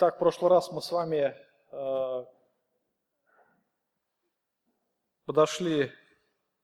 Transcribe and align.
Итак, 0.00 0.14
в 0.14 0.18
прошлый 0.20 0.48
раз 0.48 0.70
мы 0.70 0.80
с 0.80 0.92
вами 0.92 1.34
э, 1.72 2.24
подошли 5.26 5.88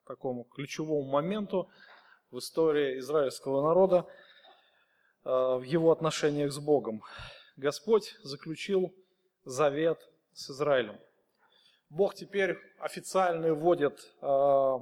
к 0.04 0.06
такому 0.06 0.44
ключевому 0.44 1.02
моменту 1.02 1.68
в 2.30 2.38
истории 2.38 3.00
израильского 3.00 3.60
народа, 3.60 4.06
э, 5.24 5.30
в 5.30 5.62
его 5.62 5.90
отношениях 5.90 6.52
с 6.52 6.60
Богом. 6.60 7.02
Господь 7.56 8.14
заключил 8.22 8.94
завет 9.44 9.98
с 10.32 10.50
Израилем. 10.50 11.00
Бог 11.90 12.14
теперь 12.14 12.56
официально 12.78 13.52
вводит 13.52 13.98
э, 14.22 14.78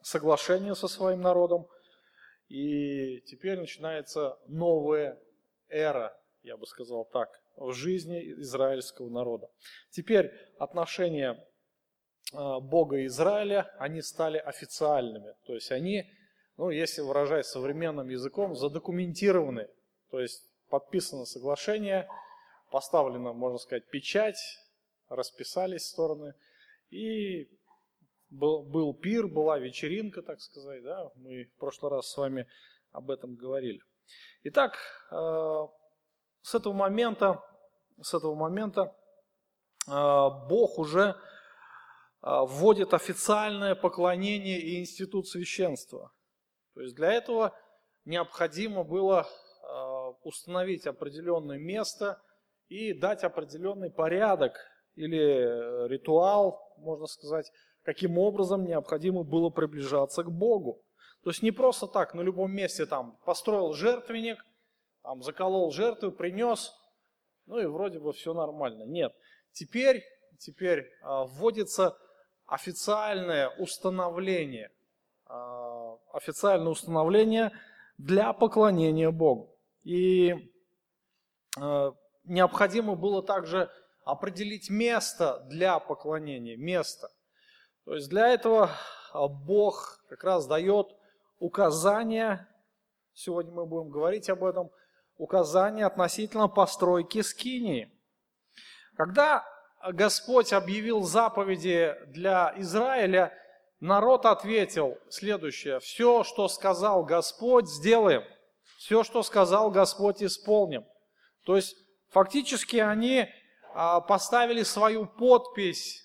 соглашение 0.00 0.74
со 0.74 0.88
своим 0.88 1.20
народом, 1.20 1.68
и 2.48 3.20
теперь 3.26 3.58
начинается 3.58 4.38
новая 4.46 5.20
эра, 5.68 6.18
я 6.42 6.56
бы 6.56 6.66
сказал 6.66 7.04
так, 7.04 7.39
в 7.56 7.72
жизни 7.72 8.32
израильского 8.40 9.08
народа. 9.08 9.50
Теперь 9.90 10.32
отношения 10.58 11.44
а, 12.32 12.60
Бога 12.60 12.98
и 12.98 13.06
Израиля, 13.06 13.70
они 13.78 14.02
стали 14.02 14.38
официальными. 14.38 15.34
То 15.46 15.54
есть 15.54 15.70
они, 15.72 16.04
ну, 16.56 16.70
если 16.70 17.02
выражать 17.02 17.46
современным 17.46 18.08
языком, 18.08 18.54
задокументированы. 18.54 19.68
То 20.10 20.20
есть 20.20 20.44
подписано 20.68 21.24
соглашение, 21.24 22.08
поставлена, 22.70 23.32
можно 23.32 23.58
сказать, 23.58 23.88
печать, 23.88 24.38
расписались 25.08 25.86
стороны. 25.86 26.34
И 26.90 27.48
был, 28.30 28.62
был 28.62 28.94
пир, 28.94 29.26
была 29.26 29.58
вечеринка, 29.58 30.22
так 30.22 30.40
сказать. 30.40 30.82
Да? 30.82 31.10
Мы 31.16 31.44
в 31.44 31.58
прошлый 31.58 31.90
раз 31.90 32.10
с 32.10 32.16
вами 32.16 32.46
об 32.92 33.10
этом 33.10 33.34
говорили. 33.34 33.80
Итак, 34.44 34.78
а, 35.10 35.68
с 36.42 36.54
этого 36.54 36.72
момента, 36.72 37.42
с 38.00 38.14
этого 38.14 38.34
момента 38.34 38.94
а, 39.86 40.30
Бог 40.30 40.78
уже 40.78 41.16
а, 42.20 42.44
вводит 42.44 42.94
официальное 42.94 43.74
поклонение 43.74 44.60
и 44.60 44.80
институт 44.80 45.28
священства. 45.28 46.12
То 46.74 46.82
есть 46.82 46.94
для 46.94 47.12
этого 47.12 47.56
необходимо 48.04 48.84
было 48.84 49.26
а, 49.62 50.10
установить 50.22 50.86
определенное 50.86 51.58
место 51.58 52.22
и 52.68 52.92
дать 52.92 53.24
определенный 53.24 53.90
порядок 53.90 54.56
или 54.94 55.88
ритуал, 55.88 56.74
можно 56.78 57.06
сказать, 57.06 57.50
каким 57.82 58.18
образом 58.18 58.64
необходимо 58.64 59.24
было 59.24 59.50
приближаться 59.50 60.22
к 60.22 60.30
Богу. 60.30 60.82
То 61.22 61.30
есть 61.30 61.42
не 61.42 61.50
просто 61.50 61.86
так, 61.86 62.14
на 62.14 62.20
любом 62.20 62.52
месте 62.52 62.86
там 62.86 63.18
построил 63.24 63.72
жертвенник, 63.72 64.44
там 65.10 65.24
заколол 65.24 65.72
жертву, 65.72 66.12
принес, 66.12 66.72
ну 67.46 67.58
и 67.58 67.66
вроде 67.66 67.98
бы 67.98 68.12
все 68.12 68.32
нормально. 68.32 68.84
Нет, 68.84 69.12
теперь, 69.50 70.04
теперь 70.38 70.88
а, 71.02 71.24
вводится 71.24 71.98
официальное 72.46 73.48
установление, 73.58 74.70
а, 75.26 75.96
официальное 76.12 76.70
установление 76.70 77.50
для 77.98 78.32
поклонения 78.32 79.10
Богу. 79.10 79.52
И 79.82 80.32
а, 81.58 81.92
необходимо 82.22 82.94
было 82.94 83.20
также 83.20 83.68
определить 84.04 84.70
место 84.70 85.44
для 85.50 85.80
поклонения, 85.80 86.56
место. 86.56 87.10
То 87.84 87.96
есть 87.96 88.08
для 88.10 88.28
этого 88.28 88.70
Бог 89.12 90.04
как 90.08 90.22
раз 90.22 90.46
дает 90.46 90.86
указания, 91.40 92.48
сегодня 93.12 93.50
мы 93.50 93.66
будем 93.66 93.90
говорить 93.90 94.30
об 94.30 94.44
этом, 94.44 94.70
указания 95.20 95.84
относительно 95.84 96.48
постройки 96.48 97.20
скинии. 97.20 97.92
Когда 98.96 99.44
Господь 99.92 100.52
объявил 100.52 101.02
заповеди 101.02 101.94
для 102.06 102.54
Израиля, 102.56 103.32
народ 103.80 104.24
ответил 104.24 104.98
следующее. 105.10 105.78
Все, 105.80 106.24
что 106.24 106.48
сказал 106.48 107.04
Господь, 107.04 107.68
сделаем. 107.68 108.24
Все, 108.78 109.04
что 109.04 109.22
сказал 109.22 109.70
Господь, 109.70 110.22
исполним. 110.22 110.86
То 111.44 111.56
есть 111.56 111.76
фактически 112.08 112.78
они 112.78 113.28
а, 113.74 114.00
поставили 114.00 114.62
свою 114.62 115.04
подпись, 115.04 116.02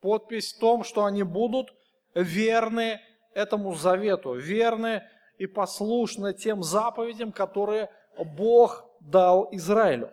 подпись 0.00 0.54
в 0.54 0.60
том, 0.60 0.84
что 0.84 1.04
они 1.04 1.24
будут 1.24 1.74
верны 2.14 3.00
этому 3.34 3.74
завету, 3.74 4.34
верны 4.34 5.02
и 5.36 5.46
послушны 5.46 6.32
тем 6.32 6.62
заповедям, 6.62 7.32
которые 7.32 7.90
Бог 8.18 8.88
дал 9.00 9.48
Израилю. 9.52 10.10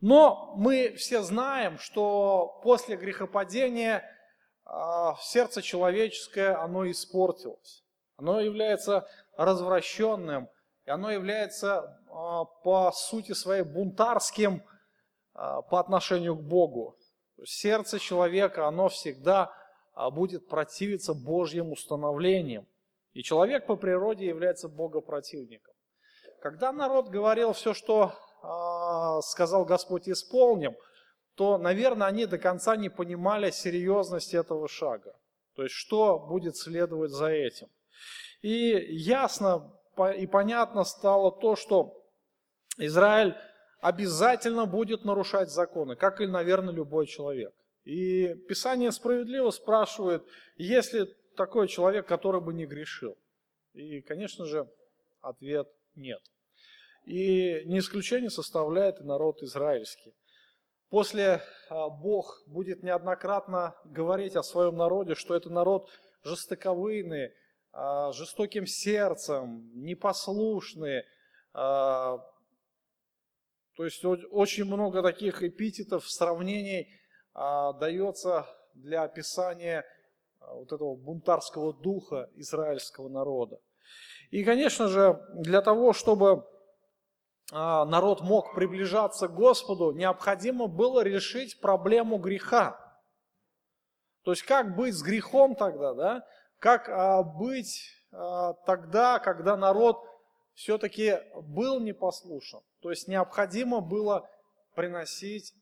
Но 0.00 0.54
мы 0.56 0.94
все 0.96 1.22
знаем, 1.22 1.78
что 1.78 2.60
после 2.62 2.96
грехопадения 2.96 4.04
а, 4.64 5.16
сердце 5.20 5.62
человеческое, 5.62 6.56
оно 6.56 6.88
испортилось. 6.90 7.84
Оно 8.16 8.40
является 8.40 9.08
развращенным, 9.36 10.48
и 10.84 10.90
оно 10.90 11.10
является 11.10 12.00
а, 12.10 12.44
по 12.44 12.92
сути 12.92 13.32
своей 13.32 13.62
бунтарским 13.62 14.62
а, 15.34 15.62
по 15.62 15.80
отношению 15.80 16.36
к 16.36 16.42
Богу. 16.42 16.96
Сердце 17.44 17.98
человека, 17.98 18.66
оно 18.66 18.88
всегда 18.88 19.52
будет 20.12 20.48
противиться 20.48 21.14
Божьим 21.14 21.72
установлениям. 21.72 22.66
И 23.12 23.22
человек 23.22 23.66
по 23.66 23.76
природе 23.76 24.26
является 24.26 24.68
богопротивником. 24.68 25.74
Когда 26.40 26.72
народ 26.72 27.08
говорил 27.08 27.52
все, 27.52 27.74
что 27.74 28.12
э, 28.42 29.22
сказал 29.22 29.64
Господь, 29.64 30.08
исполним, 30.08 30.76
то, 31.34 31.58
наверное, 31.58 32.08
они 32.08 32.26
до 32.26 32.38
конца 32.38 32.76
не 32.76 32.88
понимали 32.88 33.50
серьезность 33.50 34.34
этого 34.34 34.68
шага. 34.68 35.14
То 35.54 35.62
есть, 35.62 35.74
что 35.74 36.18
будет 36.18 36.56
следовать 36.56 37.10
за 37.10 37.28
этим. 37.28 37.68
И 38.42 38.70
ясно 38.90 39.72
и 40.16 40.26
понятно 40.26 40.84
стало 40.84 41.32
то, 41.32 41.56
что 41.56 41.92
Израиль 42.76 43.34
обязательно 43.80 44.66
будет 44.66 45.04
нарушать 45.04 45.50
законы, 45.50 45.96
как 45.96 46.20
и, 46.20 46.26
наверное, 46.26 46.72
любой 46.72 47.06
человек. 47.06 47.52
И 47.84 48.34
Писание 48.48 48.92
справедливо 48.92 49.50
спрашивает, 49.50 50.22
есть 50.56 50.92
ли 50.92 51.12
такой 51.36 51.68
человек, 51.68 52.06
который 52.06 52.40
бы 52.40 52.52
не 52.52 52.66
грешил. 52.66 53.16
И, 53.72 54.00
конечно 54.02 54.44
же, 54.44 54.68
ответ 55.20 55.68
нет. 55.98 56.20
И 57.04 57.62
не 57.66 57.78
исключение 57.78 58.30
составляет 58.30 59.00
и 59.00 59.04
народ 59.04 59.42
израильский. 59.42 60.14
После 60.90 61.42
а, 61.68 61.88
Бог 61.90 62.42
будет 62.46 62.82
неоднократно 62.82 63.74
говорить 63.84 64.36
о 64.36 64.42
своем 64.42 64.76
народе, 64.76 65.14
что 65.14 65.34
это 65.34 65.50
народ 65.50 65.90
жестоковыйный, 66.22 67.30
а, 67.72 68.12
жестоким 68.12 68.66
сердцем, 68.66 69.70
непослушный. 69.74 71.02
А, 71.52 72.18
то 73.76 73.84
есть 73.84 74.04
очень 74.04 74.64
много 74.64 75.02
таких 75.02 75.42
эпитетов, 75.42 76.10
сравнений 76.10 76.88
дается 77.34 78.44
для 78.74 79.04
описания 79.04 79.84
вот 80.40 80.72
этого 80.72 80.96
бунтарского 80.96 81.72
духа 81.72 82.28
израильского 82.34 83.08
народа. 83.08 83.60
И, 84.30 84.44
конечно 84.44 84.88
же, 84.88 85.20
для 85.34 85.62
того, 85.62 85.92
чтобы 85.92 86.46
а, 87.50 87.86
народ 87.86 88.20
мог 88.20 88.54
приближаться 88.54 89.28
к 89.28 89.34
Господу, 89.34 89.92
необходимо 89.92 90.66
было 90.66 91.00
решить 91.02 91.60
проблему 91.60 92.18
греха. 92.18 92.78
То 94.24 94.32
есть 94.32 94.42
как 94.42 94.76
быть 94.76 94.94
с 94.94 95.02
грехом 95.02 95.54
тогда, 95.54 95.94
да? 95.94 96.26
Как 96.58 96.88
а, 96.88 97.22
быть 97.22 97.80
а, 98.12 98.52
тогда, 98.66 99.18
когда 99.18 99.56
народ 99.56 99.96
все-таки 100.52 101.18
был 101.34 101.80
непослушен? 101.80 102.60
То 102.82 102.90
есть 102.90 103.08
необходимо 103.08 103.80
было 103.80 104.28
приносить 104.74 105.54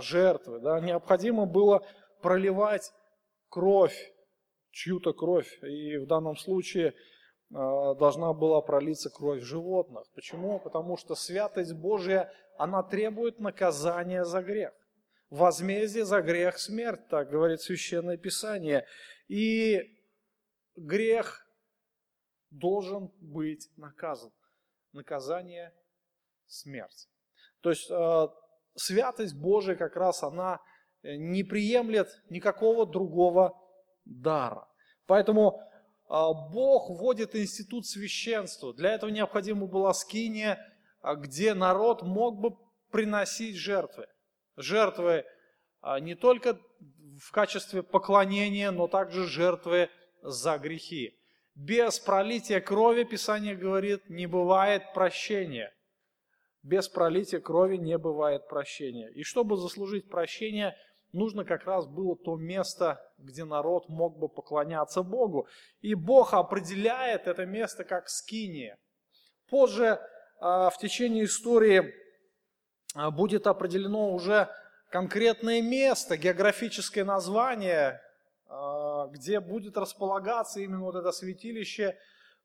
жертвы, 0.00 0.60
да? 0.60 0.78
необходимо 0.78 1.46
было 1.46 1.84
проливать 2.22 2.92
кровь, 3.48 3.96
чью-то 4.70 5.12
кровь. 5.12 5.58
И 5.62 5.96
в 5.96 6.06
данном 6.06 6.36
случае 6.36 6.94
должна 7.50 8.32
была 8.32 8.60
пролиться 8.60 9.10
кровь 9.10 9.42
животных. 9.42 10.04
Почему? 10.14 10.58
Потому 10.58 10.96
что 10.96 11.14
святость 11.14 11.74
Божья, 11.74 12.32
она 12.56 12.82
требует 12.82 13.38
наказания 13.38 14.24
за 14.24 14.42
грех. 14.42 14.72
Возмездие 15.30 16.04
за 16.04 16.20
грех– 16.20 16.58
смерть, 16.58 17.08
так 17.08 17.30
говорит 17.30 17.60
Священное 17.60 18.16
Писание. 18.16 18.86
И 19.28 19.98
грех 20.76 21.46
должен 22.50 23.10
быть 23.20 23.68
наказан. 23.76 24.32
Наказание– 24.92 25.72
смерть. 26.46 27.08
То 27.60 27.70
есть 27.70 27.90
э, 27.90 28.28
святость 28.74 29.34
Божия 29.34 29.74
как 29.74 29.96
раз 29.96 30.22
она 30.22 30.60
не 31.02 31.42
приемлет 31.42 32.08
никакого 32.30 32.86
другого 32.86 33.58
дара. 34.04 34.68
Поэтому 35.06 35.60
Бог 36.08 36.90
вводит 36.90 37.34
институт 37.34 37.86
священства. 37.86 38.74
Для 38.74 38.94
этого 38.94 39.10
необходима 39.10 39.66
была 39.66 39.94
скиния, 39.94 40.58
а, 41.00 41.14
где 41.14 41.54
народ 41.54 42.02
мог 42.02 42.40
бы 42.40 42.56
приносить 42.90 43.56
жертвы. 43.56 44.06
Жертвы 44.56 45.24
а, 45.80 45.98
не 46.00 46.14
только 46.14 46.58
в 47.20 47.30
качестве 47.32 47.82
поклонения, 47.82 48.70
но 48.70 48.88
также 48.88 49.26
жертвы 49.26 49.88
за 50.22 50.58
грехи. 50.58 51.18
Без 51.54 52.00
пролития 52.00 52.60
крови, 52.60 53.04
Писание 53.04 53.54
говорит, 53.54 54.08
не 54.08 54.26
бывает 54.26 54.92
прощения. 54.92 55.72
Без 56.62 56.88
пролития 56.88 57.40
крови 57.40 57.76
не 57.76 57.98
бывает 57.98 58.48
прощения. 58.48 59.10
И 59.10 59.22
чтобы 59.22 59.56
заслужить 59.56 60.08
прощение, 60.08 60.76
нужно 61.14 61.44
как 61.44 61.64
раз 61.64 61.86
было 61.86 62.16
то 62.16 62.36
место, 62.36 63.00
где 63.18 63.44
народ 63.44 63.88
мог 63.88 64.18
бы 64.18 64.28
поклоняться 64.28 65.02
Богу. 65.02 65.48
И 65.80 65.94
Бог 65.94 66.34
определяет 66.34 67.26
это 67.26 67.46
место 67.46 67.84
как 67.84 68.08
скиния. 68.08 68.76
Позже 69.48 70.00
а, 70.40 70.70
в 70.70 70.78
течение 70.78 71.24
истории 71.24 71.94
а, 72.94 73.10
будет 73.10 73.46
определено 73.46 74.12
уже 74.12 74.48
конкретное 74.90 75.62
место, 75.62 76.16
географическое 76.16 77.04
название, 77.04 78.00
а, 78.46 79.06
где 79.08 79.40
будет 79.40 79.76
располагаться 79.76 80.60
именно 80.60 80.82
вот 80.82 80.96
это 80.96 81.12
святилище, 81.12 81.96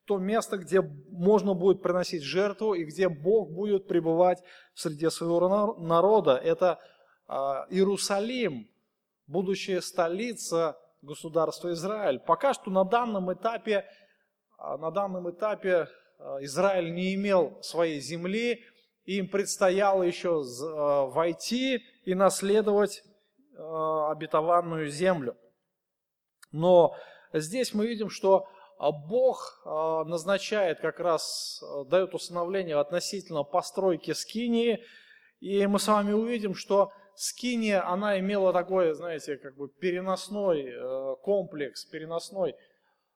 то 0.06 0.18
место, 0.18 0.58
где 0.58 0.82
можно 0.82 1.54
будет 1.54 1.84
приносить 1.84 2.24
жертву 2.24 2.74
и 2.74 2.84
где 2.84 3.10
Бог 3.10 3.52
будет 3.52 3.88
пребывать 3.88 4.42
среди 4.74 5.10
своего 5.10 5.76
народа. 5.78 6.36
Это 6.36 6.80
Иерусалим, 7.30 8.68
будущая 9.28 9.82
столица 9.82 10.78
государства 11.04 11.72
Израиль. 11.74 12.20
Пока 12.20 12.54
что 12.54 12.72
на 12.72 12.84
данном 12.84 13.32
этапе, 13.32 13.86
на 14.58 14.90
данном 14.90 15.30
этапе 15.30 15.88
Израиль 16.42 16.92
не 16.94 17.14
имел 17.14 17.62
своей 17.62 18.00
земли, 18.00 18.66
им 19.06 19.30
предстояло 19.30 20.02
еще 20.02 20.44
войти 21.12 21.84
и 22.04 22.16
наследовать 22.16 23.04
обетованную 23.56 24.90
землю. 24.90 25.38
Но 26.52 26.96
здесь 27.32 27.76
мы 27.76 27.86
видим, 27.86 28.10
что 28.10 28.48
Бог 28.80 29.62
назначает 29.66 30.80
как 30.80 31.00
раз, 31.00 31.64
дает 31.88 32.16
установление 32.16 32.78
относительно 32.80 33.44
постройки 33.44 34.14
Скинии, 34.14 34.84
и 35.40 35.68
мы 35.68 35.80
с 35.80 35.88
вами 35.88 36.12
увидим, 36.12 36.56
что 36.56 36.92
Скиния, 37.20 37.86
она 37.86 38.18
имела 38.18 38.54
такой, 38.54 38.94
знаете, 38.94 39.36
как 39.36 39.58
бы 39.58 39.68
переносной 39.68 40.70
э, 40.70 41.16
комплекс, 41.22 41.84
переносной, 41.84 42.56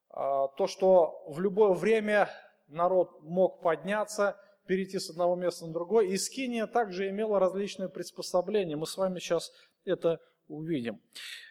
а, 0.09 0.49
то, 0.49 0.67
что 0.67 1.23
в 1.29 1.39
любое 1.39 1.71
время 1.71 2.29
народ 2.67 3.21
мог 3.21 3.61
подняться, 3.61 4.37
перейти 4.65 4.99
с 4.99 5.09
одного 5.09 5.35
места 5.37 5.67
на 5.67 5.71
другое. 5.71 6.07
И 6.07 6.17
Скиния 6.17 6.67
также 6.67 7.07
имела 7.07 7.39
различные 7.39 7.87
приспособления. 7.87 8.75
Мы 8.75 8.87
с 8.87 8.97
вами 8.97 9.19
сейчас 9.19 9.53
это 9.85 10.19
увидим. 10.49 10.99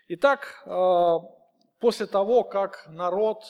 Итак, 0.09 0.63
э, 0.67 1.17
после 1.81 2.05
того, 2.05 2.45
как 2.45 2.87
народ, 2.87 3.45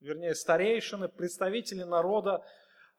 вернее 0.00 0.36
старейшины, 0.36 1.08
представители 1.08 1.82
народа 1.82 2.44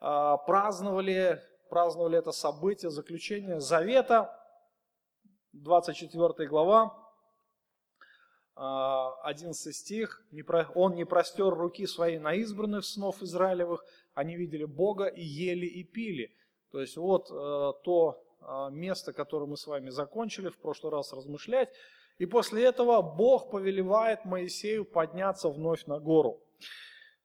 э, 0.02 0.38
праздновали, 0.46 1.42
праздновали 1.70 2.18
это 2.18 2.34
событие, 2.34 2.92
заключение 2.92 3.62
завета, 3.62 4.38
24 5.54 6.48
глава, 6.48 6.98
11 8.56 9.68
а, 9.68 9.74
стих. 9.74 10.24
«Он 10.76 10.96
не 10.96 11.06
простер 11.06 11.50
руки 11.50 11.86
свои 11.88 12.20
на 12.20 12.34
избранных 12.36 12.86
сынов 12.86 13.22
Израилевых, 13.22 13.84
они 14.14 14.36
видели 14.36 14.66
Бога 14.66 15.08
и 15.08 15.22
ели 15.22 15.66
и 15.66 15.84
пили». 15.84 16.36
То 16.72 16.80
есть 16.80 16.96
вот 16.96 17.30
э, 17.30 17.34
то 17.84 18.24
а, 18.40 18.70
место, 18.70 19.12
которое 19.12 19.46
мы 19.46 19.58
с 19.58 19.68
вами 19.68 19.90
закончили 19.90 20.48
в 20.48 20.58
прошлый 20.58 20.94
раз 20.94 21.12
размышлять. 21.12 21.70
И 22.18 22.26
после 22.26 22.64
этого 22.64 23.02
Бог 23.02 23.52
повелевает 23.52 24.24
Моисею 24.26 24.86
подняться 24.86 25.50
вновь 25.50 25.86
на 25.86 26.00
гору. 26.00 26.42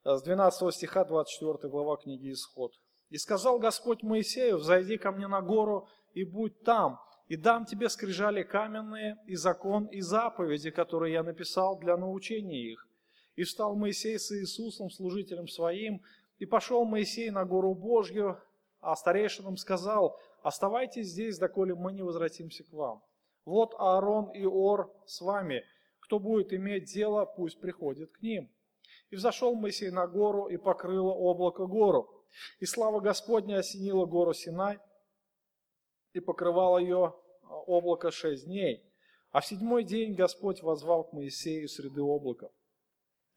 С 0.04 0.22
12 0.22 0.74
стиха 0.74 1.04
24 1.04 1.70
глава 1.70 1.96
книги 1.96 2.32
Исход. 2.32 2.72
«И 3.10 3.18
сказал 3.18 3.58
Господь 3.60 4.02
Моисею, 4.02 4.56
взойди 4.56 4.96
ко 4.96 5.12
мне 5.12 5.28
на 5.28 5.42
гору 5.42 5.88
и 6.14 6.24
будь 6.24 6.62
там, 6.64 6.98
и 7.28 7.36
дам 7.36 7.64
тебе 7.64 7.88
скрижали 7.88 8.42
каменные, 8.42 9.18
и 9.26 9.34
закон, 9.34 9.86
и 9.86 10.00
заповеди, 10.00 10.70
которые 10.70 11.14
я 11.14 11.22
написал 11.22 11.78
для 11.78 11.96
научения 11.96 12.72
их. 12.72 12.86
И 13.34 13.42
встал 13.42 13.74
Моисей 13.74 14.18
с 14.18 14.32
Иисусом, 14.32 14.90
служителем 14.90 15.48
своим, 15.48 16.02
и 16.38 16.46
пошел 16.46 16.84
Моисей 16.84 17.30
на 17.30 17.44
гору 17.44 17.74
Божью, 17.74 18.40
а 18.80 18.94
старейшинам 18.94 19.56
сказал, 19.56 20.18
оставайтесь 20.42 21.08
здесь, 21.08 21.38
доколе 21.38 21.74
мы 21.74 21.92
не 21.92 22.02
возвратимся 22.02 22.62
к 22.64 22.72
вам. 22.72 23.02
Вот 23.44 23.74
Аарон 23.78 24.30
и 24.30 24.44
Ор 24.44 24.92
с 25.06 25.20
вами, 25.20 25.64
кто 26.00 26.18
будет 26.20 26.52
иметь 26.52 26.84
дело, 26.84 27.24
пусть 27.24 27.60
приходит 27.60 28.12
к 28.12 28.22
ним. 28.22 28.48
И 29.10 29.16
взошел 29.16 29.54
Моисей 29.54 29.90
на 29.90 30.06
гору, 30.06 30.46
и 30.46 30.56
покрыло 30.56 31.10
облако 31.10 31.66
гору. 31.66 32.08
И 32.60 32.66
слава 32.66 33.00
Господня 33.00 33.58
осенила 33.58 34.06
гору 34.06 34.32
Синай, 34.32 34.78
и 36.16 36.20
покрывал 36.20 36.78
ее 36.78 37.14
а, 37.42 37.54
облако 37.54 38.10
шесть 38.10 38.46
дней. 38.46 38.82
А 39.30 39.40
в 39.40 39.46
седьмой 39.46 39.84
день 39.84 40.14
Господь 40.14 40.62
возвал 40.62 41.04
к 41.04 41.12
Моисею 41.12 41.68
среды 41.68 42.02
облака. 42.02 42.48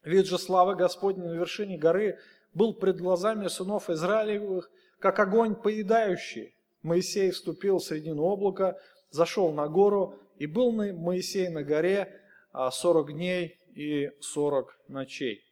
Вид 0.02 0.26
же 0.26 0.38
славы 0.38 0.74
Господней 0.74 1.26
на 1.26 1.32
вершине 1.32 1.76
горы 1.76 2.18
был 2.54 2.74
пред 2.74 2.98
глазами 2.98 3.48
сынов 3.48 3.90
Израилевых, 3.90 4.70
как 4.98 5.18
огонь 5.18 5.54
поедающий. 5.54 6.54
Моисей 6.82 7.30
вступил 7.30 7.78
в 7.78 7.84
середину 7.84 8.24
облака, 8.24 8.78
зашел 9.10 9.52
на 9.52 9.68
гору, 9.68 10.18
и 10.38 10.46
был 10.46 10.72
Моисей 10.72 11.48
на 11.48 11.62
горе 11.62 12.18
а, 12.52 12.70
сорок 12.70 13.12
дней 13.12 13.58
и 13.74 14.10
сорок 14.20 14.78
ночей. 14.88 15.44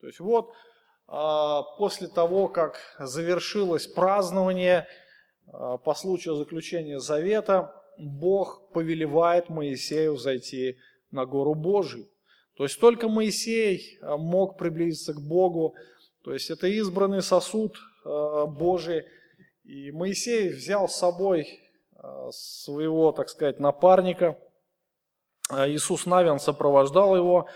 То 0.00 0.06
есть 0.08 0.20
вот 0.20 0.52
а, 1.08 1.62
после 1.78 2.08
того, 2.08 2.48
как 2.48 2.78
завершилось 2.98 3.86
празднование 3.86 4.86
по 5.52 5.94
случаю 5.94 6.34
заключения 6.34 6.98
завета 6.98 7.72
Бог 7.98 8.70
повелевает 8.72 9.48
Моисею 9.48 10.16
зайти 10.16 10.76
на 11.10 11.24
гору 11.26 11.54
Божию. 11.54 12.08
То 12.56 12.64
есть 12.64 12.80
только 12.80 13.08
Моисей 13.08 13.98
а, 14.00 14.16
мог 14.16 14.58
приблизиться 14.58 15.12
к 15.12 15.20
Богу, 15.20 15.74
то 16.22 16.32
есть 16.32 16.50
это 16.50 16.66
избранный 16.66 17.22
сосуд 17.22 17.76
а, 18.04 18.46
Божий. 18.46 19.04
И 19.64 19.90
Моисей 19.90 20.50
взял 20.50 20.88
с 20.88 20.96
собой 20.96 21.60
своего, 22.30 23.10
так 23.10 23.28
сказать, 23.28 23.58
напарника. 23.58 24.38
Иисус 25.50 26.06
Навин 26.06 26.38
сопровождал 26.38 27.16
его 27.16 27.48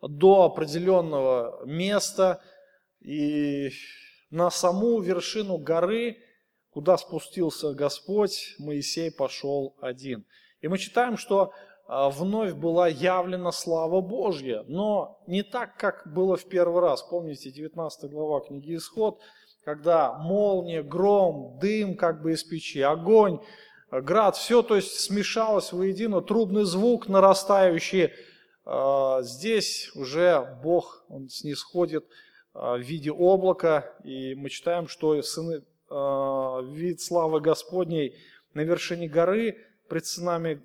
до 0.00 0.44
определенного 0.44 1.64
места. 1.64 2.42
И 3.00 3.70
на 4.30 4.50
саму 4.50 5.00
вершину 5.00 5.58
горы 5.58 6.18
куда 6.72 6.96
спустился 6.96 7.74
Господь, 7.74 8.54
Моисей 8.58 9.10
пошел 9.10 9.76
один. 9.80 10.24
И 10.60 10.68
мы 10.68 10.78
читаем, 10.78 11.16
что 11.16 11.52
а, 11.86 12.08
вновь 12.08 12.54
была 12.54 12.88
явлена 12.88 13.52
слава 13.52 14.00
Божья, 14.00 14.64
но 14.66 15.20
не 15.26 15.42
так, 15.42 15.76
как 15.76 16.02
было 16.06 16.36
в 16.36 16.46
первый 16.46 16.80
раз. 16.80 17.02
Помните, 17.02 17.50
19 17.50 18.10
глава 18.10 18.40
книги 18.40 18.76
Исход, 18.76 19.20
когда 19.64 20.14
молния, 20.14 20.82
гром, 20.82 21.58
дым 21.60 21.96
как 21.96 22.22
бы 22.22 22.32
из 22.32 22.42
печи, 22.44 22.80
огонь, 22.80 23.40
град, 23.90 24.36
все 24.36 24.62
то 24.62 24.76
есть 24.76 25.00
смешалось 25.00 25.72
воедино, 25.72 26.22
трубный 26.22 26.64
звук 26.64 27.08
нарастающий. 27.08 28.12
А, 28.64 29.20
здесь 29.22 29.90
уже 29.94 30.58
Бог, 30.62 31.04
Он 31.08 31.28
снисходит 31.28 32.06
а, 32.54 32.76
в 32.76 32.80
виде 32.80 33.10
облака, 33.10 33.92
и 34.04 34.34
мы 34.34 34.48
читаем, 34.48 34.88
что 34.88 35.20
сыны, 35.22 35.62
вид 35.92 37.00
славы 37.00 37.40
Господней 37.40 38.16
на 38.54 38.62
вершине 38.62 39.08
горы 39.08 39.56
пред 39.88 40.06
сынами, 40.06 40.62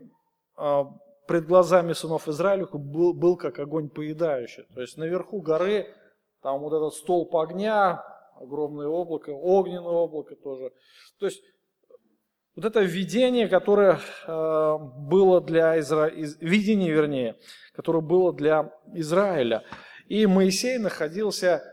э, 0.57 0.83
пред 1.27 1.47
глазами 1.47 1.93
сынов 1.93 2.27
Израилевых 2.27 2.79
был, 2.79 3.13
был 3.13 3.37
как 3.37 3.59
огонь 3.59 3.89
поедающий. 3.89 4.63
То 4.73 4.81
есть 4.81 4.97
наверху 4.97 5.41
горы, 5.41 5.93
там 6.41 6.61
вот 6.61 6.73
этот 6.73 6.93
столб 6.93 7.35
огня, 7.35 8.03
огромное 8.35 8.87
облако, 8.87 9.31
огненное 9.31 9.81
облако 9.81 10.35
тоже. 10.35 10.71
То 11.19 11.25
есть 11.25 11.41
вот 12.55 12.65
это 12.65 12.81
видение, 12.81 13.47
которое 13.47 13.99
э, 14.25 14.77
было 15.09 15.41
для 15.41 15.79
Израиля, 15.79 16.27
видение 16.39 16.91
вернее, 16.91 17.35
которое 17.73 18.01
было 18.01 18.33
для 18.33 18.73
Израиля. 18.93 19.63
И 20.07 20.25
Моисей 20.25 20.77
находился 20.77 21.63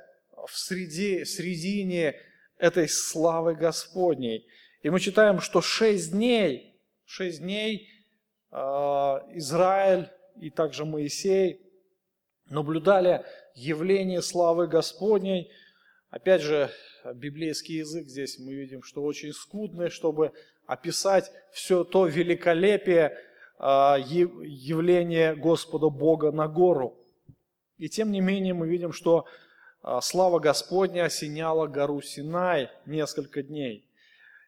в 0.46 0.58
среде, 0.58 1.24
в 1.24 1.28
середине 1.28 2.16
этой 2.64 2.88
славы 2.88 3.54
Господней. 3.54 4.46
И 4.82 4.88
мы 4.88 4.98
читаем, 4.98 5.40
что 5.40 5.60
шесть 5.60 6.12
дней, 6.12 6.80
шесть 7.04 7.40
дней 7.40 7.90
э, 8.50 8.56
Израиль 8.56 10.08
и 10.40 10.48
также 10.48 10.86
Моисей 10.86 11.60
наблюдали 12.48 13.22
явление 13.54 14.22
славы 14.22 14.66
Господней. 14.66 15.50
Опять 16.08 16.40
же, 16.40 16.70
библейский 17.14 17.78
язык 17.78 18.06
здесь 18.06 18.38
мы 18.38 18.54
видим, 18.54 18.82
что 18.82 19.02
очень 19.02 19.32
скудный, 19.32 19.90
чтобы 19.90 20.32
описать 20.64 21.30
все 21.52 21.84
то 21.84 22.06
великолепие 22.06 23.18
а, 23.58 23.98
явления 23.98 25.34
Господа 25.34 25.90
Бога 25.90 26.32
на 26.32 26.48
гору. 26.48 26.96
И 27.76 27.88
тем 27.88 28.10
не 28.10 28.20
менее 28.20 28.54
мы 28.54 28.68
видим, 28.68 28.92
что 28.92 29.26
слава 30.00 30.38
Господня 30.38 31.04
осеняла 31.04 31.66
гору 31.66 32.00
Синай 32.00 32.70
несколько 32.86 33.42
дней. 33.42 33.88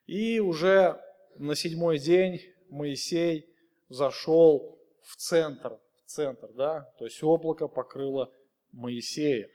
И 0.07 0.41
уже 0.41 1.01
на 1.37 1.55
седьмой 1.55 1.99
день 1.99 2.41
Моисей 2.71 3.47
зашел 3.89 4.79
в 5.03 5.17
центр, 5.17 5.79
в 5.97 6.11
центр, 6.11 6.49
да, 6.55 6.91
то 6.99 7.05
есть 7.05 7.23
облако 7.23 7.69
покрыло 7.69 8.33
Моисея. 8.73 9.49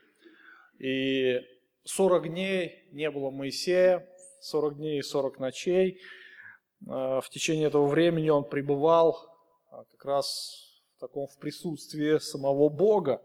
И 0.78 1.40
40 1.84 2.28
дней 2.28 2.88
не 2.92 3.10
было 3.10 3.30
Моисея, 3.30 4.08
40 4.40 4.76
дней 4.76 4.98
и 4.98 5.02
40 5.02 5.38
ночей. 5.38 6.00
А, 6.88 7.20
в 7.20 7.28
течение 7.30 7.68
этого 7.68 7.86
времени 7.86 8.28
он 8.30 8.48
пребывал 8.48 9.16
а, 9.70 9.84
как 9.84 10.04
раз 10.04 10.82
в 10.96 11.00
таком 11.00 11.26
в 11.26 11.38
присутствии 11.38 12.18
самого 12.18 12.68
Бога, 12.68 13.22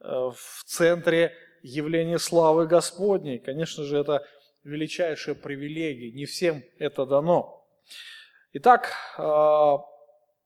э, 0.00 0.06
в 0.06 0.64
центре 0.64 1.32
явления 1.64 2.18
славы 2.18 2.66
Господней. 2.66 3.38
Конечно 3.38 3.84
же, 3.84 3.98
это 3.98 4.24
величайшая 4.62 5.34
привилегия, 5.34 6.12
не 6.12 6.26
всем 6.26 6.62
это 6.78 7.06
дано. 7.06 7.66
Итак, 8.52 8.92
а, 9.18 9.78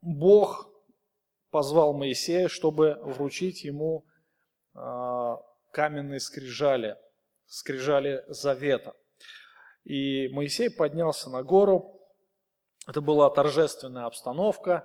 Бог 0.00 0.70
позвал 1.50 1.92
Моисея, 1.92 2.48
чтобы 2.48 2.98
вручить 3.02 3.64
ему 3.64 4.04
каменные 5.72 6.20
скрижали, 6.20 6.96
скрижали 7.46 8.24
завета. 8.28 8.94
И 9.84 10.28
Моисей 10.28 10.70
поднялся 10.70 11.30
на 11.30 11.42
гору. 11.42 12.00
Это 12.86 13.00
была 13.00 13.30
торжественная 13.30 14.06
обстановка. 14.06 14.84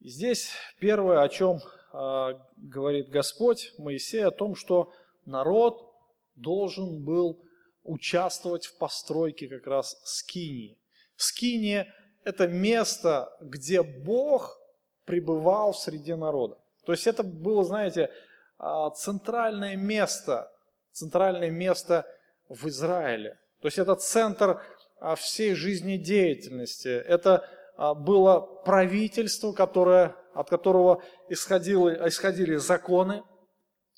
И 0.00 0.08
здесь 0.08 0.52
первое, 0.78 1.22
о 1.22 1.28
чем 1.28 1.58
э, 1.92 2.38
говорит 2.56 3.10
Господь 3.10 3.72
Моисей, 3.78 4.24
о 4.24 4.30
том, 4.30 4.54
что 4.54 4.92
народ 5.26 5.92
должен 6.34 7.04
был 7.04 7.42
участвовать 7.82 8.66
в 8.66 8.78
постройке 8.78 9.48
как 9.48 9.66
раз 9.66 10.00
скинии. 10.04 10.78
Скиния– 11.16 11.92
это 12.24 12.48
место, 12.48 13.30
где 13.40 13.82
Бог 13.82 14.58
пребывал 15.04 15.72
в 15.72 15.78
среде 15.78 16.16
народа. 16.16 16.58
То 16.84 16.92
есть 16.92 17.06
это 17.06 17.22
было, 17.22 17.64
знаете, 17.64 18.10
а, 18.58 18.90
центральное 18.90 19.76
место, 19.76 20.50
центральное 20.92 21.50
место 21.50 22.06
в 22.48 22.66
Израиле. 22.68 23.38
То 23.60 23.68
есть 23.68 23.78
это 23.78 23.94
центр 23.96 24.62
а, 24.98 25.14
всей 25.14 25.54
жизнедеятельности. 25.54 26.88
Это 26.88 27.48
а, 27.76 27.94
было 27.94 28.40
правительство, 28.40 29.52
которое, 29.52 30.14
от 30.34 30.48
которого 30.50 31.02
исходили, 31.28 32.08
исходили 32.08 32.56
законы, 32.56 33.22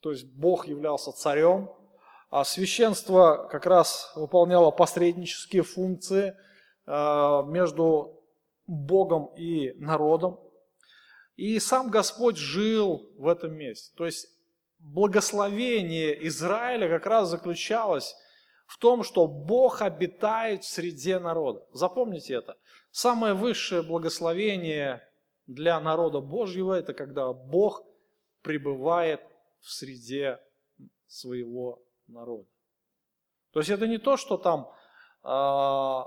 то 0.02 0.11
есть 0.11 0.26
Бог 0.26 0.66
являлся 0.66 1.12
царем, 1.12 1.71
а 2.28 2.44
священство 2.44 3.49
как 3.50 3.66
раз 3.66 4.12
выполняло 4.16 4.73
посреднические 4.73 5.62
функции 5.62 6.37
между 6.87 8.21
Богом 8.66 9.26
и 9.37 9.73
народом. 9.76 10.40
И 11.37 11.59
сам 11.61 11.88
Господь 11.90 12.37
жил 12.37 13.11
в 13.16 13.28
этом 13.28 13.54
месте. 13.54 13.92
То 13.97 14.06
есть 14.06 14.26
благословение 14.80 16.26
Израиля 16.26 16.88
как 16.88 17.06
раз 17.06 17.28
заключалось 17.28 18.16
в 18.66 18.78
том, 18.78 19.04
что 19.04 19.28
Бог 19.28 19.82
обитает 19.82 20.64
в 20.64 20.68
среде 20.68 21.18
народа. 21.21 21.64
Запомните 21.73 22.35
это. 22.35 22.56
Самое 22.90 23.35
высшее 23.35 23.82
благословение 23.82 25.06
для 25.47 25.78
народа 25.78 26.21
Божьего– 26.21 26.73
это 26.78 26.92
когда 26.92 27.32
Бог 27.32 27.85
пребывает 28.42 29.21
в 29.62 29.71
среде 29.71 30.38
своего 31.07 31.83
народа. 32.07 32.49
То 33.52 33.61
есть 33.61 33.71
это 33.71 33.87
не 33.87 33.99
то, 33.99 34.16
что 34.16 34.37
там 34.37 34.71
э, 35.25 36.04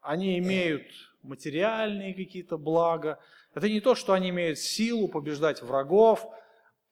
они 0.00 0.38
имеют 0.38 0.86
материальные 1.22 2.14
какие-то 2.14 2.58
блага, 2.58 3.20
это 3.54 3.68
не 3.68 3.80
то, 3.80 3.94
что 3.94 4.12
они 4.12 4.30
имеют 4.30 4.58
силу 4.58 5.08
побеждать 5.08 5.62
врагов, 5.62 6.28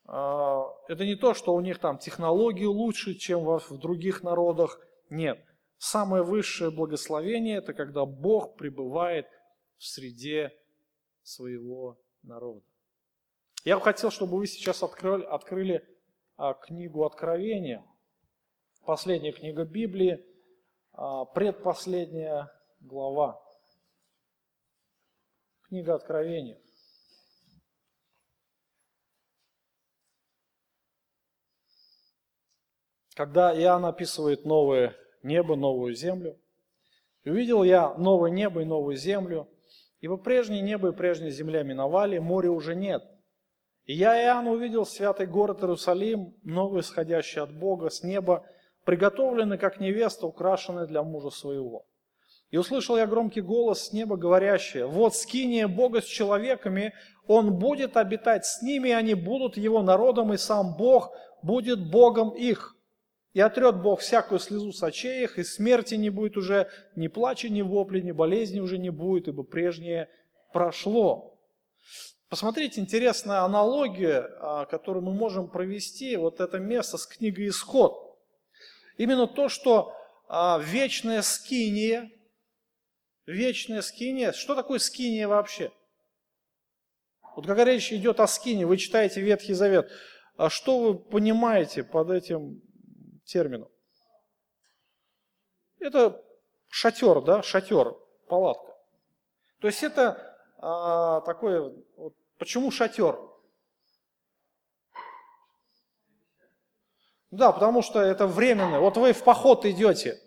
а, 0.04 0.64
это 0.88 1.04
не 1.04 1.16
то, 1.16 1.35
что 1.35 1.54
у 1.54 1.61
них 1.61 1.78
там 1.78 1.99
технологии 1.99 2.64
лучше, 2.64 3.14
чем 3.14 3.45
в 3.45 3.78
других 3.78 4.23
народах. 4.23 4.81
Нет. 5.11 5.45
Самое 5.78 6.23
высшее 6.23 6.71
благословение– 6.71 7.57
это 7.59 7.75
когда 7.75 8.04
Бог 8.04 8.57
пребывает 8.57 9.26
в 9.78 9.85
среде 9.85 10.52
своего 11.23 11.99
народа. 12.23 12.64
Я 13.64 13.76
бы 13.76 13.83
хотел, 13.83 14.11
чтобы 14.11 14.38
вы 14.38 14.47
сейчас 14.47 14.83
открыли, 14.83 15.25
открыли 15.25 15.85
книгу 16.66 17.04
Откровения, 17.04 17.84
последняя 18.84 19.32
книга 19.32 19.64
Библии, 19.64 20.25
а, 20.92 21.25
предпоследняя 21.25 22.50
глава. 22.80 23.40
Книга 25.68 25.94
Откровения. 25.94 26.62
когда 33.14 33.54
Иоанн 33.56 33.84
описывает 33.84 34.44
новое 34.44 34.96
небо, 35.22 35.56
новую 35.56 35.94
землю. 35.94 36.38
Увидел 37.25 37.62
я 37.62 37.94
новое 37.94 38.30
небо 38.30 38.62
и 38.62 38.64
новую 38.64 38.96
землю, 38.96 39.49
ибо 40.00 40.16
прежнее 40.16 40.61
небо 40.61 40.88
и 40.88 40.96
прежняя 40.96 41.30
земля 41.30 41.62
миновали, 41.62 42.18
моря 42.18 42.50
уже 42.50 42.75
нет. 42.75 43.04
И 43.84 43.94
я, 43.94 44.20
Иоанн, 44.22 44.46
увидел 44.46 44.86
святый 44.86 45.26
город 45.26 45.60
Иерусалим, 45.60 46.34
новый, 46.44 46.82
исходящий 46.82 47.40
от 47.40 47.52
Бога 47.52 47.90
с 47.90 48.04
неба, 48.04 48.46
приготовленный, 48.84 49.58
как 49.58 49.80
невеста, 49.80 50.26
украшенная 50.26 50.86
для 50.86 51.02
мужа 51.02 51.30
своего. 51.30 51.84
И 52.50 52.58
услышал 52.58 52.96
я 52.96 53.06
громкий 53.06 53.40
голос 53.40 53.88
с 53.88 53.92
неба, 53.92 54.16
говорящий, 54.16 54.84
«Вот 54.84 55.16
скиния 55.16 55.66
Бога 55.66 56.00
с 56.00 56.04
человеками, 56.04 56.92
Он 57.26 57.54
будет 57.58 57.96
обитать 57.96 58.44
с 58.44 58.62
ними, 58.62 58.90
и 58.90 58.92
они 58.92 59.14
будут 59.14 59.56
Его 59.56 59.82
народом, 59.82 60.32
и 60.32 60.36
сам 60.36 60.76
Бог 60.76 61.12
будет 61.42 61.90
Богом 61.90 62.30
их. 62.30 62.76
И 63.32 63.40
отрет 63.40 63.82
Бог 63.82 64.00
всякую 64.00 64.38
слезу 64.38 64.72
с 64.72 64.82
очей 64.82 65.24
их, 65.24 65.38
и 65.38 65.44
смерти 65.44 65.94
не 65.94 66.10
будет 66.10 66.36
уже, 66.36 66.68
ни 66.94 67.08
плача, 67.08 67.48
ни 67.48 67.62
вопли, 67.62 68.00
ни 68.00 68.12
болезни 68.12 68.60
уже 68.60 68.76
не 68.76 68.90
будет, 68.90 69.28
ибо 69.28 69.42
прежнее 69.42 70.08
прошло. 70.52 71.38
Посмотрите, 72.32 72.80
интересная 72.80 73.40
аналогия, 73.40 74.26
а, 74.40 74.64
которую 74.64 75.02
мы 75.02 75.12
можем 75.12 75.50
провести, 75.50 76.16
вот 76.16 76.40
это 76.40 76.58
место 76.58 76.96
с 76.96 77.06
книгой 77.06 77.48
«Исход». 77.48 78.18
Именно 78.96 79.26
то, 79.26 79.50
что 79.50 79.94
а, 80.28 80.58
вечная 80.58 81.20
скиния, 81.20 82.10
вечная 83.26 83.82
скиния, 83.82 84.32
что 84.32 84.54
такое 84.54 84.78
скиния 84.78 85.28
вообще? 85.28 85.72
Вот 87.36 87.44
когда 87.46 87.66
речь 87.66 87.92
идет 87.92 88.18
о 88.18 88.26
скине, 88.26 88.64
вы 88.64 88.78
читаете 88.78 89.20
Ветхий 89.20 89.52
Завет, 89.52 89.92
а 90.38 90.48
что 90.48 90.78
вы 90.78 90.98
понимаете 90.98 91.84
под 91.84 92.08
этим 92.08 92.62
термину. 93.26 93.70
Это 95.80 96.24
шатер, 96.70 97.20
да, 97.20 97.42
шатер, 97.42 97.94
палатка. 98.26 98.74
То 99.60 99.66
есть 99.66 99.82
это 99.82 100.34
а, 100.56 101.20
такое, 101.22 101.74
вот, 101.96 102.14
почему 102.42 102.72
шатер? 102.72 103.16
Да, 107.30 107.52
потому 107.52 107.82
что 107.82 108.00
это 108.00 108.26
временно. 108.26 108.80
Вот 108.80 108.96
вы 108.96 109.12
в 109.12 109.22
поход 109.22 109.64
идете, 109.64 110.20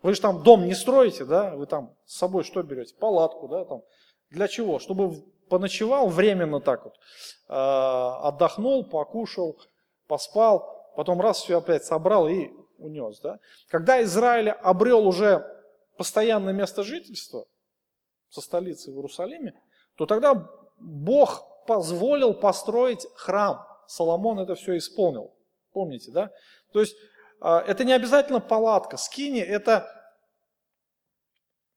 вы 0.00 0.14
же 0.14 0.20
там 0.20 0.44
дом 0.44 0.66
не 0.66 0.74
строите, 0.74 1.24
да, 1.24 1.56
вы 1.56 1.66
там 1.66 1.96
с 2.06 2.16
собой 2.16 2.44
что 2.44 2.62
берете? 2.62 2.94
Палатку, 2.94 3.48
да, 3.48 3.64
там. 3.64 3.82
Для 4.30 4.46
чего? 4.46 4.78
Чтобы 4.78 5.20
поночевал 5.48 6.08
временно 6.08 6.60
так 6.60 6.84
вот, 6.84 6.94
э, 7.48 7.52
отдохнул, 7.52 8.84
покушал, 8.84 9.58
поспал, 10.06 10.92
потом 10.94 11.20
раз 11.20 11.42
все 11.42 11.58
опять 11.58 11.84
собрал 11.84 12.28
и 12.28 12.52
унес. 12.78 13.18
Да? 13.18 13.40
Когда 13.66 14.00
Израиль 14.04 14.50
обрел 14.50 15.08
уже 15.08 15.44
постоянное 15.96 16.52
место 16.52 16.84
жительства 16.84 17.46
со 18.28 18.42
столицей 18.42 18.92
в 18.92 18.96
Иерусалиме, 18.96 19.60
то 19.96 20.06
тогда 20.06 20.48
Бог 20.78 21.64
позволил 21.66 22.34
построить 22.34 23.06
храм. 23.14 23.66
Соломон 23.86 24.38
это 24.38 24.54
все 24.54 24.76
исполнил. 24.76 25.34
Помните, 25.72 26.10
да? 26.10 26.30
То 26.72 26.80
есть 26.80 26.96
а, 27.40 27.60
это 27.66 27.84
не 27.84 27.92
обязательно 27.92 28.40
палатка. 28.40 28.96
Скини 28.96 29.40
это 29.40 29.88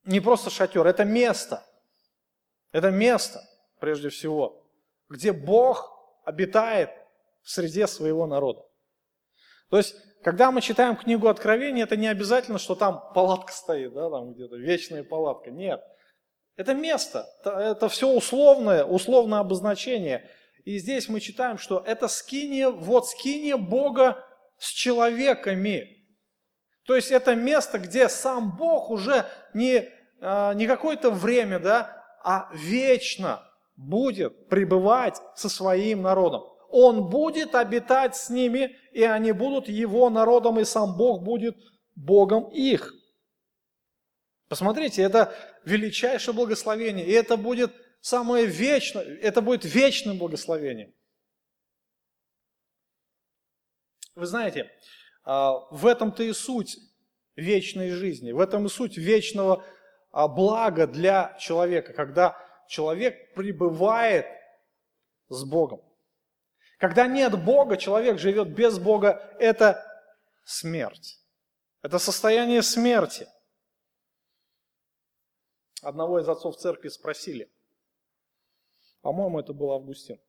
не 0.04 0.20
просто 0.20 0.50
шатер, 0.50 0.88
это 0.88 1.04
место. 1.04 1.64
Это 2.72 2.90
место, 2.90 3.42
прежде 3.80 4.10
всего, 4.10 4.64
где 5.10 5.34
Бог 5.34 5.92
обитает 6.24 6.90
в 7.42 7.50
среде 7.50 7.86
своего 7.86 8.26
народа. 8.26 8.66
То 9.70 9.78
есть, 9.78 9.96
когда 10.24 10.52
мы 10.52 10.62
читаем 10.62 10.96
книгу 10.96 11.28
Откровения, 11.28 11.84
это 11.84 11.98
не 11.98 12.08
обязательно, 12.08 12.60
что 12.60 12.76
там 12.76 13.12
палатка 13.14 13.52
стоит, 13.52 13.94
да, 13.94 14.10
там 14.10 14.34
где-то 14.34 14.56
вечная 14.56 15.04
палатка. 15.04 15.52
Нет. 15.52 15.84
Это 16.56 16.74
место, 16.74 17.28
это 17.44 17.90
все 17.90 18.08
условное, 18.10 18.84
условное 18.84 19.40
обозначение. 19.40 20.30
И 20.66 20.78
здесь 20.78 21.10
мы 21.10 21.20
читаем, 21.20 21.58
что 21.58 21.84
это 21.86 22.08
скиния, 22.08 22.70
вот 22.70 23.08
скиния 23.08 23.58
Бога 23.58 24.24
с 24.58 24.68
человеками. 24.68 26.06
То 26.86 26.96
есть 26.96 27.12
это 27.12 27.36
место, 27.36 27.80
где 27.80 28.10
сам 28.10 28.56
Бог 28.58 28.90
уже 28.90 29.26
не, 29.54 29.90
а, 30.20 30.54
не 30.54 30.68
какое-то 30.68 31.10
время, 31.10 31.60
да, 31.60 32.04
а 32.24 32.50
вечно 32.54 33.44
будет 33.76 34.50
пребывать 34.50 35.20
со 35.36 35.50
своим 35.50 36.02
народом. 36.02 36.44
Он 36.70 37.10
будет 37.10 37.56
обитать 37.56 38.16
с 38.16 38.30
ними, 38.30 38.76
и 38.92 39.04
они 39.04 39.32
будут 39.32 39.68
его 39.68 40.10
народом, 40.10 40.60
и 40.60 40.66
сам 40.66 40.96
Бог 40.96 41.24
будет 41.24 41.58
Богом 41.96 42.50
их. 42.50 42.94
Посмотрите, 44.48 45.02
это 45.02 45.34
величайшее 45.66 46.34
благословение, 46.34 47.06
и 47.06 47.12
это 47.12 47.38
будет 47.38 47.74
самое 48.02 48.46
вечное, 48.46 49.04
это 49.04 49.42
будет 49.42 49.64
вечным 49.66 50.18
благословением. 50.18 50.94
Вы 54.16 54.26
знаете, 54.26 54.72
а, 55.24 55.60
в 55.72 55.86
этом-то 55.86 56.24
и 56.24 56.34
суть 56.34 56.78
вечной 57.36 57.92
жизни, 57.92 58.32
в 58.32 58.40
этом 58.40 58.66
и 58.66 58.70
суть 58.70 58.98
вечного 58.98 59.64
а, 60.12 60.28
блага 60.28 60.88
для 60.88 61.38
человека, 61.40 61.94
когда 61.94 62.38
человек 62.68 63.34
пребывает 63.34 64.26
с 65.30 65.44
Богом. 65.44 65.82
Когда 66.78 67.08
нет 67.08 67.42
Бога, 67.44 67.78
человек 67.78 68.20
живет 68.20 68.50
без 68.50 68.80
Бога, 68.80 69.36
это 69.40 69.86
смерть. 70.44 71.20
Это 71.82 72.00
состояние 72.00 72.62
смерти. 72.64 73.28
Одного 75.82 76.20
из 76.20 76.30
отцов 76.30 76.58
церкви 76.58 76.90
спросили, 76.90 77.52
по-моему, 79.02 79.40
это 79.40 79.52
был 79.52 79.72
Августин. 79.72 80.20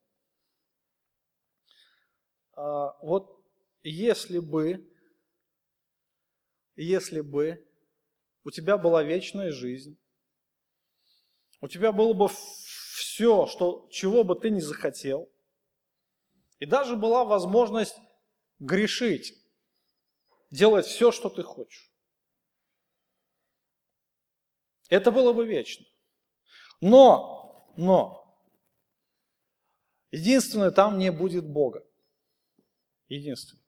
А, 2.54 2.96
вот 3.02 3.38
если 3.82 4.38
бы, 4.38 4.90
если 6.74 7.20
бы 7.20 7.66
у 8.44 8.50
тебя 8.50 8.78
была 8.78 9.02
вечная 9.02 9.52
жизнь, 9.52 9.98
у 11.60 11.68
тебя 11.68 11.92
было 11.92 12.14
бы 12.14 12.28
все, 12.28 13.46
что, 13.46 13.86
чего 13.90 14.24
бы 14.24 14.34
ты 14.34 14.48
ни 14.48 14.60
захотел, 14.60 15.30
и 16.60 16.66
даже 16.66 16.96
была 16.96 17.24
возможность 17.24 17.96
грешить, 18.58 19.34
делать 20.50 20.86
все, 20.86 21.12
что 21.12 21.28
ты 21.28 21.42
хочешь. 21.42 21.91
Это 24.92 25.10
было 25.10 25.32
бы 25.32 25.46
вечно. 25.46 25.86
Но, 26.82 27.66
но, 27.78 28.36
единственное, 30.10 30.70
там 30.70 30.98
не 30.98 31.10
будет 31.10 31.48
Бога. 31.48 31.82
Единственное. 33.08 33.64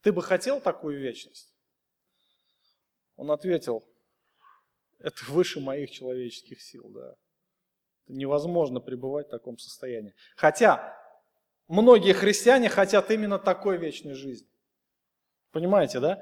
Ты 0.00 0.12
бы 0.12 0.20
хотел 0.20 0.60
такую 0.60 0.98
вечность? 0.98 1.54
Он 3.14 3.30
ответил, 3.30 3.84
это 4.98 5.24
выше 5.28 5.60
моих 5.60 5.92
человеческих 5.92 6.60
сил, 6.60 6.88
да. 6.88 7.14
Невозможно 8.08 8.80
пребывать 8.80 9.28
в 9.28 9.30
таком 9.30 9.58
состоянии. 9.58 10.12
Хотя 10.34 10.98
многие 11.68 12.14
христиане 12.14 12.68
хотят 12.68 13.12
именно 13.12 13.38
такой 13.38 13.76
вечной 13.76 14.14
жизни. 14.14 14.48
Понимаете, 15.52 16.00
да? 16.00 16.20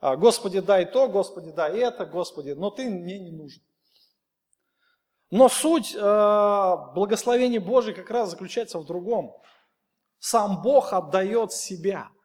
А, 0.00 0.18
Господи, 0.18 0.60
дай 0.60 0.84
то, 0.84 1.08
Господи, 1.08 1.50
дай 1.50 1.78
это, 1.78 2.04
Господи, 2.04 2.50
но 2.50 2.68
ты 2.68 2.90
мне 2.90 3.18
не 3.18 3.30
нужен. 3.30 3.62
Но 5.30 5.48
суть 5.48 5.94
э, 5.94 5.98
благословения 6.94 7.60
Божьей 7.60 7.94
как 7.94 8.10
раз 8.10 8.30
заключается 8.30 8.78
в 8.78 8.84
другом. 8.84 9.36
Сам 10.18 10.62
Бог 10.62 10.92
отдает 10.92 11.52
себя– 11.52 12.08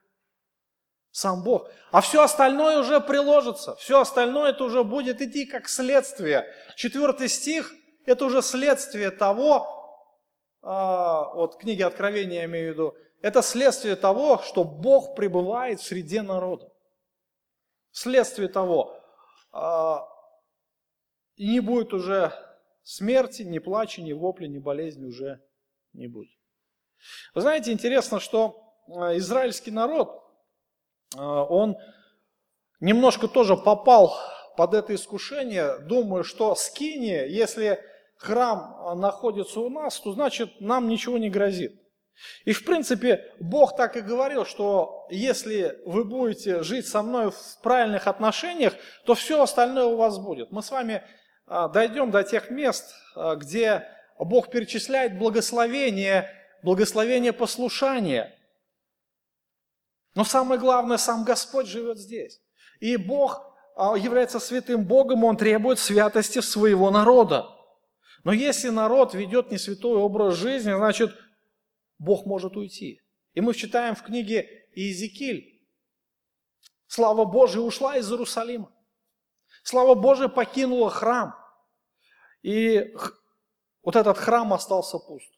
сам 1.16 1.44
Бог. 1.44 1.70
А 1.92 2.02
все 2.02 2.22
остальное 2.22 2.78
уже 2.80 3.00
приложится, 3.00 3.78
все 3.78 4.02
остальное 4.02 4.50
это 4.50 4.66
уже 4.66 4.84
будет 4.84 5.22
идти 5.22 5.46
как 5.46 5.70
следствие. 5.70 6.46
Четвертый 6.76 7.30
стих– 7.30 7.74
это 8.06 8.26
уже 8.26 8.42
следствие 8.42 9.12
того, 9.12 9.66
а, 10.62 11.34
вот 11.34 11.56
книги 11.56 11.84
Откровения 11.84 12.40
я 12.40 12.46
имею 12.46 12.72
в 12.72 12.74
виду, 12.74 12.96
это 13.22 13.42
следствие 13.42 13.96
того, 13.96 14.40
что 14.40 14.66
Бог 14.66 15.16
пребывает 15.16 15.80
в 15.80 15.86
среде 15.86 16.22
народа. 16.22 16.70
Следствие 17.92 18.50
того, 18.50 19.00
а, 19.54 20.06
и 21.38 21.48
не 21.48 21.62
будет 21.62 21.94
уже 21.94 22.34
смерти, 22.86 23.42
ни 23.42 23.60
плача, 23.60 24.02
ни 24.02 24.14
вопли, 24.14 24.48
ни 24.48 24.60
болезни 24.60 25.06
уже 25.06 25.42
не 25.92 26.08
будет. 26.08 26.32
Вы 27.34 27.42
знаете, 27.42 27.74
интересно, 27.74 28.22
что 28.22 28.74
а, 28.88 29.18
израильский 29.18 29.72
народ– 29.72 30.22
а, 31.18 31.44
он 31.44 31.78
немножко 32.80 33.28
тоже 33.28 33.56
попал 33.56 34.18
под 34.58 34.74
это 34.74 34.96
искушение, 34.96 35.80
думаю, 35.80 36.24
что 36.24 36.56
скиния, 36.56 37.26
если 37.26 37.80
храм 38.18 39.00
находится 39.00 39.60
у 39.60 39.70
нас, 39.70 40.00
то 40.00 40.14
значит 40.14 40.62
нам 40.62 40.88
ничего 40.88 41.18
не 41.18 41.30
грозит. 41.30 41.82
И 42.46 42.54
в 42.54 42.64
принципе 42.64 43.34
Бог 43.42 43.76
так 43.76 43.98
и 43.98 44.02
говорил, 44.02 44.46
что 44.46 45.06
если 45.10 45.78
вы 45.86 46.06
будете 46.06 46.64
жить 46.64 46.88
со 46.88 47.02
мной 47.02 47.32
в 47.32 47.62
правильных 47.62 48.08
отношениях, 48.08 48.74
то 49.06 49.16
все 49.16 49.42
остальное 49.42 49.86
у 49.86 49.98
вас 49.98 50.18
будет. 50.18 50.50
Мы 50.52 50.64
с 50.64 50.72
вами 50.72 51.04
дойдем 51.48 52.12
до 52.12 52.24
тех 52.24 52.50
мест, 52.50 52.94
а, 53.16 53.36
где 53.36 53.88
Бог 54.18 54.50
перечисляет 54.50 55.18
благословение, 55.18 56.30
благословение 56.64 57.34
послушания. 57.34 58.36
Но 60.16 60.24
самое 60.24 60.60
главное, 60.60 60.98
сам 60.98 61.24
Господь 61.24 61.68
живет 61.68 62.00
здесь. 62.00 62.42
И 62.80 62.98
Бог 62.98 63.42
а, 63.76 63.96
является 63.98 64.40
святым 64.40 64.86
Богом, 64.86 65.24
Он 65.24 65.38
требует 65.38 65.80
святости 65.80 66.40
своего 66.40 66.90
народа. 66.90 67.46
Но 68.24 68.32
если 68.32 68.70
народ 68.70 69.14
ведет 69.14 69.52
не 69.52 69.58
святой 69.58 69.98
образ 69.98 70.36
жизни, 70.36 70.74
значит, 70.74 71.16
Бог 72.00 72.26
может 72.26 72.58
уйти. 72.58 73.02
И 73.34 73.42
мы 73.42 73.54
читаем 73.54 73.96
в 73.96 74.02
книге 74.02 74.50
Иезекииль, 74.74 75.62
слава 76.88 77.26
Божия 77.26 77.62
ушла 77.62 77.98
из 77.98 78.10
Иерусалима. 78.10 78.72
Слава 79.66 79.96
Божия 79.96 80.28
покинула 80.28 80.92
храм. 80.92 81.36
И 82.44 82.94
вот 83.82 83.96
этот 83.96 84.16
храм 84.16 84.54
остался 84.54 85.00
пуст. 85.00 85.34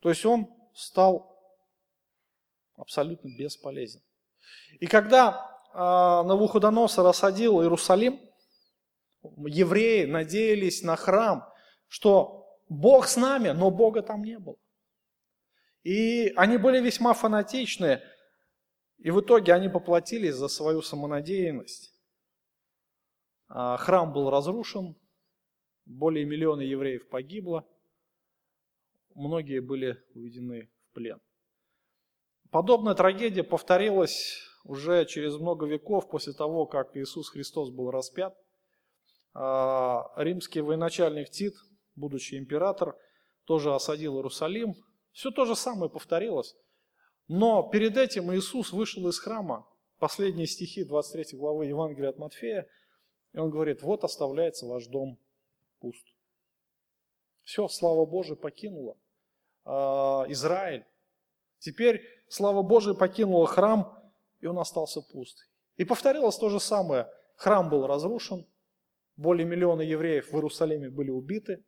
То 0.00 0.08
есть 0.08 0.26
он 0.26 0.52
стал 0.74 1.40
абсолютно 2.74 3.28
бесполезен. 3.28 4.02
И 4.80 4.88
когда 4.88 5.56
э, 5.72 5.78
Навуходоносор 5.78 7.06
осадил 7.06 7.62
Иерусалим, 7.62 8.20
евреи 9.22 10.06
надеялись 10.06 10.82
на 10.82 10.96
храм, 10.96 11.48
что 11.86 12.58
Бог 12.68 13.06
с 13.06 13.16
нами, 13.16 13.50
но 13.50 13.70
Бога 13.70 14.02
там 14.02 14.24
не 14.24 14.36
было. 14.40 14.56
И 15.84 16.32
они 16.34 16.56
были 16.56 16.80
весьма 16.80 17.14
фанатичны, 17.14 18.02
и 18.98 19.12
в 19.12 19.20
итоге 19.20 19.54
они 19.54 19.68
поплатились 19.68 20.34
за 20.34 20.48
свою 20.48 20.82
самонадеянность. 20.82 21.89
А, 23.52 23.76
храм 23.78 24.12
был 24.12 24.30
разрушен, 24.30 24.96
более 25.84 26.24
миллиона 26.24 26.60
евреев 26.60 27.08
погибло, 27.08 27.66
многие 29.16 29.60
были 29.60 30.00
уведены 30.14 30.70
в 30.88 30.94
плен. 30.94 31.20
Подобная 32.52 32.94
трагедия 32.94 33.42
повторилась 33.42 34.38
уже 34.64 35.04
через 35.04 35.36
много 35.36 35.66
веков 35.66 36.08
после 36.08 36.32
того, 36.32 36.66
как 36.66 36.96
Иисус 36.96 37.28
Христос 37.30 37.70
был 37.70 37.90
распят. 37.90 38.36
А, 39.34 40.12
римский 40.16 40.60
военачальник 40.60 41.30
Тит, 41.30 41.54
будучи 41.96 42.36
император, 42.36 42.96
тоже 43.46 43.74
осадил 43.74 44.16
Иерусалим. 44.16 44.74
Все 45.10 45.32
то 45.32 45.44
же 45.44 45.56
самое 45.56 45.90
повторилось. 45.90 46.54
Но 47.26 47.68
перед 47.68 47.96
этим 47.96 48.32
Иисус 48.32 48.72
вышел 48.72 49.08
из 49.08 49.18
храма. 49.18 49.66
Последние 49.98 50.46
стихи 50.46 50.84
23 50.84 51.36
главы 51.36 51.66
Евангелия 51.66 52.10
от 52.10 52.18
Матфея. 52.18 52.68
И 53.32 53.38
он 53.38 53.50
говорит, 53.50 53.82
вот 53.82 54.04
оставляется 54.04 54.66
ваш 54.66 54.86
дом 54.86 55.18
пуст. 55.78 56.04
Все, 57.42 57.68
слава 57.68 58.06
Божия 58.06 58.36
покинула 58.36 58.96
а, 59.64 60.24
Израиль. 60.28 60.84
Теперь 61.58 62.04
слава 62.28 62.62
Божия 62.62 62.94
покинула 62.94 63.46
храм, 63.46 63.98
и 64.40 64.46
он 64.46 64.58
остался 64.58 65.00
пуст. 65.00 65.48
И 65.76 65.84
повторилось 65.84 66.36
то 66.36 66.48
же 66.48 66.60
самое. 66.60 67.08
Храм 67.36 67.70
был 67.70 67.86
разрушен, 67.86 68.46
более 69.16 69.46
миллиона 69.46 69.82
евреев 69.82 70.30
в 70.30 70.34
Иерусалиме 70.34 70.90
были 70.90 71.10
убиты, 71.10 71.64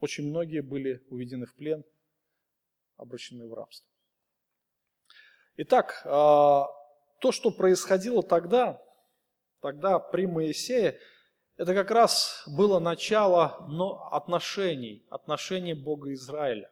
очень 0.00 0.28
многие 0.28 0.60
были 0.60 1.04
уведены 1.08 1.46
в 1.46 1.54
плен, 1.54 1.84
обращены 2.96 3.46
в 3.46 3.54
рабство. 3.54 3.88
Итак, 5.56 6.02
а, 6.04 6.66
то, 7.20 7.32
что 7.32 7.50
происходило 7.50 8.22
тогда, 8.22 8.83
тогда 9.64 9.98
при 9.98 10.26
Моисее, 10.26 11.00
это 11.56 11.72
как 11.72 11.90
раз 11.90 12.44
было 12.46 12.80
начало 12.80 13.64
но 13.66 14.10
отношений, 14.12 15.06
отношений 15.08 15.72
Бога 15.72 16.12
Израиля. 16.12 16.70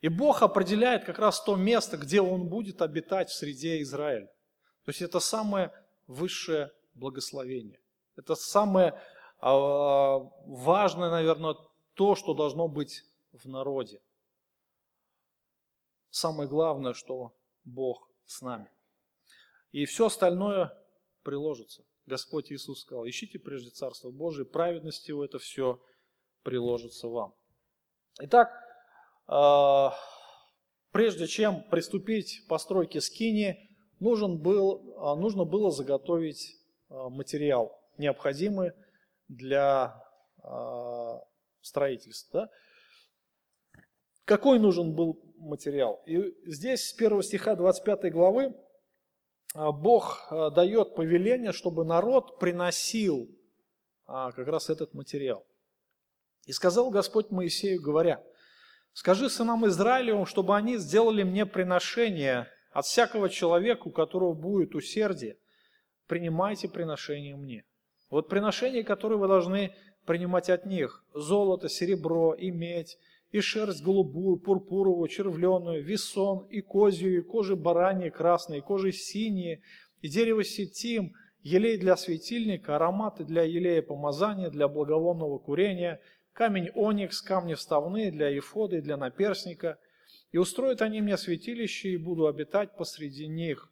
И 0.00 0.08
Бог 0.08 0.42
определяет 0.42 1.04
как 1.04 1.20
раз 1.20 1.40
то 1.40 1.54
место, 1.54 1.96
где 1.96 2.20
Он 2.20 2.48
будет 2.48 2.82
обитать 2.82 3.30
в 3.30 3.34
среде 3.34 3.80
Израиля. 3.82 4.26
То 4.84 4.88
есть 4.88 5.02
это 5.02 5.20
самое 5.20 5.72
высшее 6.08 6.72
благословение. 6.94 7.78
Это 8.16 8.34
самое 8.34 9.00
а, 9.38 10.18
важное, 10.46 11.10
наверное, 11.10 11.54
то, 11.94 12.16
что 12.16 12.34
должно 12.34 12.66
быть 12.66 13.04
в 13.32 13.48
народе. 13.48 14.00
Самое 16.10 16.48
главное, 16.48 16.92
что 16.92 17.32
Бог 17.64 18.08
с 18.26 18.42
нами. 18.42 18.68
И 19.70 19.84
все 19.84 20.06
остальное 20.06 20.76
приложится. 21.22 21.84
Господь 22.10 22.50
Иисус 22.50 22.80
сказал, 22.80 23.06
ищите 23.06 23.38
прежде 23.38 23.70
Царство 23.70 24.10
Божие, 24.10 24.44
праведность 24.44 25.08
Его, 25.08 25.24
это 25.24 25.38
все 25.38 25.80
приложится 26.42 27.06
вам. 27.06 27.34
Итак, 28.18 28.50
а, 29.28 29.94
прежде 30.90 31.28
чем 31.28 31.62
приступить 31.70 32.42
к 32.44 32.48
постройке 32.48 33.00
скини, 33.00 33.70
нужен 34.00 34.38
был, 34.38 34.96
а, 34.98 35.14
нужно 35.14 35.44
было 35.44 35.70
заготовить 35.70 36.56
а, 36.88 37.08
материал, 37.08 37.80
необходимый 37.96 38.72
для 39.28 39.94
строительства. 41.60 42.48
Какой 44.24 44.58
нужен 44.58 44.94
был 44.94 45.20
материал? 45.36 46.02
И 46.06 46.34
здесь 46.50 46.88
с 46.88 46.94
1 46.98 47.22
стиха 47.22 47.54
25 47.54 48.10
главы 48.10 48.54
Бог 49.54 50.28
дает 50.54 50.94
повеление, 50.94 51.52
чтобы 51.52 51.84
народ 51.84 52.38
приносил 52.38 53.28
как 54.06 54.46
раз 54.46 54.70
этот 54.70 54.94
материал. 54.94 55.46
И 56.46 56.52
сказал 56.52 56.90
Господь 56.90 57.30
Моисею, 57.30 57.82
говоря, 57.82 58.22
Скажи 58.92 59.30
сынам 59.30 59.66
Израилевым, 59.66 60.26
чтобы 60.26 60.56
они 60.56 60.76
сделали 60.76 61.22
мне 61.22 61.46
приношение 61.46 62.48
от 62.72 62.86
всякого 62.86 63.28
человека, 63.28 63.88
у 63.88 63.90
которого 63.90 64.34
будет 64.34 64.74
усердие. 64.74 65.38
Принимайте 66.06 66.68
приношение 66.68 67.36
мне. 67.36 67.64
Вот 68.10 68.28
приношения, 68.28 68.82
которые 68.82 69.18
вы 69.18 69.28
должны 69.28 69.74
принимать 70.06 70.50
от 70.50 70.66
них. 70.66 71.04
Золото, 71.14 71.68
серебро 71.68 72.34
и 72.34 72.50
медь, 72.50 72.98
и 73.30 73.40
шерсть 73.40 73.82
голубую, 73.82 74.38
пурпуровую, 74.38 75.08
червленую, 75.08 75.82
весон, 75.84 76.46
и 76.50 76.60
козью, 76.60 77.18
и 77.18 77.22
кожи 77.22 77.56
бараньи 77.56 78.10
красные, 78.10 78.58
и 78.58 78.62
кожи 78.62 78.92
синие, 78.92 79.62
и 80.00 80.08
дерево 80.08 80.44
сетим, 80.44 81.14
елей 81.42 81.78
для 81.78 81.96
светильника, 81.96 82.76
ароматы 82.76 83.24
для 83.24 83.42
елея 83.42 83.82
помазания, 83.82 84.50
для 84.50 84.68
благовонного 84.68 85.38
курения– 85.38 86.00
камень 86.32 86.70
оникс, 86.74 87.20
камни 87.20 87.54
вставные 87.54 88.10
для 88.10 88.28
ефода 88.28 88.76
и 88.76 88.80
для 88.80 88.96
наперсника. 88.96 89.78
И 90.32 90.38
устроят 90.38 90.80
они 90.80 91.00
мне 91.00 91.16
святилище, 91.16 91.90
и 91.90 91.96
буду 91.96 92.26
обитать 92.26 92.76
посреди 92.76 93.26
них. 93.26 93.70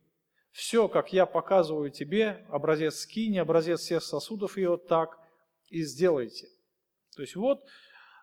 Все, 0.51 0.89
как 0.89 1.13
я 1.13 1.25
показываю 1.25 1.91
тебе, 1.91 2.45
образец 2.49 2.97
скини, 2.97 3.39
образец 3.39 3.81
всех 3.81 4.03
сосудов 4.03 4.57
ее, 4.57 4.77
так 4.77 5.19
и 5.69 5.83
сделайте. 5.83 6.49
То 7.15 7.23
есть 7.23 7.37
вот 7.37 7.65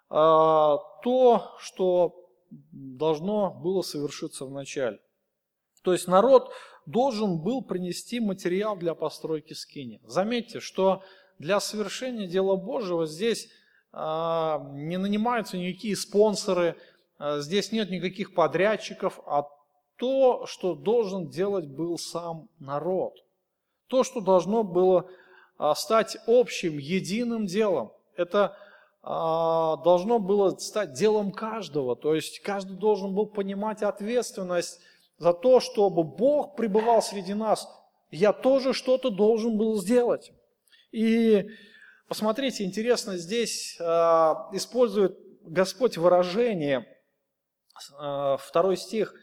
то, 0.10 1.56
что 1.60 2.16
должно 2.72 3.52
было 3.52 3.82
совершиться 3.82 4.46
в 4.46 4.52
начале. 4.52 5.00
То 5.84 5.94
есть 5.94 6.08
народ 6.08 6.52
должен 6.86 7.40
был 7.40 7.64
принести 7.64 8.20
материал 8.20 8.76
для 8.76 8.96
постройки 8.96 9.54
скини. 9.54 10.02
Заметьте, 10.04 10.60
что 10.60 11.04
для 11.40 11.60
совершения 11.60 12.28
дела 12.28 12.56
Божьего 12.56 13.06
здесь 13.06 13.50
а, 13.92 14.60
не 14.74 14.98
нанимаются 14.98 15.58
никакие 15.58 15.96
спонсоры, 15.96 16.76
а, 17.18 17.40
здесь 17.40 17.72
нет 17.72 17.90
никаких 17.90 18.34
подрядчиков, 18.34 19.20
а 19.26 19.44
то, 19.98 20.46
что 20.46 20.76
должен 20.76 21.30
делать 21.30 21.68
был 21.68 21.98
сам 21.98 22.50
народ. 22.60 23.14
То, 23.88 24.04
что 24.04 24.22
должно 24.22 24.64
было 24.64 25.10
а, 25.58 25.76
стать 25.76 26.18
общим, 26.28 26.78
единым 26.78 27.46
делом. 27.46 27.92
Это 28.16 28.58
должно 29.06 30.18
было 30.20 30.58
стать 30.58 30.94
делом 30.94 31.32
каждого. 31.32 31.96
То 31.96 32.16
есть 32.16 32.40
каждый 32.40 32.76
должен 32.76 33.14
был 33.14 33.28
понимать 33.28 33.84
ответственность 33.84 34.80
за 35.20 35.32
то, 35.32 35.60
чтобы 35.60 36.04
Бог 36.04 36.56
пребывал 36.56 37.02
среди 37.02 37.36
нас. 37.36 37.70
Я 38.10 38.34
тоже 38.34 38.74
что-то 38.74 39.12
должен 39.12 39.58
был 39.58 39.80
сделать. 39.80 40.32
И 40.92 41.48
Посмотрите, 42.08 42.64
интересно, 42.64 43.18
здесь 43.18 43.78
э, 43.80 43.84
использует 43.84 45.18
Господь 45.42 45.98
выражение, 45.98 46.86
э, 48.00 48.38
второй 48.40 48.78
стих, 48.78 49.14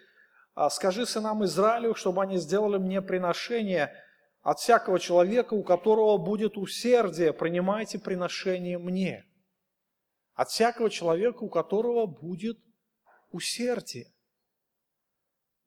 «А 0.54 0.68
«Скажи 0.68 1.06
сынам 1.06 1.44
Израилю, 1.44 1.94
чтобы 1.94 2.22
они 2.22 2.38
сделали 2.38 2.78
мне 2.78 3.00
приношение 3.00 3.94
от 4.42 4.58
всякого 4.58 4.98
человека, 4.98 5.54
у 5.54 5.62
которого 5.62 6.18
будет 6.18 6.58
усердие, 6.58 7.32
принимайте 7.32 8.00
приношение 8.00 8.78
мне». 8.78 9.24
От 10.42 10.48
всякого 10.48 10.90
человека, 10.90 11.44
у 11.44 11.48
которого 11.48 12.06
будет 12.06 12.58
усердие. 13.30 14.12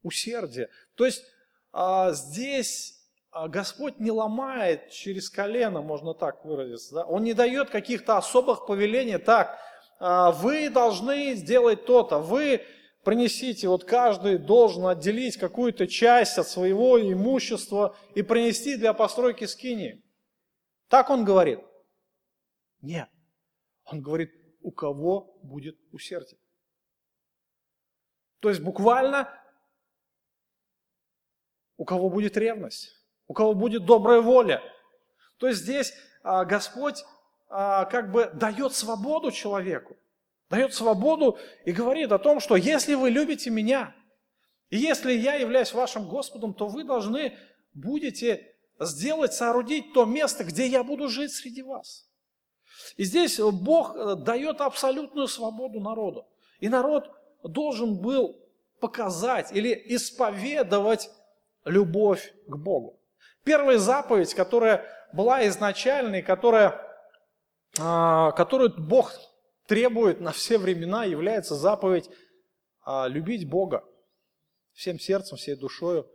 Усердие. 0.01 0.67
То 0.95 1.05
есть 1.05 1.23
а, 1.71 2.11
здесь 2.11 3.01
а 3.31 3.47
Господь 3.47 3.99
не 3.99 4.11
ломает 4.11 4.89
через 4.89 5.29
колено, 5.29 5.81
можно 5.81 6.13
так 6.13 6.43
выразиться. 6.43 6.95
Да? 6.95 7.05
Он 7.05 7.23
не 7.23 7.33
дает 7.33 7.69
каких-то 7.69 8.17
особых 8.17 8.65
повелений. 8.65 9.17
Так, 9.17 9.57
а, 9.97 10.33
вы 10.33 10.69
должны 10.69 11.35
сделать 11.35 11.85
то-то, 11.85 12.19
вы 12.19 12.61
принесите, 13.05 13.69
вот 13.69 13.85
каждый 13.85 14.37
должен 14.37 14.87
отделить 14.87 15.37
какую-то 15.37 15.87
часть 15.87 16.37
от 16.37 16.49
своего 16.49 16.99
имущества 16.99 17.95
и 18.13 18.21
принести 18.23 18.75
для 18.75 18.91
постройки 18.91 19.45
скини. 19.45 20.03
Так 20.89 21.09
он 21.09 21.23
говорит? 21.23 21.61
Нет. 22.81 23.07
Он 23.85 24.01
говорит, 24.01 24.31
у 24.65 24.71
кого 24.71 25.37
будет 25.43 25.77
усердие. 25.91 26.39
То 28.39 28.49
есть 28.49 28.61
буквально, 28.61 29.29
у 31.77 31.85
кого 31.85 32.09
будет 32.09 32.37
ревность 32.37 32.95
у 33.27 33.33
кого 33.33 33.53
будет 33.53 33.85
добрая 33.85 34.21
воля. 34.21 34.61
То 35.37 35.47
есть 35.47 35.61
здесь 35.61 35.93
а, 36.23 36.45
Господь 36.45 37.03
а, 37.49 37.85
как 37.85 38.11
бы 38.11 38.29
дает 38.33 38.73
свободу 38.73 39.31
человеку, 39.31 39.97
дает 40.49 40.73
свободу 40.73 41.37
и 41.65 41.71
говорит 41.71 42.11
о 42.11 42.19
том, 42.19 42.39
что 42.39 42.55
если 42.55 42.93
вы 42.95 43.09
любите 43.09 43.49
меня, 43.49 43.95
и 44.69 44.77
если 44.77 45.11
я 45.13 45.35
являюсь 45.35 45.73
вашим 45.73 46.07
Господом, 46.07 46.53
то 46.53 46.67
вы 46.67 46.83
должны 46.83 47.37
будете 47.73 48.55
сделать, 48.79 49.33
соорудить 49.33 49.93
то 49.93 50.05
место, 50.05 50.43
где 50.43 50.67
я 50.67 50.83
буду 50.83 51.07
жить 51.07 51.31
среди 51.31 51.61
вас. 51.61 52.09
И 52.97 53.03
здесь 53.03 53.39
Бог 53.39 53.95
э, 53.95 54.15
дает 54.15 54.61
абсолютную 54.61 55.27
свободу 55.27 55.79
народу. 55.79 56.25
И 56.59 56.69
народ 56.69 57.09
должен 57.43 57.97
был 58.01 58.39
показать 58.79 59.51
или 59.51 59.73
исповедовать 59.95 61.09
любовь 61.65 62.33
к 62.47 62.55
Богу. 62.55 62.99
Первая 63.43 63.77
заповедь, 63.77 64.33
которая 64.33 64.85
была 65.13 65.47
изначальной, 65.47 66.21
которая, 66.21 66.81
а, 67.79 68.31
которую 68.31 68.73
Бог 68.77 69.13
требует 69.67 70.19
на 70.19 70.31
все 70.31 70.57
времена, 70.57 71.05
является 71.05 71.55
заповедь 71.55 72.09
а, 72.83 73.07
любить 73.07 73.49
Бога 73.49 73.83
всем 74.73 74.99
сердцем, 74.99 75.37
всей 75.37 75.55
душою 75.55 76.07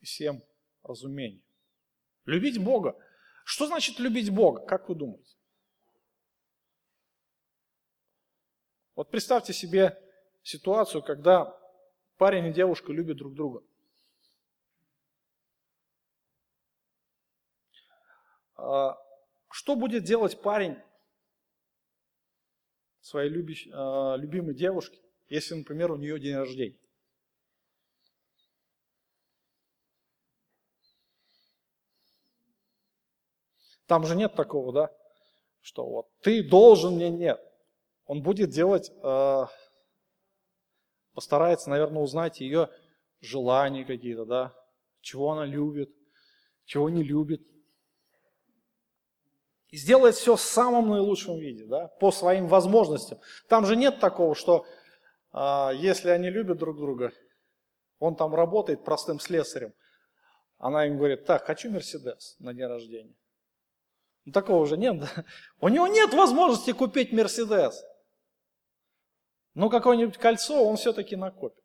и 0.00 0.04
всем 0.04 0.42
разумением. 0.82 1.42
Любить 2.24 2.62
Бога. 2.62 2.96
Что 3.44 3.66
значит 3.66 3.98
любить 3.98 4.30
Бога? 4.30 4.64
Как 4.66 4.88
вы 4.88 4.94
думаете? 4.94 5.36
Вот 9.00 9.10
представьте 9.10 9.54
себе 9.54 9.98
ситуацию, 10.42 11.02
когда 11.02 11.58
парень 12.18 12.48
и 12.48 12.52
девушка 12.52 12.92
любят 12.92 13.16
друг 13.16 13.32
друга. 13.32 13.62
А, 18.56 18.98
что 19.50 19.74
будет 19.74 20.04
делать 20.04 20.42
парень 20.42 20.76
своей 23.00 23.30
любящ, 23.30 23.68
а, 23.72 24.16
любимой 24.16 24.52
девушке, 24.54 25.00
если, 25.30 25.54
например, 25.54 25.92
у 25.92 25.96
нее 25.96 26.20
день 26.20 26.36
рождения? 26.36 26.76
Там 33.86 34.04
же 34.04 34.14
нет 34.14 34.34
такого, 34.34 34.74
да, 34.74 34.94
что 35.62 35.86
вот 35.88 36.10
ты 36.20 36.46
должен 36.46 36.96
мне, 36.96 37.08
нет. 37.08 37.49
Он 38.10 38.22
будет 38.22 38.50
делать, 38.50 38.90
э, 39.04 39.46
постарается, 41.14 41.70
наверное, 41.70 42.02
узнать 42.02 42.40
ее 42.40 42.68
желания 43.20 43.84
какие-то, 43.84 44.24
да, 44.24 44.52
чего 45.00 45.30
она 45.30 45.44
любит, 45.46 45.94
чего 46.64 46.90
не 46.90 47.04
любит, 47.04 47.40
И 49.68 49.76
сделает 49.76 50.16
все 50.16 50.34
в 50.34 50.40
самом 50.40 50.88
наилучшем 50.88 51.38
виде, 51.38 51.66
да, 51.66 51.86
по 52.00 52.10
своим 52.10 52.48
возможностям. 52.48 53.20
Там 53.48 53.64
же 53.64 53.76
нет 53.76 54.00
такого, 54.00 54.34
что 54.34 54.66
а, 55.30 55.70
если 55.72 56.10
они 56.10 56.30
любят 56.30 56.58
друг 56.58 56.78
друга, 56.78 57.12
он 58.00 58.16
там 58.16 58.34
работает 58.34 58.82
простым 58.82 59.20
слесарем, 59.20 59.72
она 60.58 60.84
им 60.84 60.98
говорит, 60.98 61.26
так, 61.26 61.44
хочу 61.44 61.70
Мерседес 61.70 62.34
на 62.40 62.54
день 62.54 62.66
рождения. 62.66 63.14
Ну, 64.24 64.32
такого 64.32 64.62
уже 64.62 64.76
нет. 64.76 64.98
Да? 64.98 65.08
У 65.60 65.68
него 65.68 65.86
нет 65.86 66.12
возможности 66.12 66.72
купить 66.72 67.12
Мерседес. 67.12 67.84
Но 69.54 69.68
какое-нибудь 69.68 70.16
кольцо 70.16 70.64
он 70.64 70.76
все-таки 70.76 71.16
накопит. 71.16 71.62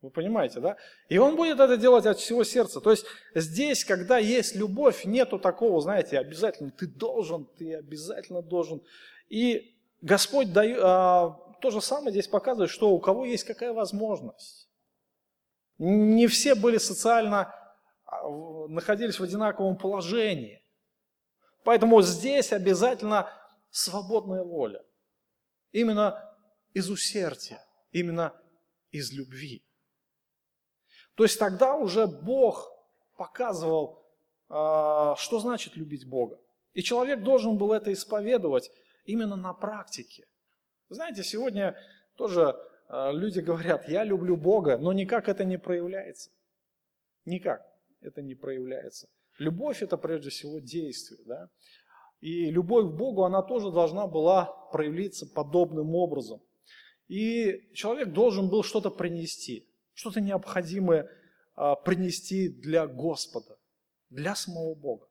Вы 0.00 0.10
понимаете, 0.10 0.60
да? 0.60 0.76
И 1.08 1.18
он 1.18 1.34
будет 1.34 1.58
это 1.58 1.76
делать 1.76 2.06
от 2.06 2.18
всего 2.18 2.44
сердца. 2.44 2.80
То 2.80 2.92
есть 2.92 3.04
здесь, 3.34 3.84
когда 3.84 4.18
есть 4.18 4.54
любовь, 4.54 5.04
нету 5.04 5.40
такого, 5.40 5.80
знаете, 5.80 6.18
обязательно 6.18 6.70
ты 6.70 6.86
должен, 6.86 7.46
ты 7.58 7.74
обязательно 7.74 8.40
должен. 8.40 8.80
И 9.28 9.76
Господь 10.00 10.52
дает, 10.52 10.78
а, 10.80 11.30
то 11.60 11.70
же 11.70 11.80
самое 11.80 12.12
здесь 12.12 12.28
показывает, 12.28 12.70
что 12.70 12.90
у 12.90 13.00
кого 13.00 13.24
есть 13.24 13.44
какая 13.44 13.72
возможность. 13.72 14.68
Не 15.78 16.28
все 16.28 16.54
были 16.54 16.78
социально, 16.78 17.52
а, 18.04 18.28
находились 18.68 19.18
в 19.18 19.24
одинаковом 19.24 19.76
положении. 19.76 20.62
Поэтому 21.64 22.00
здесь 22.02 22.52
обязательно 22.52 23.28
свободная 23.70 24.44
воля. 24.44 24.82
Именно 25.72 26.27
из 26.74 26.90
усердия, 26.90 27.60
именно 27.92 28.34
из 28.90 29.12
любви. 29.12 29.64
То 31.14 31.24
есть 31.24 31.38
тогда 31.38 31.74
уже 31.74 32.06
Бог 32.06 32.70
показывал, 33.16 34.06
а, 34.48 35.16
что 35.16 35.40
значит 35.40 35.76
любить 35.76 36.08
Бога. 36.08 36.38
И 36.74 36.82
человек 36.82 37.22
должен 37.22 37.58
был 37.58 37.72
это 37.72 37.92
исповедовать 37.92 38.70
именно 39.04 39.36
на 39.36 39.52
практике. 39.52 40.26
Знаете, 40.88 41.24
сегодня 41.24 41.76
тоже 42.16 42.56
а, 42.88 43.10
люди 43.10 43.40
говорят, 43.40 43.88
я 43.88 44.04
люблю 44.04 44.36
Бога, 44.36 44.78
но 44.78 44.92
никак 44.92 45.28
это 45.28 45.44
не 45.44 45.58
проявляется. 45.58 46.30
Никак 47.24 47.62
это 48.00 48.22
не 48.22 48.34
проявляется. 48.34 49.08
Любовь 49.38 49.82
это 49.82 49.96
прежде 49.96 50.30
всего 50.30 50.60
действие. 50.60 51.20
Да? 51.26 51.48
И 52.20 52.50
любовь 52.50 52.86
к 52.92 52.96
Богу, 52.96 53.24
она 53.24 53.42
тоже 53.42 53.70
должна 53.70 54.06
была 54.06 54.46
проявиться 54.72 55.26
подобным 55.26 55.94
образом. 55.94 56.40
И 57.08 57.72
человек 57.74 58.12
должен 58.12 58.48
был 58.48 58.62
что-то 58.62 58.90
принести 58.90 59.68
что-то 59.98 60.20
необходимое 60.20 61.10
а, 61.56 61.74
принести 61.74 62.48
для 62.48 62.86
Господа, 62.86 63.58
для 64.10 64.36
самого 64.36 64.76
Бога. 64.76 65.06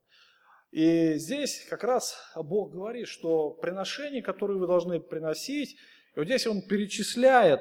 И 0.71 1.15
здесь 1.15 1.65
как 1.69 1.83
раз 1.83 2.17
Бог 2.35 2.71
говорит, 2.71 3.07
что 3.09 3.49
приношения, 3.49 4.21
которые 4.21 4.57
вы 4.57 4.65
должны 4.65 5.01
приносить, 5.01 5.77
и 6.15 6.19
вот 6.19 6.25
здесь 6.25 6.47
Он 6.47 6.61
перечисляет, 6.61 7.59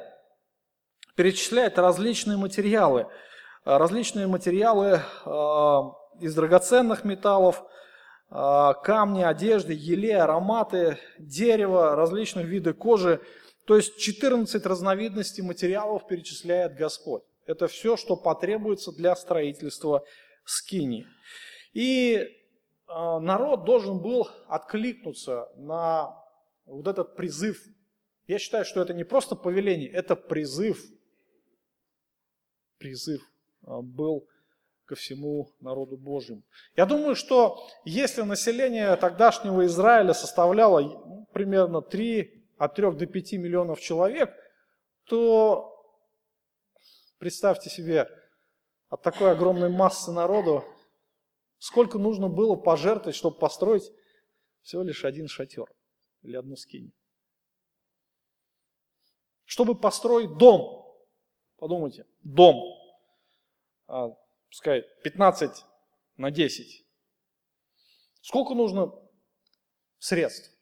перечисляет 1.16 1.78
различные 1.78 2.36
материалы, 2.36 3.08
а, 3.64 3.78
различные 3.78 4.28
материалы 4.28 5.00
а, 5.24 5.92
из 6.20 6.34
драгоценных 6.34 7.04
металлов, 7.04 7.62
камни, 8.28 9.22
одежды, 9.22 9.72
еле, 9.72 10.16
ароматы, 10.16 10.98
дерево, 11.16 11.94
различных 11.94 12.46
виды 12.46 12.72
кожи, 12.72 13.20
то 13.66 13.76
есть 13.76 13.98
14 13.98 14.64
разновидностей 14.64 15.42
материалов 15.42 16.06
перечисляет 16.06 16.76
Господь. 16.76 17.22
Это 17.46 17.66
все, 17.66 17.96
что 17.96 18.16
потребуется 18.16 18.92
для 18.92 19.14
строительства 19.16 20.04
скини. 20.44 21.06
И 21.72 22.24
а, 22.86 23.18
народ 23.18 23.64
должен 23.64 24.00
был 24.00 24.28
откликнуться 24.48 25.48
на 25.56 26.16
вот 26.64 26.86
этот 26.86 27.16
призыв. 27.16 27.60
Я 28.28 28.38
считаю, 28.38 28.64
что 28.64 28.80
это 28.80 28.94
не 28.94 29.04
просто 29.04 29.34
повеление, 29.34 29.90
это 29.90 30.14
призыв. 30.14 30.80
Призыв 32.78 33.20
а, 33.64 33.82
был 33.82 34.28
ко 34.84 34.94
всему 34.94 35.50
народу 35.60 35.96
Божьему. 35.96 36.42
Я 36.76 36.86
думаю, 36.86 37.16
что 37.16 37.66
если 37.84 38.22
население 38.22 38.94
тогдашнего 38.94 39.66
Израиля 39.66 40.14
составляло 40.14 40.80
ну, 40.80 41.28
примерно 41.32 41.82
3 41.82 42.35
от 42.56 42.74
3 42.74 42.92
до 42.92 43.06
5 43.06 43.32
миллионов 43.34 43.80
человек, 43.80 44.34
то 45.04 45.72
представьте 47.18 47.70
себе, 47.70 48.08
от 48.88 49.02
такой 49.02 49.32
огромной 49.32 49.68
массы 49.68 50.12
народу, 50.12 50.64
сколько 51.58 51.98
нужно 51.98 52.28
было 52.28 52.56
пожертвовать, 52.56 53.16
чтобы 53.16 53.38
построить 53.38 53.90
всего 54.62 54.82
лишь 54.82 55.04
один 55.04 55.28
шатер 55.28 55.66
или 56.22 56.36
одну 56.36 56.56
скинь. 56.56 56.92
Чтобы 59.44 59.78
построить 59.78 60.36
дом, 60.38 60.96
подумайте, 61.56 62.06
дом, 62.22 62.56
а, 63.86 64.10
пускай 64.48 64.82
15 65.04 65.64
на 66.16 66.30
10, 66.30 66.84
сколько 68.22 68.54
нужно 68.54 68.92
средств? 69.98 70.55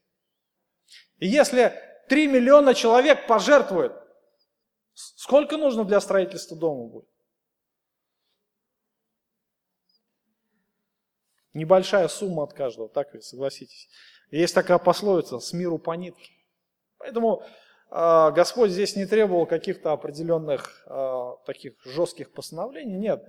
И 1.19 1.29
если 1.29 1.73
3 2.09 2.27
миллиона 2.27 2.75
человек 2.75 3.27
пожертвуют, 3.27 3.93
сколько 4.93 5.57
нужно 5.57 5.85
для 5.85 6.01
строительства 6.01 6.57
дома 6.57 6.89
будет? 6.89 7.09
Небольшая 11.53 12.09
сумма 12.09 12.43
от 12.43 12.53
каждого, 12.53 12.89
так 12.89 13.15
ведь, 13.15 13.25
согласитесь. 13.25 13.89
Есть 14.31 14.55
такая 14.55 14.79
пословица 14.79 15.39
«с 15.39 15.53
миру 15.53 15.79
по 15.79 15.93
нитке». 15.93 16.33
Поэтому 16.99 17.45
э, 17.91 18.31
Господь 18.33 18.71
здесь 18.71 18.97
не 18.97 19.07
требовал 19.07 19.47
каких-то 19.47 19.93
определенных 19.93 20.85
э, 20.87 21.33
таких 21.47 21.75
жестких 21.85 22.33
постановлений, 22.33 22.97
нет. 22.97 23.23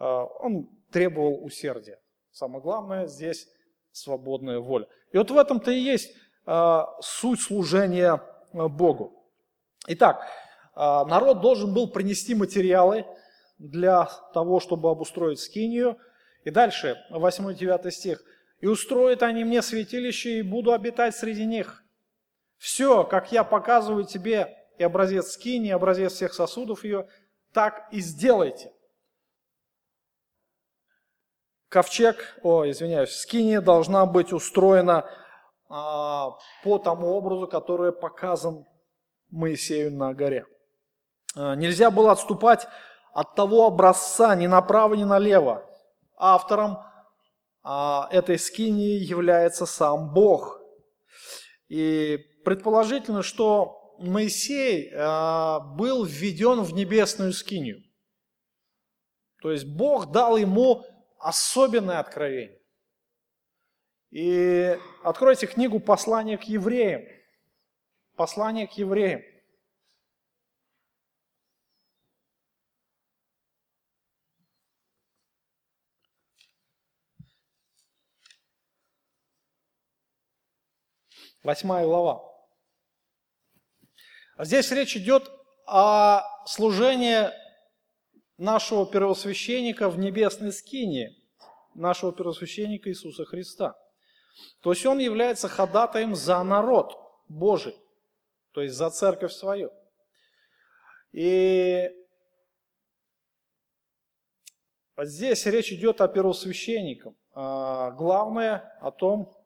Э, 0.00 0.04
он 0.40 0.68
требовал 0.90 1.44
усердия. 1.44 2.00
Самое 2.32 2.60
главное 2.62 3.06
здесь 3.06 3.48
свободная 3.92 4.58
воля. 4.58 4.88
И 5.12 5.18
вот 5.18 5.30
в 5.30 5.38
этом-то 5.38 5.70
и 5.70 5.78
есть 5.78 6.14
суть 7.02 7.42
служения 7.42 8.22
э, 8.52 8.68
Богу. 8.68 9.12
Итак, 9.86 10.22
э, 10.74 10.80
народ 10.80 11.40
должен 11.40 11.74
был 11.74 11.90
принести 11.90 12.34
материалы 12.34 13.04
для 13.58 14.08
того, 14.32 14.60
чтобы 14.60 14.90
обустроить 14.90 15.40
скинию. 15.40 15.98
И 16.44 16.50
дальше, 16.50 16.96
8-9 17.10 17.90
стих. 17.90 18.22
«И 18.60 18.66
устроят 18.66 19.22
они 19.22 19.44
мне 19.44 19.62
святилище, 19.62 20.38
и 20.38 20.42
буду 20.42 20.72
обитать 20.72 21.14
среди 21.14 21.44
них. 21.44 21.84
Все, 22.56 23.04
как 23.04 23.30
я 23.30 23.44
показываю 23.44 24.04
тебе, 24.04 24.56
и 24.78 24.82
образец 24.82 25.32
скинии, 25.32 25.68
и 25.68 25.72
образец 25.72 26.14
всех 26.14 26.34
сосудов 26.34 26.82
ее, 26.82 27.08
так 27.52 27.88
и 27.92 28.00
сделайте». 28.00 28.72
Ковчег, 31.68 32.38
о, 32.42 32.68
извиняюсь, 32.68 33.10
скиния 33.10 33.60
должна 33.60 34.06
быть 34.06 34.32
устроена 34.32 35.08
по 35.68 36.78
тому 36.82 37.08
образу, 37.08 37.46
который 37.46 37.92
показан 37.92 38.64
Моисею 39.30 39.92
на 39.92 40.14
горе. 40.14 40.46
А, 41.36 41.54
нельзя 41.54 41.90
было 41.90 42.12
отступать 42.12 42.66
от 43.12 43.34
того 43.34 43.66
образца 43.66 44.34
ни 44.34 44.46
направо, 44.46 44.94
ни 44.94 45.04
налево. 45.04 45.64
Автором 46.16 46.78
а, 47.62 48.08
этой 48.10 48.38
скинии 48.38 48.98
является 48.98 49.66
сам 49.66 50.14
Бог. 50.14 50.58
И 51.68 52.18
предположительно, 52.44 53.22
что 53.22 53.96
Моисей 53.98 54.90
был 54.92 56.04
введен 56.04 56.62
в 56.62 56.72
небесную 56.72 57.32
скинию. 57.32 57.82
То 59.42 59.50
есть 59.50 59.66
Бог 59.66 60.12
дал 60.12 60.36
ему 60.36 60.84
особенное 61.18 61.98
откровение. 61.98 62.57
И 64.10 64.78
откройте 65.02 65.46
книгу 65.46 65.80
«Послание 65.80 66.38
к 66.38 66.44
евреям». 66.44 67.02
Послание 68.16 68.66
к 68.66 68.72
евреям. 68.72 69.22
Восьмая 81.42 81.84
глава. 81.84 82.24
Здесь 84.38 84.70
речь 84.72 84.96
идет 84.96 85.30
о 85.66 86.22
служении 86.46 87.30
нашего 88.38 88.90
первосвященника 88.90 89.88
в 89.90 89.98
небесной 89.98 90.52
скине, 90.52 91.14
нашего 91.74 92.12
первосвященника 92.12 92.88
Иисуса 92.88 93.26
Христа– 93.26 93.76
то 94.60 94.72
есть 94.72 94.84
он 94.86 94.98
является 94.98 95.48
ходатаем 95.48 96.14
за 96.14 96.42
народ 96.42 96.96
Божий, 97.28 97.76
то 98.52 98.62
есть 98.62 98.74
за 98.74 98.90
церковь 98.90 99.32
свою. 99.32 99.70
И 101.12 101.90
здесь 104.96 105.46
речь 105.46 105.72
идет 105.72 106.00
о 106.00 106.08
первосвященниках. 106.08 107.14
А 107.32 107.92
главное 107.92 108.76
о 108.80 108.90
том, 108.90 109.36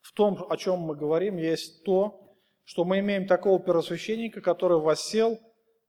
в 0.00 0.12
том, 0.12 0.46
о 0.50 0.56
чем 0.56 0.80
мы 0.80 0.96
говорим, 0.96 1.36
есть 1.36 1.84
то, 1.84 2.36
что 2.64 2.84
мы 2.84 2.98
имеем 3.00 3.26
такого 3.26 3.60
первосвященника, 3.60 4.40
который 4.40 4.78
воссел 4.78 5.38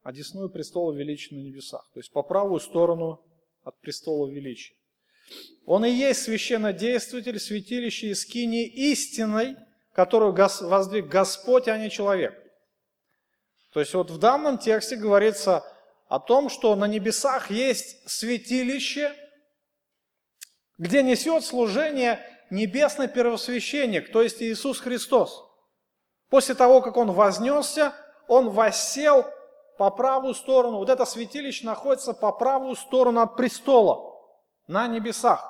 одесную 0.03 0.49
престола 0.49 0.93
величия 0.93 1.35
на 1.35 1.39
небесах, 1.39 1.87
то 1.93 1.99
есть 1.99 2.11
по 2.11 2.23
правую 2.23 2.59
сторону 2.59 3.23
от 3.63 3.79
престола 3.81 4.29
величия. 4.29 4.75
Он 5.65 5.85
и 5.85 5.89
есть 5.89 6.23
священнодействователь, 6.23 7.39
святилище 7.39 8.07
и 8.07 8.13
скини 8.13 8.65
истинной, 8.65 9.55
которую 9.93 10.33
воздвиг 10.33 11.07
Господь, 11.07 11.67
а 11.67 11.77
не 11.77 11.89
человек. 11.89 12.33
То 13.73 13.79
есть 13.79 13.93
вот 13.93 14.09
в 14.11 14.17
данном 14.17 14.57
тексте 14.57 14.95
говорится 14.95 15.63
о 16.07 16.19
том, 16.19 16.49
что 16.49 16.75
на 16.75 16.85
небесах 16.85 17.51
есть 17.51 18.09
святилище, 18.09 19.15
где 20.77 21.03
несет 21.03 21.45
служение 21.45 22.19
небесный 22.49 23.07
первосвященник, 23.07 24.11
то 24.11 24.21
есть 24.21 24.41
Иисус 24.41 24.79
Христос. 24.79 25.45
После 26.29 26.55
того, 26.55 26.81
как 26.81 26.97
Он 26.97 27.11
вознесся, 27.11 27.93
Он 28.27 28.49
воссел 28.49 29.25
по 29.77 29.89
правую 29.89 30.33
сторону. 30.33 30.77
Вот 30.77 30.89
это 30.89 31.05
святилище 31.05 31.65
находится 31.65 32.13
по 32.13 32.31
правую 32.31 32.75
сторону 32.75 33.21
от 33.21 33.37
престола, 33.37 34.10
на 34.71 34.87
небесах. 34.87 35.47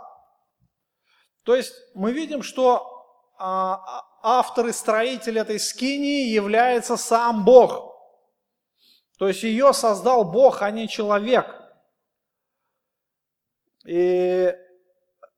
То 1.44 1.56
есть 1.56 1.74
мы 1.96 2.12
видим, 2.12 2.44
что 2.44 3.06
а, 3.38 3.76
а, 3.76 4.40
автор 4.40 4.68
и 4.68 4.72
строитель 4.72 5.40
этой 5.40 5.60
скинии 5.60 6.30
является 6.30 6.98
сам 6.98 7.46
Бог– 7.46 7.90
то 9.22 9.28
есть 9.28 9.44
ее 9.44 9.72
создал 9.72 10.26
Бог, 10.26 10.64
а 10.64 10.72
не 10.72 10.88
человек. 10.88 11.46
И 13.86 14.52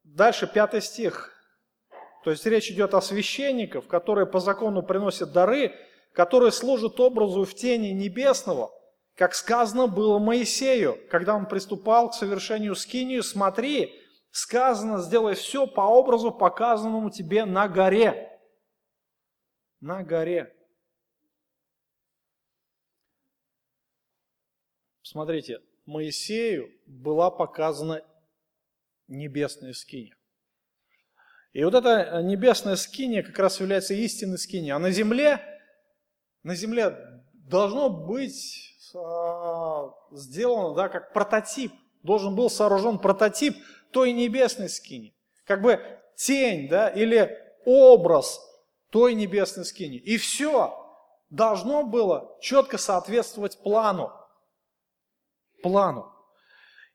дальше 0.05 0.47
пятый 0.47 0.81
стих. 0.81 1.33
То 2.23 2.31
есть 2.31 2.45
речь 2.45 2.71
идет 2.71 2.93
о 2.93 3.01
священниках, 3.01 3.87
которые 3.87 4.25
по 4.25 4.39
закону 4.39 4.83
приносят 4.83 5.33
дары, 5.33 5.75
которые 6.13 6.53
служат 6.53 6.97
образу 7.01 7.43
в 7.43 7.53
тени 7.55 7.89
небесного, 7.89 8.71
как 9.15 9.35
сказано 9.35 9.87
было 9.87 10.19
Моисею, 10.19 10.97
когда 11.09 11.35
он 11.35 11.47
приступал 11.47 12.09
к 12.09 12.15
совершению 12.15 12.75
скинию, 12.75 13.21
смотри, 13.23 13.93
сказано, 14.31 14.99
сделай 14.99 15.35
все 15.35 15.67
по 15.67 15.81
образу, 15.81 16.31
показанному 16.31 17.11
тебе 17.11 17.45
на 17.45 17.67
горе. 17.67 18.39
На 19.79 20.03
горе. 20.03 20.55
Смотрите, 25.03 25.61
Моисею 25.85 26.71
была 26.87 27.29
показана 27.29 28.03
небесная 29.07 29.73
скиния. 29.73 30.17
И 31.51 31.63
вот 31.63 31.75
эта 31.75 32.19
небесная 32.23 32.77
скиния 32.77 33.21
как 33.21 33.37
раз 33.37 33.59
является 33.59 33.93
истинной 33.93 34.39
скинией. 34.39 34.71
А 34.71 34.79
на 34.79 34.89
земле, 34.89 35.39
на 36.41 36.55
земле 36.55 37.21
должно 37.33 37.91
быть 37.91 38.72
э, 38.93 39.89
сделано, 40.11 40.73
да, 40.75 40.89
как 40.89 41.13
прототип. 41.13 41.73
Должен 42.03 42.35
был 42.35 42.49
сооружен 42.49 42.99
прототип 42.99 43.55
той 43.91 44.11
небесной 44.11 44.69
скини. 44.69 45.15
Как 45.45 45.61
бы 45.61 45.79
тень, 46.15 46.67
да, 46.67 46.89
или 46.89 47.37
образ 47.65 48.41
той 48.89 49.13
небесной 49.13 49.65
скини. 49.65 49.97
И 49.97 50.17
все 50.17 50.77
должно 51.29 51.83
было 51.83 52.37
четко 52.41 52.77
соответствовать 52.77 53.57
плану 53.59 54.11
плану. 55.63 56.11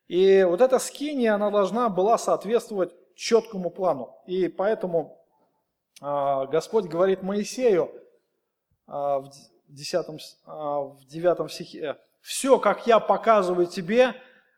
И 0.06 0.44
вот 0.44 0.60
эта 0.60 0.78
скиния, 0.78 1.34
она 1.34 1.50
должна 1.50 1.88
была 1.88 2.16
соответствовать 2.18 2.92
четкому 3.16 3.70
плану. 3.70 4.14
И 4.26 4.48
поэтому 4.48 5.20
э, 6.00 6.46
Господь 6.50 6.84
говорит 6.84 7.22
Моисею 7.22 7.90
э, 8.86 9.22
10, 9.68 10.06
э, 10.08 10.50
в 10.50 11.04
9 11.06 11.50
стихе, 11.50 11.96
«Все, 12.20 12.58
как 12.58 12.86
я 12.86 13.00
показываю 13.00 13.66
тебе, 13.66 14.14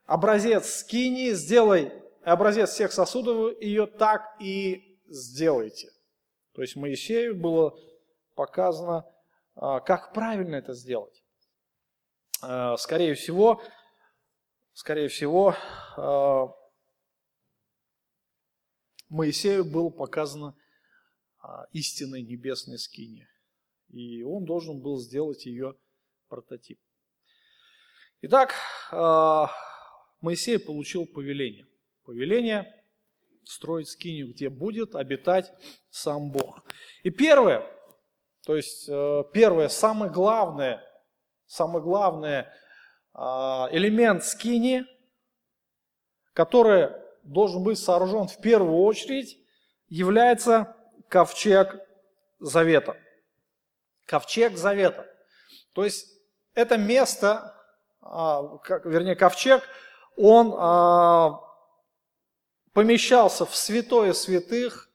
образец 0.07 0.77
скинии, 0.77 1.33
сделай 1.33 1.93
образец 2.23 2.71
всех 2.71 2.93
сосудов 2.93 3.61
ее 3.61 3.87
так 3.87 4.23
и 4.41 4.99
сделайте». 5.07 5.91
То 6.55 6.63
есть 6.63 6.77
Моисею 6.77 7.37
было 7.37 7.79
показано, 8.35 9.05
как 9.55 10.13
правильно 10.13 10.57
это 10.57 10.75
сделать. 10.75 11.23
Скорее 12.79 13.15
всего, 13.15 13.63
скорее 14.73 15.09
всего, 15.09 15.55
Моисею 19.09 19.65
было 19.65 19.91
показано 19.91 20.57
истинной 21.73 22.23
небесной 22.23 22.79
скине. 22.79 23.29
И 23.93 24.23
он 24.23 24.45
должен 24.45 24.81
был 24.81 24.99
сделать 24.99 25.47
ее 25.47 25.75
прототип. 26.29 26.79
Итак, 28.23 28.55
э, 28.93 29.47
Моисей 30.21 30.59
получил 30.59 31.07
повеление. 31.07 31.67
Повеление 32.05 32.73
строить 33.45 33.89
скинию, 33.89 34.33
где 34.33 34.49
будет 34.49 34.95
обитать 34.95 35.53
сам 35.91 36.31
Бог. 36.31 36.63
И 37.03 37.11
первое, 37.11 37.67
то 38.45 38.55
есть 38.55 38.87
первое, 39.33 39.69
самое 39.69 40.13
главное, 40.13 40.83
самое 41.47 41.83
главное– 41.83 42.55
а, 43.13 43.69
элемент 43.73 44.25
скини, 44.25 44.85
который 46.33 46.91
должен 47.23 47.63
быть 47.63 47.79
сооружен 47.79 48.29
в 48.29 48.41
первую 48.41 48.79
очередь, 48.83 49.39
является 49.89 50.77
ковчег 51.09 51.81
завета. 52.39 52.97
Ковчег 54.11 54.57
завета. 54.57 55.07
То 55.73 55.85
есть 55.85 56.09
это 56.55 56.77
место, 56.77 57.55
а, 58.01 58.59
вернее 58.85 59.15
ковчег, 59.15 59.63
он 60.17 60.53
а, 60.59 61.41
помещался 62.73 63.47
в 63.47 63.55
святое 63.55 64.13
святых 64.13 64.91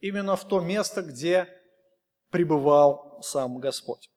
именно 0.00 0.34
в 0.34 0.44
то 0.44 0.58
место, 0.58 1.02
где 1.02 1.46
пребывал 2.30 3.20
сам 3.22 3.58
Господь. 3.58 4.10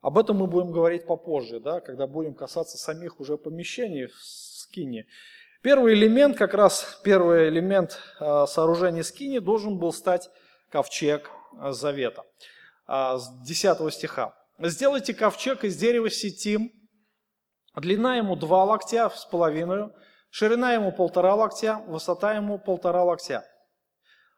Об 0.00 0.16
этом 0.16 0.36
мы 0.36 0.46
будем 0.46 0.70
говорить 0.70 1.04
попозже, 1.04 1.58
да, 1.58 1.80
когда 1.80 2.06
будем 2.06 2.34
касаться 2.34 2.78
самих 2.78 3.18
уже 3.18 3.36
помещений 3.36 4.06
в 4.06 4.14
скине. 4.14 5.08
Первый 5.60 5.94
элемент, 5.94 6.38
как 6.38 6.54
раз 6.54 7.00
первый 7.02 7.48
элемент 7.48 7.98
э, 8.20 8.44
сооружения 8.46 9.02
скини 9.02 9.40
должен 9.40 9.76
был 9.76 9.92
стать 9.92 10.30
ковчег 10.70 11.32
завета. 11.70 12.24
Э, 12.86 13.16
с 13.18 13.28
10 13.42 13.92
стиха. 13.92 14.34
«Сделайте 14.58 15.14
ковчег 15.14 15.64
из 15.64 15.76
дерева 15.76 16.10
сетим, 16.10 16.70
длина 17.74 18.16
ему 18.16 18.36
два 18.36 18.64
локтя 18.64 19.10
с 19.10 19.24
половиной, 19.24 19.90
ширина 20.30 20.74
ему 20.74 20.92
полтора 20.92 21.34
локтя, 21.34 21.78
высота 21.86 22.34
ему 22.34 22.58
полтора 22.58 23.02
локтя. 23.02 23.44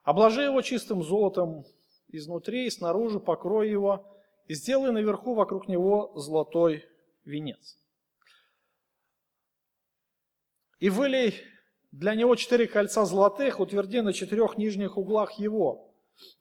Обложи 0.04 0.42
его 0.42 0.62
чистым 0.62 1.02
золотом 1.02 1.64
изнутри 2.08 2.66
и 2.66 2.70
снаружи, 2.70 3.20
покрой 3.20 3.68
его, 3.68 4.16
и 4.46 4.54
сделай 4.54 4.92
наверху 4.92 5.34
вокруг 5.34 5.68
него 5.68 6.12
золотой 6.14 6.84
венец. 7.24 7.76
И 10.78 10.88
вылей 10.88 11.34
для 11.90 12.14
него 12.14 12.36
четыре 12.36 12.68
кольца 12.68 13.04
золотых, 13.04 13.58
утверди 13.58 14.00
на 14.00 14.12
четырех 14.12 14.56
нижних 14.56 14.96
углах 14.96 15.32
его. 15.32 15.85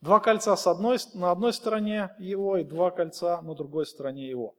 Два 0.02 0.20
кольца 0.20 0.56
с 0.56 0.68
одной, 0.68 0.98
на 1.14 1.32
одной 1.32 1.54
стороне 1.54 2.16
его 2.20 2.58
и 2.58 2.64
два 2.64 2.92
кольца 2.92 3.42
на 3.42 3.56
другой 3.56 3.86
стороне 3.86 4.30
его. 4.30 4.56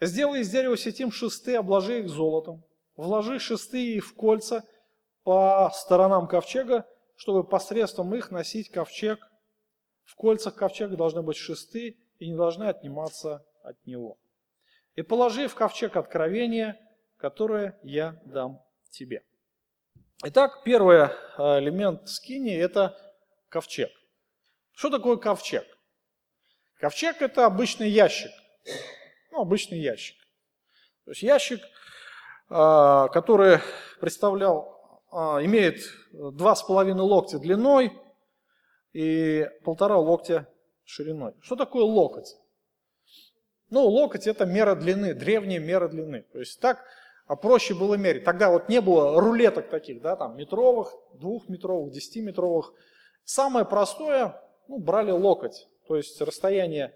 Сделай 0.00 0.40
из 0.40 0.50
дерева 0.50 0.76
сетим 0.76 1.10
шесты, 1.10 1.56
обложи 1.56 2.00
их 2.00 2.08
золотом. 2.08 2.64
Вложи 2.96 3.38
шесты 3.38 4.00
в 4.00 4.14
кольца 4.14 4.64
по 5.22 5.70
сторонам 5.74 6.28
ковчега, 6.28 6.86
чтобы 7.16 7.44
посредством 7.44 8.14
их 8.14 8.30
носить 8.30 8.70
ковчег. 8.70 9.18
В 10.04 10.16
кольцах 10.16 10.54
ковчега 10.54 10.96
должны 10.96 11.22
быть 11.22 11.36
шесты, 11.36 11.98
и 12.18 12.28
не 12.28 12.36
должны 12.36 12.64
отниматься 12.64 13.44
от 13.62 13.84
него. 13.86 14.18
И 14.94 15.02
положи 15.02 15.48
в 15.48 15.54
ковчег 15.54 15.96
откровения, 15.96 16.78
которое 17.16 17.78
я 17.82 18.20
дам 18.24 18.60
тебе. 18.90 19.22
Итак, 20.24 20.62
первый 20.64 20.98
э, 20.98 21.08
элемент 21.60 22.08
скини– 22.08 22.54
это 22.56 22.96
ковчег. 23.48 23.90
Что 24.78 24.90
такое 24.90 25.16
ковчег? 25.16 25.66
Ковчег– 26.78 27.16
это 27.20 27.46
обычный 27.46 27.90
ящик. 27.90 28.30
Ну, 29.32 29.40
обычный 29.40 29.80
ящик. 29.80 30.16
То 31.04 31.10
есть 31.10 31.24
ящик, 31.24 31.58
э, 32.48 33.06
который 33.12 33.58
представлял, 34.00 35.02
э, 35.10 35.16
имеет 35.46 35.80
два 36.12 36.54
с 36.54 36.62
половиной 36.62 37.02
локтя 37.02 37.40
длиной 37.40 37.92
и 38.92 39.50
полтора 39.64 39.98
локтя 39.98 40.46
шириной. 40.84 41.34
Что 41.40 41.56
такое 41.56 41.82
локоть? 41.82 42.36
Ну, 43.70 43.84
локоть 43.84 44.28
это 44.28 44.46
мера 44.46 44.76
длины, 44.76 45.12
древняя 45.12 45.58
мера 45.58 45.88
длины. 45.88 46.22
То 46.32 46.38
есть 46.38 46.60
так 46.60 46.84
а 47.26 47.34
проще 47.34 47.74
было 47.74 47.96
мерить. 47.96 48.22
Тогда 48.22 48.48
вот 48.48 48.68
не 48.68 48.80
было 48.80 49.20
рулеток 49.20 49.70
таких, 49.70 50.02
да, 50.02 50.14
там 50.14 50.36
метровых, 50.36 50.94
двухметровых, 51.14 51.92
десятиметровых. 51.92 52.72
Самое 53.24 53.66
простое, 53.66 54.40
ну, 54.68 54.78
брали 54.78 55.10
локоть, 55.10 55.68
то 55.86 55.96
есть 55.96 56.20
расстояние 56.20 56.94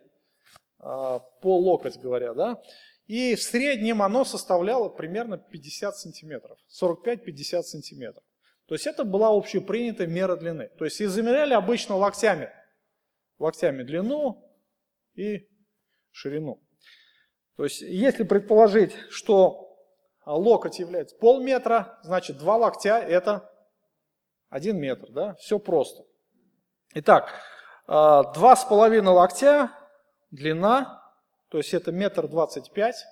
а, 0.78 1.18
по 1.18 1.58
локоть, 1.58 1.98
говоря, 1.98 2.34
да, 2.34 2.62
и 3.06 3.34
в 3.34 3.42
среднем 3.42 4.02
оно 4.02 4.24
составляло 4.24 4.88
примерно 4.88 5.38
50 5.38 5.96
сантиметров, 5.96 6.58
45-50 6.80 7.62
сантиметров. 7.62 8.22
То 8.66 8.74
есть 8.74 8.86
это 8.86 9.04
была 9.04 9.36
общепринятая 9.36 10.06
мера 10.06 10.36
длины. 10.36 10.70
То 10.78 10.84
есть 10.84 11.02
измеряли 11.02 11.52
обычно 11.52 11.96
локтями. 11.96 12.48
Локтями 13.38 13.82
длину 13.82 14.50
и 15.14 15.48
ширину. 16.10 16.62
То 17.56 17.64
есть 17.64 17.82
если 17.82 18.24
предположить, 18.24 18.94
что 19.10 19.76
локоть 20.24 20.78
является 20.78 21.16
полметра, 21.16 21.98
значит 22.02 22.38
два 22.38 22.56
локтя 22.56 22.98
это 22.98 23.50
один 24.48 24.78
метр. 24.78 25.10
Да? 25.10 25.34
Все 25.34 25.58
просто. 25.58 26.04
Итак, 26.94 27.30
два 27.86 28.56
с 28.56 28.64
половиной 28.64 29.12
локтя 29.12 29.70
длина, 30.30 31.02
то 31.48 31.58
есть 31.58 31.74
это 31.74 31.92
метр 31.92 32.28
двадцать 32.28 32.72
пять, 32.72 33.04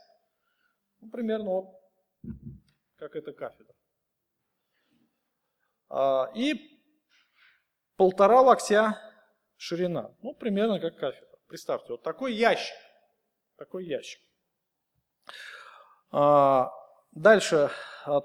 ну, 1.01 1.11
примерно 1.11 1.51
вот 1.51 1.67
как 2.97 3.17
эта 3.17 3.33
кафедра. 3.33 3.75
А, 5.89 6.31
и 6.35 6.81
полтора 7.97 8.43
локтя 8.43 8.99
ширина, 9.57 10.15
ну 10.23 10.35
примерно 10.35 10.79
как 10.79 10.97
кафедра. 10.97 11.39
Представьте, 11.49 11.93
вот 11.93 12.03
такой 12.03 12.33
ящик, 12.35 12.77
такой 13.57 13.87
ящик. 13.87 14.21
А, 16.13 16.71
дальше, 17.13 17.71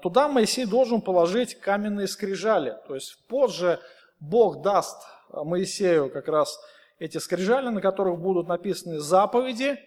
туда 0.00 0.28
Моисей 0.28 0.64
должен 0.64 1.02
положить 1.02 1.58
каменные 1.58 2.06
скрижали, 2.06 2.80
то 2.86 2.94
есть 2.94 3.26
позже 3.26 3.80
Бог 4.20 4.62
даст 4.62 5.02
Моисею 5.30 6.10
как 6.10 6.28
раз 6.28 6.58
эти 6.98 7.18
скрижали, 7.18 7.68
на 7.68 7.80
которых 7.80 8.18
будут 8.18 8.48
написаны 8.48 9.00
заповеди, 9.00 9.78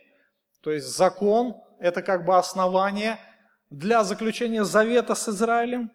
то 0.61 0.71
есть 0.71 0.87
закон, 0.87 1.55
это 1.79 2.01
как 2.01 2.25
бы 2.25 2.37
основание 2.37 3.17
для 3.69 4.03
заключения 4.03 4.63
завета 4.63 5.15
с 5.15 5.29
Израилем. 5.29 5.91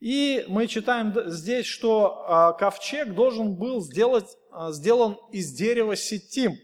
И 0.00 0.44
мы 0.48 0.68
читаем 0.68 1.12
здесь, 1.26 1.66
что 1.66 2.24
а, 2.26 2.52
ковчег 2.52 3.14
должен 3.14 3.56
был 3.56 3.80
сделать, 3.80 4.28
а, 4.52 4.70
сделан 4.70 5.18
из 5.32 5.52
дерева 5.52 5.96
сетим. 5.96 6.54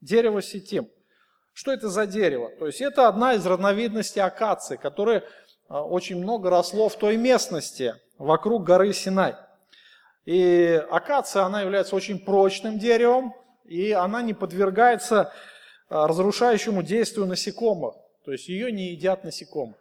Дерево 0.00 0.40
сетим. 0.40 0.88
Что 1.52 1.72
это 1.72 1.88
за 1.88 2.06
дерево? 2.06 2.50
То 2.58 2.66
есть 2.66 2.80
это 2.80 3.08
одна 3.08 3.34
из 3.34 3.44
разновидностей 3.44 4.22
акации, 4.22 4.76
которая 4.76 5.24
а, 5.68 5.82
очень 5.82 6.16
много 6.16 6.48
росло 6.48 6.88
в 6.88 6.96
той 6.96 7.16
местности 7.16 7.94
вокруг 8.18 8.62
горы 8.62 8.92
Синай. 8.92 9.34
И 10.24 10.80
акация, 10.90 11.42
она 11.42 11.62
является 11.62 11.96
очень 11.96 12.18
прочным 12.18 12.78
деревом, 12.78 13.34
и 13.64 13.92
она 13.92 14.22
не 14.22 14.34
подвергается 14.34 15.32
а, 15.88 16.06
разрушающему 16.06 16.82
действию 16.82 17.26
насекомых. 17.26 17.94
То 18.24 18.32
есть 18.32 18.48
ее 18.48 18.70
не 18.70 18.92
едят 18.92 19.24
насекомые. 19.24 19.80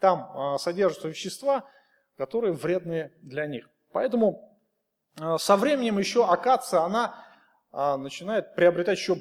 Там 0.00 0.30
а, 0.34 0.58
содержатся 0.58 1.08
вещества, 1.08 1.68
которые 2.16 2.54
вредные 2.54 3.12
для 3.20 3.46
них. 3.46 3.68
Поэтому 3.92 4.58
а, 5.20 5.36
со 5.38 5.56
временем 5.56 5.98
еще 5.98 6.26
акация, 6.26 6.80
она 6.80 7.20
начинает 7.72 8.54
приобретать 8.54 9.00
еще 9.00 9.16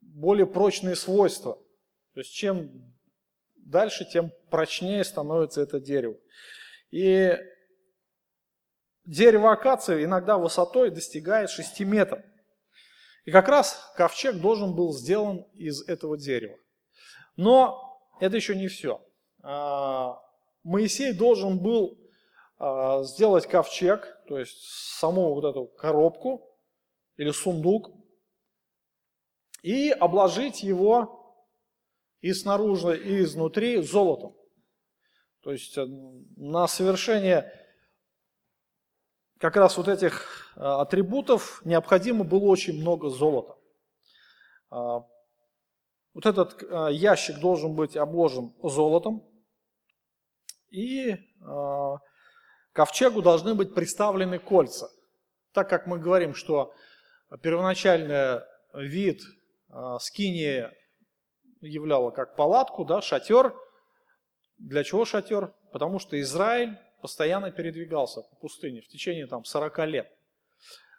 более 0.00 0.46
прочные 0.46 0.96
свойства. 0.96 1.58
То 2.14 2.20
есть 2.20 2.32
чем 2.32 2.70
дальше, 3.56 4.06
тем 4.10 4.32
прочнее 4.50 5.04
становится 5.04 5.60
это 5.60 5.80
дерево. 5.80 6.16
И 6.90 7.36
Дерево 9.04 9.52
акации 9.52 10.04
иногда 10.04 10.38
высотой 10.38 10.90
достигает 10.90 11.50
6 11.50 11.80
метров. 11.80 12.22
И 13.24 13.30
как 13.30 13.48
раз 13.48 13.92
ковчег 13.96 14.36
должен 14.36 14.74
был 14.74 14.92
сделан 14.92 15.46
из 15.54 15.86
этого 15.88 16.16
дерева. 16.16 16.56
Но 17.36 18.00
это 18.20 18.36
еще 18.36 18.54
не 18.54 18.68
все. 18.68 19.02
А, 19.42 20.18
Моисей 20.62 21.12
должен 21.12 21.58
был 21.58 21.98
а, 22.58 23.02
сделать 23.02 23.46
ковчег, 23.46 24.18
то 24.28 24.38
есть 24.38 24.62
саму 24.98 25.34
вот 25.34 25.44
эту 25.44 25.66
коробку 25.66 26.50
или 27.16 27.30
сундук, 27.30 27.90
и 29.62 29.90
обложить 29.90 30.62
его 30.62 31.24
и 32.20 32.32
снаружи, 32.32 32.98
и 32.98 33.20
изнутри 33.20 33.82
золотом. 33.82 34.34
То 35.42 35.52
есть 35.52 35.76
э, 35.76 35.84
на 36.36 36.66
совершение 36.66 37.52
как 39.44 39.56
раз 39.56 39.76
вот 39.76 39.88
этих 39.88 40.54
э, 40.56 40.60
атрибутов 40.60 41.60
необходимо 41.66 42.24
было 42.24 42.44
очень 42.46 42.80
много 42.80 43.10
золота. 43.10 43.58
А, 44.70 45.00
вот 46.14 46.24
этот 46.24 46.62
э, 46.62 46.88
ящик 46.92 47.40
должен 47.40 47.74
быть 47.74 47.94
обложен 47.94 48.54
золотом, 48.62 49.22
и 50.70 51.16
а, 51.42 51.96
ковчегу 52.72 53.20
должны 53.20 53.54
быть 53.54 53.74
представлены 53.74 54.38
кольца. 54.38 54.88
Так 55.52 55.68
как 55.68 55.86
мы 55.86 55.98
говорим, 55.98 56.34
что 56.34 56.72
первоначальный 57.42 58.40
вид 58.72 59.20
скинии 60.00 60.70
являла 61.60 62.12
как 62.12 62.34
палатку, 62.34 62.86
да, 62.86 63.02
шатер. 63.02 63.54
Для 64.56 64.84
чего 64.84 65.04
шатер? 65.04 65.52
Потому 65.70 65.98
что 65.98 66.18
Израиль 66.18 66.78
постоянно 67.04 67.50
передвигался 67.50 68.22
по 68.22 68.36
пустыне 68.36 68.80
в 68.80 68.88
течение 68.88 69.26
там, 69.26 69.44
40 69.44 69.78
лет. 69.88 70.10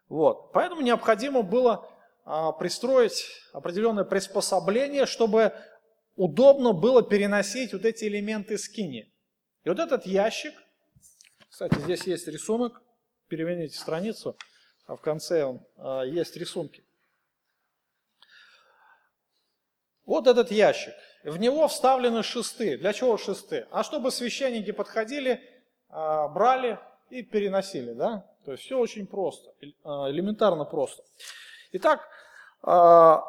Вот. 0.08 0.52
Поэтому 0.54 0.82
необходимо 0.82 1.42
было 1.42 1.90
а, 2.26 2.52
пристроить 2.52 3.26
определенное 3.54 4.04
приспособление, 4.04 5.08
чтобы 5.08 5.52
удобно 6.16 6.74
было 6.74 7.02
переносить 7.02 7.74
вот 7.74 7.86
эти 7.86 8.06
элементы 8.06 8.60
скини. 8.60 9.12
И 9.64 9.70
вот 9.70 9.80
этот 9.80 10.06
ящик, 10.06 10.54
кстати, 11.50 11.74
здесь 11.80 12.04
есть 12.04 12.28
рисунок, 12.28 12.84
переверните 13.28 13.76
страницу, 13.76 14.38
а 14.86 14.98
в 14.98 15.02
конце 15.02 15.44
он, 15.44 15.66
а, 15.76 16.04
есть 16.04 16.38
рисунки. 16.38 16.86
Вот 20.06 20.28
этот 20.28 20.52
ящик. 20.52 20.94
В 21.24 21.38
него 21.38 21.68
вставлены 21.68 22.22
шесты. 22.22 22.78
Для 22.78 22.94
чего 22.94 23.18
шесты? 23.18 23.66
А 23.72 23.84
чтобы 23.84 24.12
священники 24.12 24.70
подходили 24.70 25.42
брали 25.96 26.78
и 27.10 27.24
переносили, 27.24 27.94
да? 27.94 28.26
То 28.44 28.52
есть 28.52 28.64
все 28.64 28.78
очень 28.78 29.08
просто, 29.08 29.54
а, 29.84 30.10
элементарно 30.10 30.66
просто. 30.66 31.04
Итак, 31.72 32.08
а, 32.62 33.24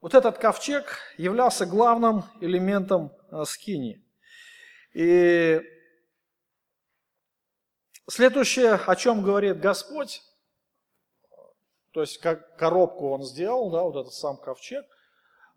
вот 0.00 0.14
этот 0.14 0.38
ковчег 0.38 0.98
являлся 1.16 1.66
главным 1.66 2.24
элементом 2.40 3.12
скини. 3.44 4.02
И 4.92 5.60
следующее, 8.08 8.74
о 8.74 8.96
чем 8.96 9.22
говорит 9.22 9.60
Господь, 9.60 10.22
то 11.92 12.00
есть 12.00 12.18
как 12.18 12.56
коробку 12.56 13.10
он 13.10 13.22
сделал, 13.24 13.70
да, 13.70 13.82
вот 13.82 13.96
этот 13.96 14.14
сам 14.14 14.36
ковчег, 14.36 14.86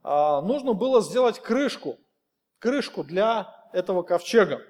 нужно 0.04 0.74
было 0.74 1.02
сделать 1.02 1.40
крышку, 1.40 1.98
крышку 2.60 3.04
для 3.04 3.70
этого 3.72 4.04
ковчега. 4.04 4.62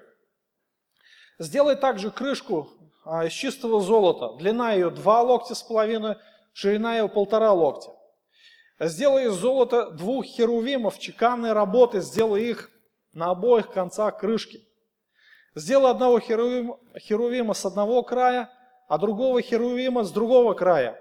Сделай 1.38 1.76
также 1.76 2.10
крышку 2.10 2.68
а, 3.04 3.26
из 3.26 3.32
чистого 3.32 3.80
золота. 3.80 4.36
Длина 4.38 4.72
ее 4.72 4.90
два 4.90 5.22
локтя 5.22 5.54
с 5.54 5.62
половиной, 5.62 6.16
ширина 6.52 6.96
ее 6.96 7.08
полтора 7.08 7.52
локтя. 7.52 7.90
Сделай 8.80 9.26
из 9.26 9.34
золота 9.34 9.90
двух 9.90 10.24
херувимов 10.24 10.98
чеканной 10.98 11.52
работы, 11.52 12.00
сделай 12.00 12.44
их 12.44 12.70
на 13.12 13.30
обоих 13.30 13.70
концах 13.70 14.18
крышки. 14.18 14.66
Сделай 15.54 15.90
одного 15.90 16.18
херувима, 16.18 16.78
херувима 16.98 17.54
с 17.54 17.64
одного 17.64 18.02
края, 18.02 18.50
а 18.88 18.98
другого 18.98 19.40
херувима 19.40 20.02
с 20.02 20.10
другого 20.10 20.54
края. 20.54 21.00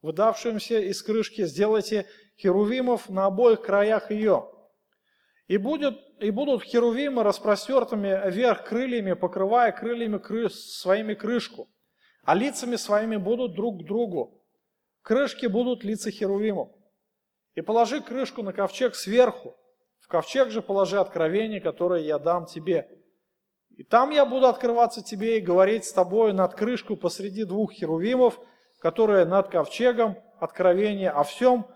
Выдавшимся 0.00 0.80
из 0.80 1.02
крышки 1.02 1.44
сделайте 1.44 2.06
херувимов 2.36 3.08
на 3.08 3.26
обоих 3.26 3.62
краях 3.62 4.10
ее. 4.10 4.50
И, 5.46 5.58
будет, 5.58 5.98
и 6.20 6.30
будут 6.30 6.62
херувимы 6.62 7.22
распростертыми 7.22 8.30
вверх 8.30 8.64
крыльями, 8.64 9.12
покрывая 9.12 9.72
крыльями 9.72 10.16
кры, 10.16 10.48
своими 10.48 11.12
крышку, 11.14 11.68
а 12.22 12.34
лицами 12.34 12.76
своими 12.76 13.16
будут 13.16 13.54
друг 13.54 13.82
к 13.82 13.84
другу. 13.84 14.42
Крышки 15.02 15.46
будут 15.46 15.84
лица 15.84 16.10
херувимов. 16.10 16.70
И 17.54 17.60
положи 17.60 18.00
крышку 18.00 18.42
на 18.42 18.54
ковчег 18.54 18.94
сверху. 18.94 19.54
В 20.00 20.08
ковчег 20.08 20.48
же 20.48 20.62
положи 20.62 20.98
откровение, 20.98 21.60
которое 21.60 22.02
я 22.02 22.18
дам 22.18 22.46
тебе. 22.46 22.88
И 23.76 23.84
там 23.84 24.10
я 24.10 24.24
буду 24.24 24.46
открываться 24.46 25.02
тебе 25.02 25.38
и 25.38 25.42
говорить 25.42 25.84
с 25.84 25.92
тобой 25.92 26.32
над 26.32 26.54
крышку 26.54 26.96
посреди 26.96 27.44
двух 27.44 27.72
херувимов, 27.72 28.40
которые 28.78 29.26
над 29.26 29.48
ковчегом 29.48 30.16
откровение 30.40 31.10
о 31.10 31.22
всем, 31.22 31.66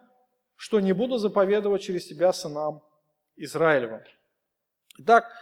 что 0.56 0.80
не 0.80 0.92
буду 0.92 1.18
заповедовать 1.18 1.82
через 1.82 2.06
тебя 2.06 2.32
сынам 2.32 2.82
Израилевым. 3.38 4.02
Итак, 4.98 5.32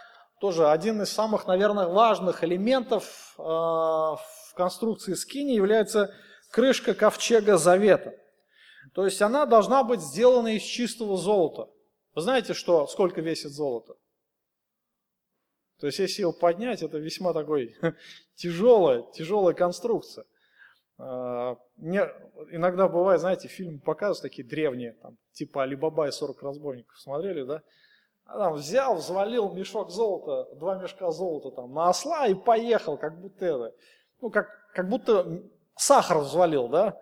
тоже 0.41 0.69
один 0.69 1.01
из 1.03 1.11
самых, 1.11 1.47
наверное, 1.47 1.87
важных 1.89 2.45
элементов 2.45 3.35
э, 3.39 3.43
в 3.43 4.53
конструкции 4.55 5.15
скини 5.15 5.53
является 5.53 6.15
крышка 6.51 6.95
ковчега 6.95 7.57
завета. 7.57 8.15
То 8.95 9.05
есть 9.05 9.21
она 9.23 9.47
должна 9.47 9.83
быть 9.83 10.01
сделана 10.01 10.57
из 10.57 10.63
чистого 10.63 11.17
золота. 11.17 11.71
Вы 12.15 12.23
знаете, 12.23 12.55
что, 12.55 12.87
сколько 12.87 13.21
весит 13.21 13.51
золото? 13.51 13.95
То 15.79 15.87
есть 15.87 15.99
если 15.99 16.23
его 16.23 16.33
поднять, 16.33 16.83
это 16.83 16.99
весьма 16.99 17.33
такой 17.33 17.77
тяжелая, 18.35 19.03
тяжелая 19.13 19.55
конструкция. 19.55 20.25
А, 20.99 21.57
мне 21.77 22.09
иногда 22.51 22.89
бывает, 22.89 23.21
знаете, 23.21 23.49
фильмы 23.49 23.81
показывают 23.81 24.23
такие 24.23 24.47
древние, 24.47 24.93
там, 25.03 25.19
типа 25.33 25.65
Алибаба 25.65 26.09
и 26.09 26.13
40 26.13 26.43
разбойников. 26.43 26.99
Смотрели, 26.99 27.43
да? 27.43 27.63
А 28.27 28.39
там 28.39 28.55
взял, 28.55 28.97
взвалил 28.97 29.53
мешок 29.53 29.91
золота, 29.91 30.53
два 30.57 30.77
мешка 30.77 31.11
золота 31.13 31.51
там 31.55 31.73
на 31.73 31.89
осла 31.89 32.27
и 32.27 32.35
поехал, 32.35 32.99
как 32.99 33.21
будто 33.21 33.45
это, 33.45 33.75
ну, 34.21 34.31
как, 34.31 34.49
как 34.75 34.89
будто 34.89 35.45
сахар 35.77 36.19
взвалил, 36.19 36.69
да? 36.69 37.01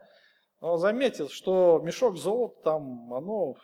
Но 0.61 0.77
заметил, 0.77 1.31
что 1.31 1.81
мешок 1.83 2.16
золота 2.16 2.62
там, 2.62 3.12
оно 3.12 3.57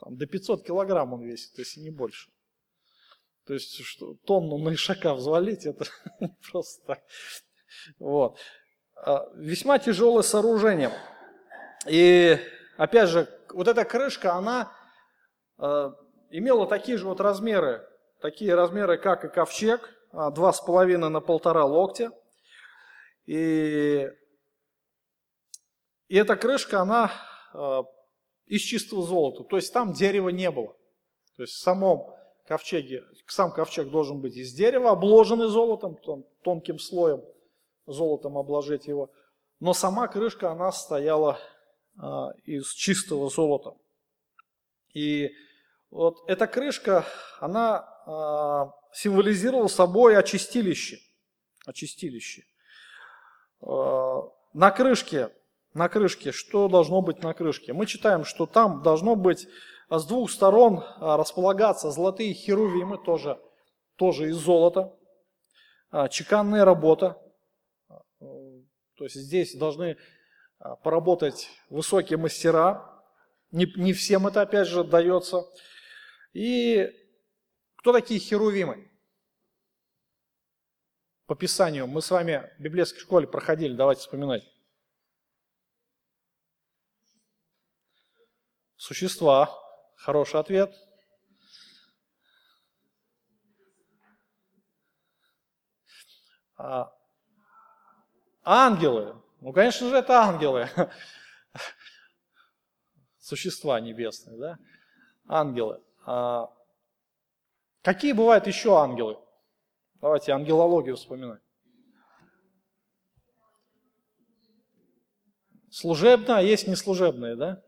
там, 0.00 0.16
до 0.16 0.26
500 0.26 0.64
килограмм 0.64 1.12
он 1.12 1.22
весит, 1.22 1.58
если 1.58 1.80
не 1.80 1.90
больше. 1.90 2.30
То 3.46 3.54
есть 3.54 3.84
что, 3.84 4.14
тонну 4.24 4.58
на 4.58 4.74
ишака 4.74 5.14
взвалить, 5.14 5.66
это 5.66 5.86
просто 6.50 6.86
так. 6.86 7.00
Вот. 7.98 8.38
А, 8.94 9.28
весьма 9.34 9.78
тяжелое 9.78 10.22
сооружение. 10.22 10.92
И 11.86 12.38
опять 12.76 13.08
же, 13.08 13.28
вот 13.50 13.68
эта 13.68 13.84
крышка, 13.84 14.34
она 14.34 14.72
э, 15.58 15.90
имела 16.30 16.66
такие 16.66 16.98
же 16.98 17.06
вот 17.06 17.20
размеры, 17.20 17.86
такие 18.20 18.54
размеры, 18.54 18.98
как 18.98 19.24
и 19.24 19.28
ковчег, 19.28 19.88
а, 20.12 20.30
два 20.30 20.52
с 20.52 20.60
половиной 20.60 21.10
на 21.10 21.20
полтора 21.20 21.64
локтя. 21.64 22.12
И, 23.26 24.08
и 26.08 26.16
эта 26.16 26.36
крышка, 26.36 26.80
она 26.80 27.10
э, 27.52 27.82
из 28.46 28.60
чистого 28.60 29.02
золота, 29.02 29.42
то 29.42 29.56
есть 29.56 29.72
там 29.72 29.92
дерева 29.92 30.28
не 30.28 30.50
было. 30.50 30.76
То 31.36 31.42
есть 31.42 31.54
в 31.54 31.58
самом 31.58 32.14
ковчеге, 32.46 33.04
сам 33.26 33.52
ковчег 33.52 33.90
должен 33.90 34.20
быть 34.20 34.36
из 34.36 34.52
дерева, 34.52 34.90
обложенный 34.90 35.48
золотом, 35.48 35.98
тонким 36.42 36.78
слоем 36.78 37.24
золотом 37.86 38.36
обложить 38.36 38.86
его. 38.86 39.10
Но 39.60 39.72
сама 39.72 40.08
крышка, 40.08 40.50
она 40.50 40.70
стояла 40.72 41.38
а, 41.98 42.30
из 42.44 42.72
чистого 42.72 43.30
золота. 43.30 43.74
И 44.92 45.30
вот 45.90 46.18
эта 46.26 46.46
крышка, 46.46 47.04
она 47.40 47.88
а, 48.06 48.72
символизировала 48.92 49.68
собой 49.68 50.16
очистилище. 50.16 50.98
Очистилище. 51.66 52.42
А, 53.60 54.22
на 54.52 54.70
крышке, 54.70 55.30
на 55.74 55.88
крышке, 55.88 56.32
что 56.32 56.68
должно 56.68 57.02
быть 57.02 57.22
на 57.22 57.34
крышке? 57.34 57.72
Мы 57.72 57.86
читаем, 57.86 58.24
что 58.24 58.46
там 58.46 58.82
должно 58.82 59.16
быть 59.16 59.46
с 59.88 60.04
двух 60.04 60.30
сторон 60.30 60.82
располагаться 60.98 61.90
золотые 61.90 62.34
херувимы, 62.34 62.98
тоже, 62.98 63.38
тоже 63.96 64.30
из 64.30 64.36
золота, 64.36 64.96
чеканная 66.10 66.64
работа, 66.64 67.22
то 68.96 69.04
есть 69.04 69.16
здесь 69.16 69.54
должны 69.54 69.96
а, 70.58 70.76
поработать 70.76 71.50
высокие 71.68 72.18
мастера. 72.18 73.02
Не, 73.52 73.66
не 73.76 73.92
всем 73.92 74.26
это, 74.26 74.42
опять 74.42 74.68
же, 74.68 74.84
дается. 74.84 75.44
И 76.36 76.94
кто 77.76 77.94
такие 77.94 78.20
херувимы? 78.20 78.90
По 81.24 81.34
Писанию. 81.34 81.86
Мы 81.86 82.02
с 82.02 82.10
вами 82.10 82.52
в 82.58 82.60
библейской 82.60 83.00
школе 83.00 83.26
проходили, 83.26 83.74
давайте 83.74 84.02
вспоминать. 84.02 84.44
Существа. 88.76 89.48
Хороший 89.96 90.38
ответ. 90.38 90.74
А, 96.58 96.94
Ангелы. 98.42 99.22
Ну, 99.40 99.54
конечно 99.54 99.88
же, 99.88 99.96
это 99.96 100.20
ангелы. 100.20 100.68
Существа 103.20 103.80
небесные, 103.80 104.38
да? 104.38 104.58
Ангелы. 105.26 105.82
А 106.06 106.50
какие 107.82 108.12
бывают 108.12 108.46
еще 108.46 108.78
ангелы? 108.78 109.18
Давайте 110.00 110.32
ангелологию 110.32 110.96
вспоминать. 110.96 111.42
Служебные, 115.70 116.38
а 116.38 116.40
есть 116.40 116.66
неслужебные, 116.66 117.36
да? 117.36 117.62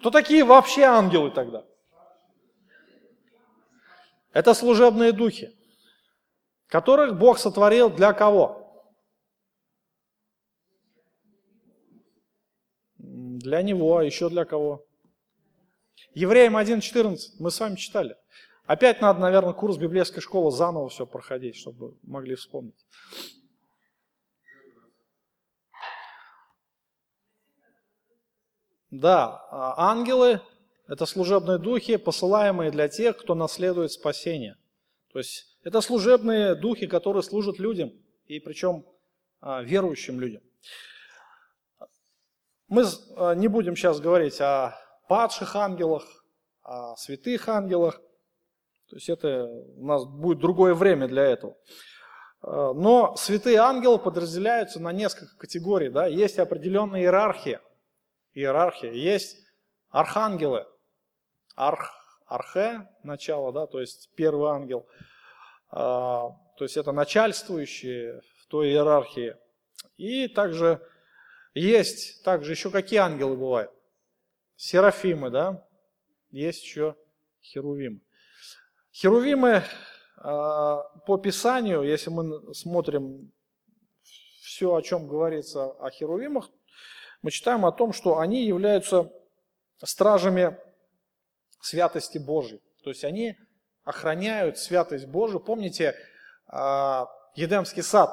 Кто 0.00 0.10
такие 0.10 0.42
вообще 0.42 0.82
ангелы 0.82 1.30
тогда? 1.30 1.64
Это 4.32 4.54
служебные 4.54 5.12
духи 5.12 5.58
которых 6.68 7.18
Бог 7.18 7.38
сотворил 7.38 7.90
для 7.90 8.12
кого? 8.12 8.64
Для 12.98 13.62
него, 13.62 13.96
а 13.96 14.04
еще 14.04 14.28
для 14.28 14.44
кого? 14.44 14.86
Евреям 16.14 16.56
1.14 16.56 17.18
мы 17.38 17.50
с 17.50 17.60
вами 17.60 17.76
читали. 17.76 18.16
Опять 18.66 19.00
надо, 19.00 19.20
наверное, 19.20 19.54
курс 19.54 19.78
библейской 19.78 20.20
школы 20.20 20.50
заново 20.50 20.88
все 20.88 21.06
проходить, 21.06 21.56
чтобы 21.56 21.96
могли 22.02 22.34
вспомнить. 22.34 22.86
Да, 28.90 29.46
а 29.50 29.90
ангелы– 29.90 30.40
это 30.86 31.06
служебные 31.06 31.58
духи, 31.58 31.96
посылаемые 31.96 32.70
для 32.70 32.88
тех, 32.88 33.16
кто 33.16 33.34
наследует 33.34 33.92
спасение. 33.92 34.56
То 35.12 35.18
есть 35.18 35.58
это 35.62 35.80
служебные 35.80 36.54
духи, 36.54 36.86
которые 36.86 37.22
служат 37.22 37.58
людям, 37.58 37.92
и 38.26 38.40
причем 38.40 38.84
а, 39.40 39.62
верующим 39.62 40.20
людям. 40.20 40.42
Мы 42.68 42.84
а, 43.16 43.34
не 43.34 43.48
будем 43.48 43.76
сейчас 43.76 44.00
говорить 44.00 44.40
о 44.40 44.78
падших 45.08 45.56
ангелах, 45.56 46.04
о 46.62 46.96
святых 46.96 47.48
ангелах. 47.48 48.00
То 48.88 48.96
есть 48.96 49.08
это 49.08 49.44
у 49.44 49.84
нас 49.84 50.04
будет 50.04 50.38
другое 50.38 50.74
время 50.74 51.08
для 51.08 51.24
этого. 51.24 51.56
А, 52.40 52.72
но 52.72 53.16
святые 53.16 53.58
ангелы 53.58 53.98
подразделяются 53.98 54.80
на 54.80 54.92
несколько 54.92 55.36
категорий. 55.36 55.88
Да? 55.88 56.06
Есть 56.06 56.38
определенная 56.38 57.00
иерархия. 57.00 57.60
Иерархия. 58.34 58.92
Есть 58.92 59.38
архангелы. 59.90 60.66
Арх, 61.56 61.92
архе, 62.26 62.88
начало, 63.02 63.52
да, 63.52 63.66
то 63.66 63.80
есть 63.80 64.10
первый 64.14 64.50
ангел– 64.50 64.86
а, 65.70 66.30
то 66.56 66.64
есть 66.64 66.76
это 66.76 66.92
начальствующие 66.92 68.20
в 68.42 68.46
той 68.46 68.68
иерархии. 68.68 69.36
И 69.96 70.28
также 70.28 70.80
есть, 71.54 72.22
также 72.24 72.52
еще 72.52 72.70
какие 72.70 73.00
ангелы 73.00 73.36
бывают? 73.36 73.70
Серафимы, 74.58 75.30
да? 75.30 75.64
Есть 76.30 76.64
еще 76.64 76.96
херувимы. 77.40 78.00
Херувимы 78.92 79.62
а, 80.16 80.82
по 81.06 81.16
Писанию, 81.16 81.82
если 81.82 82.10
мы 82.10 82.52
смотрим 82.52 83.32
все, 84.02 84.74
о 84.74 84.82
чем 84.82 85.06
говорится 85.06 85.70
о 85.70 85.90
херувимах, 85.90 86.50
мы 87.22 87.30
читаем 87.30 87.64
о 87.66 87.70
том, 87.70 87.92
что 87.92 88.18
они 88.18 88.46
являются 88.46 89.12
стражами 89.80 90.58
святости 91.60 92.18
Божьей. 92.18 92.60
То 92.82 92.90
есть 92.90 93.04
они 93.04 93.36
охраняют 93.84 94.58
святость 94.58 95.06
Божию. 95.06 95.38
Помните 95.38 95.94
а, 96.48 97.06
Едемский 97.36 97.84
сад? 97.84 98.10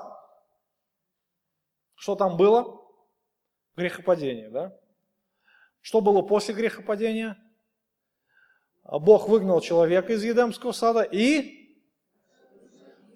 Что 1.96 2.16
там 2.16 2.38
было? 2.38 2.80
Грехопадение, 3.76 4.52
да? 4.52 4.80
Что 5.86 6.02
было 6.02 6.24
после 6.24 6.56
грехопадения? 6.56 7.38
Бог 8.84 9.30
выгнал 9.30 9.62
человека 9.62 10.14
из 10.14 10.24
Едемского 10.24 10.72
сада 10.72 11.04
и 11.04 11.78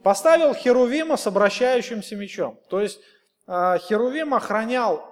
поставил 0.03 0.53
Херувима 0.53 1.17
с 1.17 1.25
обращающимся 1.25 2.15
мечом. 2.15 2.59
То 2.69 2.79
есть 2.79 3.01
а, 3.47 3.79
Херувим 3.79 4.35
охранял 4.35 5.03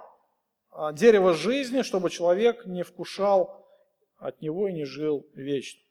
а, 0.70 0.92
дерево 0.92 1.34
жизни, 1.34 1.82
чтобы 1.82 2.10
человек 2.10 2.64
не 2.64 2.84
вкушал 2.84 3.66
от 4.18 4.40
него 4.40 4.68
и 4.68 4.72
не 4.72 4.84
жил 4.84 5.26
вечно. 5.34 5.82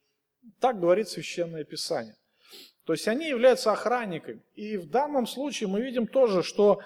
Так 0.61 0.79
говорит 0.79 1.09
Священное 1.09 1.65
Писание. 1.65 2.15
То 2.85 2.93
есть 2.93 3.09
они 3.09 3.27
являются 3.27 3.73
охранниками. 3.73 4.41
И 4.55 4.77
в 4.77 4.89
данном 4.89 5.27
случае 5.27 5.67
мы 5.67 5.81
видим 5.81 6.07
тоже, 6.07 6.43
что 6.43 6.79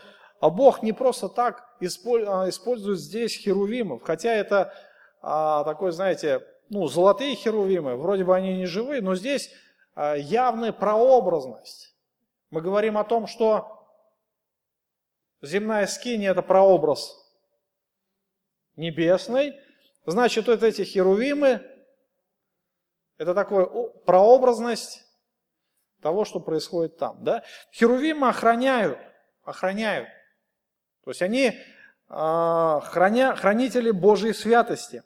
Бог 0.49 0.81
не 0.81 0.93
просто 0.93 1.29
так 1.29 1.77
а, 1.79 2.49
использует 2.49 2.99
здесь 2.99 3.37
херувимов, 3.37 4.03
хотя 4.03 4.33
это 4.33 4.73
а, 5.21 5.63
такой, 5.63 5.91
знаете, 5.91 6.41
ну, 6.69 6.87
золотые 6.87 7.35
херувимы, 7.35 7.95
вроде 7.95 8.23
бы 8.23 8.35
они 8.35 8.55
не 8.55 8.65
живые, 8.65 9.01
но 9.01 9.15
здесь 9.15 9.51
а, 9.93 10.15
явная 10.15 10.71
прообразность. 10.71 11.95
Мы 12.49 12.61
говорим 12.61 12.97
о 12.97 13.03
том, 13.03 13.27
что 13.27 13.81
Земная 15.41 15.87
скиния– 15.87 16.31
это 16.31 16.43
прообраз 16.43 17.17
небесный. 18.75 19.59
Значит, 20.05 20.47
вот 20.47 20.61
эти 20.61 20.83
херувимы– 20.83 21.65
это 23.17 23.33
такая 23.33 23.65
прообразность 24.05 25.03
того, 25.99 26.25
что 26.25 26.39
происходит 26.39 26.97
там. 26.97 27.23
Да? 27.23 27.43
Херувимы 27.73 28.29
охраняют, 28.29 28.99
охраняют. 29.43 30.09
То 31.03 31.11
есть 31.11 31.21
они 31.21 31.53
а, 32.09 32.81
храня, 32.81 33.35
хранители 33.35 33.91
Божьей 33.91 34.33
святости. 34.33 35.03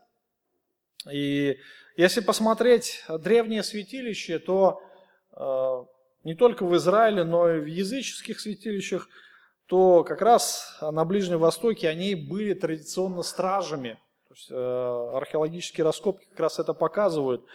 И 1.12 1.58
если 1.98 2.22
посмотреть 2.22 3.04
древнее 3.08 3.64
святилище, 3.64 4.40
то 4.40 4.82
а, 5.32 5.86
не 6.24 6.36
только 6.36 6.66
в 6.66 6.76
Израиле, 6.76 7.24
но 7.24 7.50
и 7.50 7.60
в 7.60 7.66
языческих 7.66 8.40
святилищах, 8.40 9.08
то 9.68 10.04
как 10.04 10.22
раз 10.22 10.78
на 10.82 11.06
Ближнем 11.06 11.40
Востоке 11.40 11.90
они 11.90 12.16
были 12.16 12.54
традиционно 12.54 13.24
стражами. 13.24 14.00
То 14.28 14.34
есть, 14.34 14.48
э, 14.52 15.12
археологические 15.16 15.86
раскопки 15.86 16.26
как 16.30 16.40
раз 16.40 16.60
это 16.60 16.74
показывают. 16.74 17.46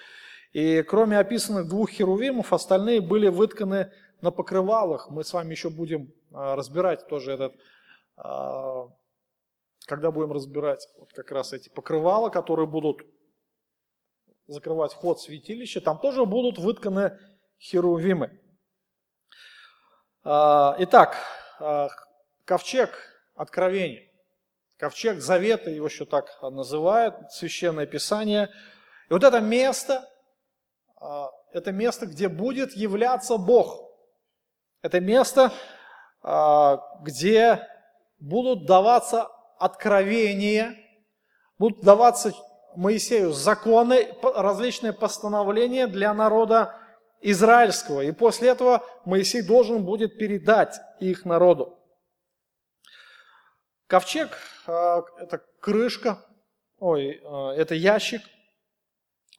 И 0.53 0.83
кроме 0.83 1.19
описанных 1.19 1.69
двух 1.69 1.91
херувимов, 1.91 2.53
остальные 2.53 3.01
были 3.01 3.29
вытканы 3.29 3.93
на 4.21 4.31
покрывалах. 4.31 5.11
Мы 5.11 5.25
с 5.25 5.33
вами 5.33 5.53
еще 5.53 5.71
будем 5.71 6.13
а, 6.33 6.57
разбирать 6.57 7.07
тоже 7.07 7.33
этот, 7.33 7.55
когда 9.87 10.11
будем 10.11 10.33
разбирать 10.33 10.87
вот 10.99 11.13
как 11.13 11.31
раз 11.31 11.53
эти 11.53 11.69
покрывала, 11.69 12.29
которые 12.29 12.67
будут 12.67 13.03
закрывать 14.47 14.93
вход 14.93 15.19
в 15.19 15.23
святилище, 15.23 15.81
там 15.81 15.99
тоже 15.99 16.27
будут 16.27 16.59
вытканы 16.59 17.19
херувимы. 17.59 18.41
А, 20.23 20.77
итак, 20.79 21.17
ковчег 22.45 22.91
откровения. 23.35 24.11
Ковчег 24.77 25.21
Завета, 25.21 25.71
его 25.71 25.87
еще 25.87 26.07
так 26.07 26.27
называют, 26.43 27.31
Священное 27.33 27.87
Писание. 27.87 28.49
И 29.11 29.13
вот 29.13 29.25
это 29.25 29.41
место, 29.41 30.09
а, 30.97 31.31
это 31.53 31.71
место, 31.71 32.07
где 32.07 32.29
будет 32.29 32.73
являться 32.73 33.37
Бог. 33.37 33.91
Это 34.81 35.01
место, 35.01 35.53
а, 36.23 36.81
где 37.03 37.67
будут 38.21 38.67
даваться 38.67 39.29
откровения, 39.59 40.77
будут 41.59 41.83
даваться 41.83 42.33
Моисею 42.77 43.33
законы, 43.33 44.15
различные 44.23 44.93
постановления 44.93 45.89
для 45.89 46.15
народа 46.15 46.77
израильского. 47.21 48.03
И 48.03 48.13
после 48.13 48.51
этого 48.51 48.85
Моисей 49.05 49.43
должен 49.43 49.85
будет 49.85 50.19
передать 50.19 50.81
их 51.01 51.25
народу. 51.25 51.79
Ковчег 53.89 54.39
а,– 54.69 55.03
это 55.19 55.43
крышка, 55.61 56.25
ой, 56.79 57.21
это 57.57 57.75
ящик– 57.75 58.23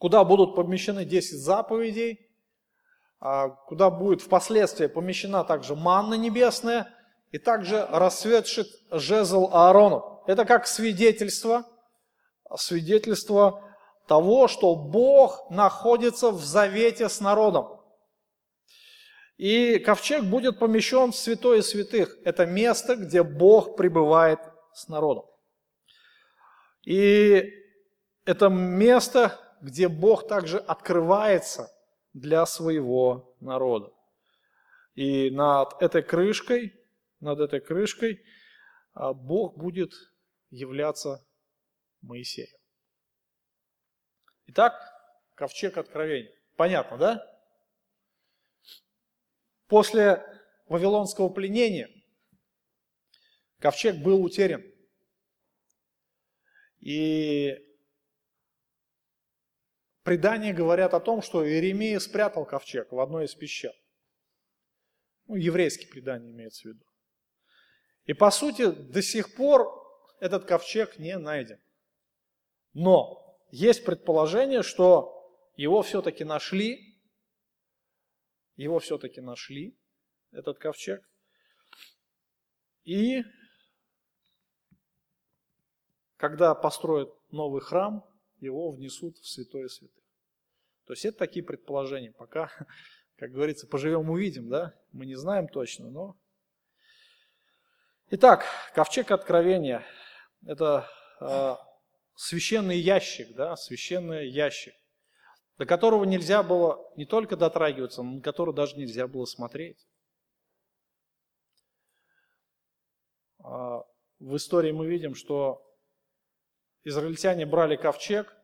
куда 0.02 0.24
будут 0.24 0.56
помещены 0.56 1.06
10 1.06 1.38
заповедей, 1.40 2.28
а, 3.20 3.50
куда 3.50 3.92
будет 3.92 4.24
впоследствии 4.24 4.88
помещена 4.88 5.44
также 5.44 5.76
манна 5.76 6.16
небесная 6.16 6.92
и 7.32 7.38
также 7.38 7.86
расцветший 7.90 8.66
жезл 8.92 9.50
Аарону. 9.52 10.24
Это 10.28 10.46
как 10.46 10.68
свидетельство, 10.68 11.66
свидетельство 12.56 13.64
того, 14.08 14.48
что 14.48 14.76
Бог 14.76 15.50
находится 15.50 16.32
в 16.32 16.44
завете 16.44 17.08
с 17.08 17.22
народом. 17.22 17.80
И 19.38 19.80
ковчег 19.80 20.24
будет 20.24 20.60
помещен 20.60 21.12
в 21.12 21.16
святое 21.16 21.62
святых. 21.62 22.16
Это 22.26 22.46
место, 22.46 22.96
где 22.96 23.24
Бог 23.24 23.76
пребывает 23.76 24.40
с 24.74 24.88
народом. 24.88 25.26
И 26.86 27.50
это 28.26 28.50
место, 28.50 29.40
где 29.62 29.88
Бог 29.88 30.28
также 30.28 30.58
открывается 30.58 31.72
для 32.14 32.46
своего 32.46 33.36
народа. 33.40 33.92
И 34.94 35.32
над 35.32 35.82
этой 35.82 36.04
крышкой, 36.04 36.81
над 37.22 37.40
этой 37.40 37.62
крышкой 37.62 38.24
а, 38.94 39.14
Бог 39.14 39.58
будет 39.58 39.94
являться 40.50 41.26
Моисеем. 42.02 42.58
Итак, 44.48 44.74
ковчег 45.36 45.78
откровения. 45.78 46.36
Понятно, 46.58 46.98
да? 46.98 47.42
После 49.68 50.22
Вавилонского 50.68 51.30
пленения 51.30 51.90
ковчег 53.60 53.96
был 54.04 54.22
утерян. 54.24 54.64
И 56.80 57.56
Предания 60.04 60.52
говорят 60.52 60.96
о 60.96 61.00
том, 61.00 61.22
что 61.22 61.48
Иеремия 61.48 62.00
спрятал 62.00 62.46
ковчег 62.46 62.92
в 62.92 63.00
одной 63.00 63.26
из 63.26 63.36
пещер. 63.36 63.72
Ну, 65.28 65.36
еврейские 65.36 65.90
предания 65.90 66.32
имеется 66.32 66.64
в 66.64 66.66
виду. 66.74 66.86
И 68.06 68.14
по 68.14 68.32
сути 68.32 68.72
до 68.72 69.02
сих 69.02 69.36
пор 69.36 69.70
этот 70.20 70.46
ковчег 70.46 70.98
не 70.98 71.18
найден. 71.18 71.60
Но 72.74 73.40
есть 73.52 73.86
предположение, 73.86 74.64
что 74.64 75.18
его 75.56 75.82
все-таки 75.82 76.24
нашли, 76.24 76.98
его 78.56 78.80
все-таки 78.80 79.22
нашли, 79.22 79.78
этот 80.32 80.58
ковчег. 80.60 81.08
И 82.84 83.24
когда 86.18 86.56
построят 86.56 87.14
новый 87.32 87.62
храм, 87.62 88.06
его 88.40 88.72
внесут 88.72 89.18
в 89.18 89.28
святое 89.28 89.68
святых. 89.68 90.04
То 90.86 90.94
есть 90.94 91.06
это 91.06 91.18
такие 91.18 91.44
предположения. 91.44 92.12
Пока, 92.12 92.52
как 93.18 93.32
говорится, 93.32 93.68
поживем 93.68 94.10
увидим, 94.10 94.50
да? 94.50 94.74
Мы 94.92 95.06
не 95.06 95.16
знаем 95.16 95.48
точно, 95.48 95.90
но... 95.90 96.18
Итак, 98.14 98.44
ковчег 98.76 99.10
откровения– 99.12 99.86
это 100.46 100.86
э, 101.22 101.56
священный 102.16 102.78
ящик, 102.78 103.34
да, 103.36 103.56
священный 103.56 104.30
ящик, 104.30 104.74
до 105.58 105.66
которого 105.66 106.04
нельзя 106.04 106.44
было 106.44 106.92
не 106.98 107.06
только 107.06 107.38
дотрагиваться, 107.38 108.04
но 108.04 108.16
на 108.16 108.22
который 108.22 108.54
даже 108.54 108.76
нельзя 108.76 109.08
было 109.08 109.24
смотреть. 109.24 109.88
В 113.38 113.86
истории 114.20 114.74
мы 114.74 114.88
видим, 114.88 115.16
что 115.16 115.66
израильтяне 116.84 117.46
брали 117.46 117.78
ковчег 117.78 118.36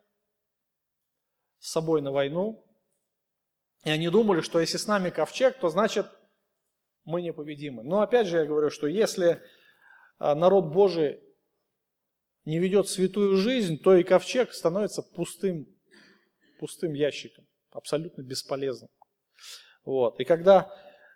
с 1.59 1.72
собой 1.72 2.01
на 2.01 2.13
войну, 2.13 2.65
и 3.84 3.89
они 3.89 4.07
думали, 4.07 4.39
что 4.39 4.61
если 4.61 4.78
с 4.78 4.88
нами 4.88 5.09
ковчег, 5.09 5.59
то 5.59 5.68
значит 5.68 6.07
мы 7.03 7.22
непобедимы. 7.22 7.84
Но 7.84 7.99
опять 7.99 8.28
же 8.28 8.38
я 8.38 8.45
говорю, 8.45 8.70
что 8.70 8.88
если 8.88 9.41
народ 10.20 10.74
Божий 10.74 11.22
не 12.45 12.59
ведет 12.59 12.88
святую 12.88 13.36
жизнь, 13.38 13.78
то 13.78 13.95
и 13.95 14.03
ковчег 14.03 14.53
становится 14.53 15.01
пустым, 15.01 15.68
пустым 16.59 16.93
ящиком, 16.93 17.45
абсолютно 17.72 18.22
бесполезным. 18.22 18.89
Вот. 19.84 20.20
И 20.20 20.24
когда 20.24 20.72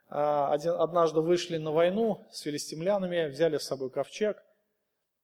а, 0.08 0.54
однажды 0.54 1.22
вышли 1.22 1.58
на 1.58 1.72
войну 1.72 2.28
с 2.32 2.41
филистимлянами, 2.41 3.30
взяли 3.30 3.58
с 3.58 3.64
собой 3.64 3.89
ковчег, 3.91 4.43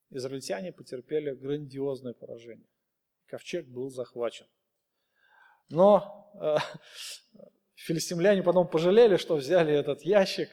израильтяне 0.09 0.71
потерпели 0.71 1.31
грандиозное 1.31 2.13
поражение. 2.13 2.67
Ковчег 3.27 3.67
был 3.67 3.89
захвачен. 3.89 4.47
Но 5.69 6.31
э, 6.41 6.55
филистимляне 7.75 8.43
потом 8.43 8.67
пожалели, 8.69 9.17
что 9.17 9.35
взяли 9.35 9.73
этот 9.73 10.03
ящик, 10.03 10.49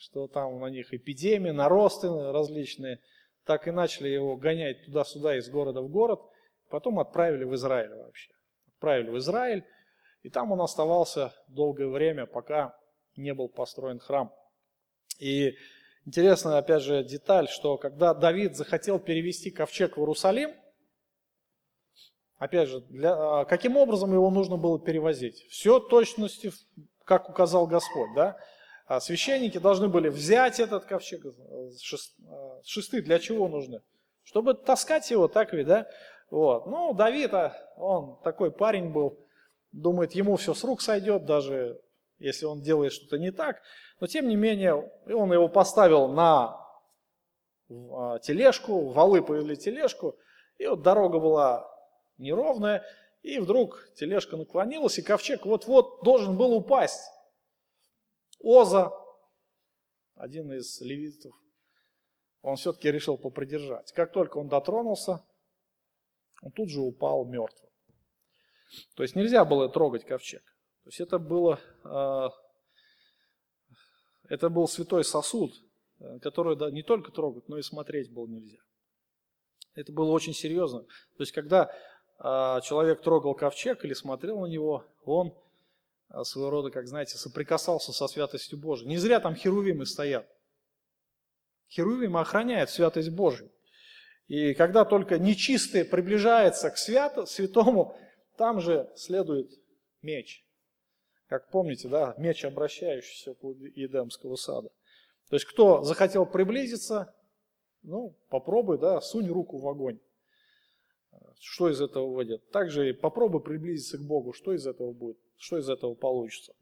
что 0.00 0.26
там 0.26 0.58
на 0.60 0.66
них 0.66 0.92
эпидемии, 0.92 1.50
наросты 1.50 2.08
различные, 2.08 3.00
так 3.44 3.68
и 3.68 3.70
начали 3.70 4.08
его 4.08 4.36
гонять 4.36 4.84
туда-сюда 4.86 5.38
из 5.38 5.48
города 5.48 5.82
в 5.82 5.88
город, 5.88 6.20
потом 6.68 6.98
отправили 6.98 7.44
в 7.44 7.54
Израиль 7.54 7.94
вообще. 7.94 8.32
Отправили 8.74 9.10
в 9.10 9.18
Израиль, 9.18 9.64
и 10.22 10.30
там 10.30 10.52
он 10.52 10.60
оставался 10.60 11.32
долгое 11.48 11.88
время, 11.88 12.26
пока 12.26 12.74
не 13.16 13.34
был 13.34 13.48
построен 13.48 13.98
храм. 13.98 14.32
И 15.18 15.54
Интересная, 16.06 16.58
опять 16.58 16.82
же, 16.82 17.04
деталь, 17.04 17.48
что 17.48 17.76
когда 17.76 18.14
Давид 18.14 18.56
захотел 18.56 18.98
перевести 18.98 19.50
ковчег 19.50 19.96
в 19.96 20.00
Иерусалим, 20.00 20.50
опять 22.38 22.68
же, 22.68 22.80
для, 22.88 23.40
а, 23.40 23.44
каким 23.44 23.76
образом 23.76 24.12
его 24.12 24.30
нужно 24.30 24.56
было 24.56 24.80
перевозить? 24.80 25.46
Все 25.50 25.78
точности, 25.78 26.52
как 27.04 27.28
указал 27.28 27.66
Господь, 27.66 28.08
да? 28.16 28.38
А 28.90 28.98
священники 28.98 29.56
должны 29.58 29.86
были 29.86 30.08
взять 30.08 30.58
этот 30.58 30.84
ковчег, 30.84 31.24
э, 31.24 31.30
а, 32.28 32.60
шесты 32.64 33.00
для 33.00 33.20
чего 33.20 33.46
нужны? 33.46 33.82
Чтобы 34.24 34.54
таскать 34.54 35.08
его, 35.12 35.28
так 35.28 35.52
ведь, 35.52 35.68
да? 35.68 35.86
Вот. 36.28 36.66
Ну, 36.66 36.92
Давид, 36.92 37.30
он 37.76 38.20
такой 38.24 38.50
парень 38.50 38.90
был, 38.90 39.24
думает, 39.70 40.16
ему 40.16 40.34
все 40.34 40.54
с 40.54 40.64
рук 40.64 40.80
сойдет, 40.82 41.24
даже 41.24 41.80
если 42.18 42.46
он 42.46 42.62
делает 42.62 42.92
что-то 42.92 43.16
не 43.16 43.30
так. 43.30 43.62
Но 44.00 44.08
тем 44.08 44.26
не 44.26 44.34
менее, 44.34 44.90
он 45.06 45.32
его 45.32 45.48
поставил 45.48 46.08
на 46.08 46.58
в 47.68 48.18
тележку, 48.24 48.88
валы 48.88 49.22
повели 49.22 49.56
тележку, 49.56 50.16
и 50.58 50.66
вот 50.66 50.82
дорога 50.82 51.20
была 51.20 51.64
неровная, 52.18 52.84
и 53.22 53.38
вдруг 53.38 53.88
тележка 53.94 54.36
наклонилась, 54.36 54.98
и 54.98 55.02
ковчег 55.02 55.46
вот-вот 55.46 56.02
должен 56.02 56.36
был 56.36 56.54
упасть. 56.54 57.04
Оза, 58.40 58.90
один 60.14 60.52
из 60.52 60.80
левитов, 60.80 61.34
он 62.42 62.56
все-таки 62.56 62.90
решил 62.90 63.18
попридержать. 63.18 63.92
Как 63.92 64.12
только 64.12 64.38
он 64.38 64.48
дотронулся, 64.48 65.24
он 66.42 66.52
тут 66.52 66.70
же 66.70 66.80
упал 66.80 67.26
мертвым. 67.26 67.70
То 68.96 69.02
есть 69.02 69.14
нельзя 69.14 69.44
было 69.44 69.68
трогать 69.68 70.04
ковчег. 70.04 70.42
То 70.84 70.88
есть 70.88 71.00
это 71.00 71.18
было, 71.18 71.60
а, 71.84 72.30
это 74.28 74.48
был 74.48 74.66
святой 74.68 75.04
сосуд, 75.04 75.52
который 76.22 76.56
не 76.72 76.82
только 76.82 77.12
трогать, 77.12 77.48
но 77.48 77.58
и 77.58 77.62
смотреть 77.62 78.12
было 78.12 78.26
нельзя. 78.26 78.58
Это 79.74 79.92
было 79.92 80.10
очень 80.10 80.34
серьезно. 80.34 80.82
То 80.82 81.20
есть 81.22 81.32
когда 81.32 81.70
а, 82.18 82.60
человек 82.62 83.02
трогал 83.02 83.34
ковчег 83.34 83.84
или 83.84 83.92
смотрел 83.92 84.40
на 84.40 84.46
него, 84.46 84.86
он 85.04 85.34
своего 86.24 86.50
рода, 86.50 86.70
как 86.70 86.86
знаете, 86.86 87.16
соприкасался 87.16 87.92
со 87.92 88.06
святостью 88.08 88.58
Божией. 88.58 88.88
Не 88.88 88.98
зря 88.98 89.20
там 89.20 89.34
херувимы 89.34 89.86
стоят. 89.86 90.28
Херувимы 91.68 92.20
охраняют 92.20 92.70
святость 92.70 93.10
Божию. 93.10 93.50
И 94.26 94.54
когда 94.54 94.84
только 94.84 95.18
нечистый 95.18 95.84
приближается 95.84 96.70
к 96.70 96.78
свято, 96.78 97.26
святому, 97.26 97.96
там 98.36 98.60
же 98.60 98.90
следует 98.96 99.50
меч. 100.02 100.44
Как 101.28 101.48
помните, 101.50 101.88
да, 101.88 102.14
меч, 102.18 102.44
обращающийся 102.44 103.34
по 103.34 103.52
Едемского 103.52 104.36
сада. 104.36 104.70
То 105.28 105.36
есть, 105.36 105.46
кто 105.46 105.82
захотел 105.84 106.26
приблизиться, 106.26 107.14
ну, 107.82 108.16
попробуй, 108.28 108.78
да, 108.78 109.00
сунь 109.00 109.28
руку 109.28 109.58
в 109.58 109.68
огонь. 109.68 110.00
Что 111.38 111.68
из 111.70 111.80
этого 111.80 112.12
выйдет? 112.12 112.50
Также 112.50 112.94
попробуй 112.94 113.40
приблизиться 113.40 113.96
к 113.98 114.02
Богу. 114.02 114.32
Что 114.32 114.52
из 114.52 114.66
этого 114.66 114.92
будет? 114.92 115.18
Что 115.40 115.56
из 115.56 115.70
этого 115.70 115.94
получится? 115.94 116.52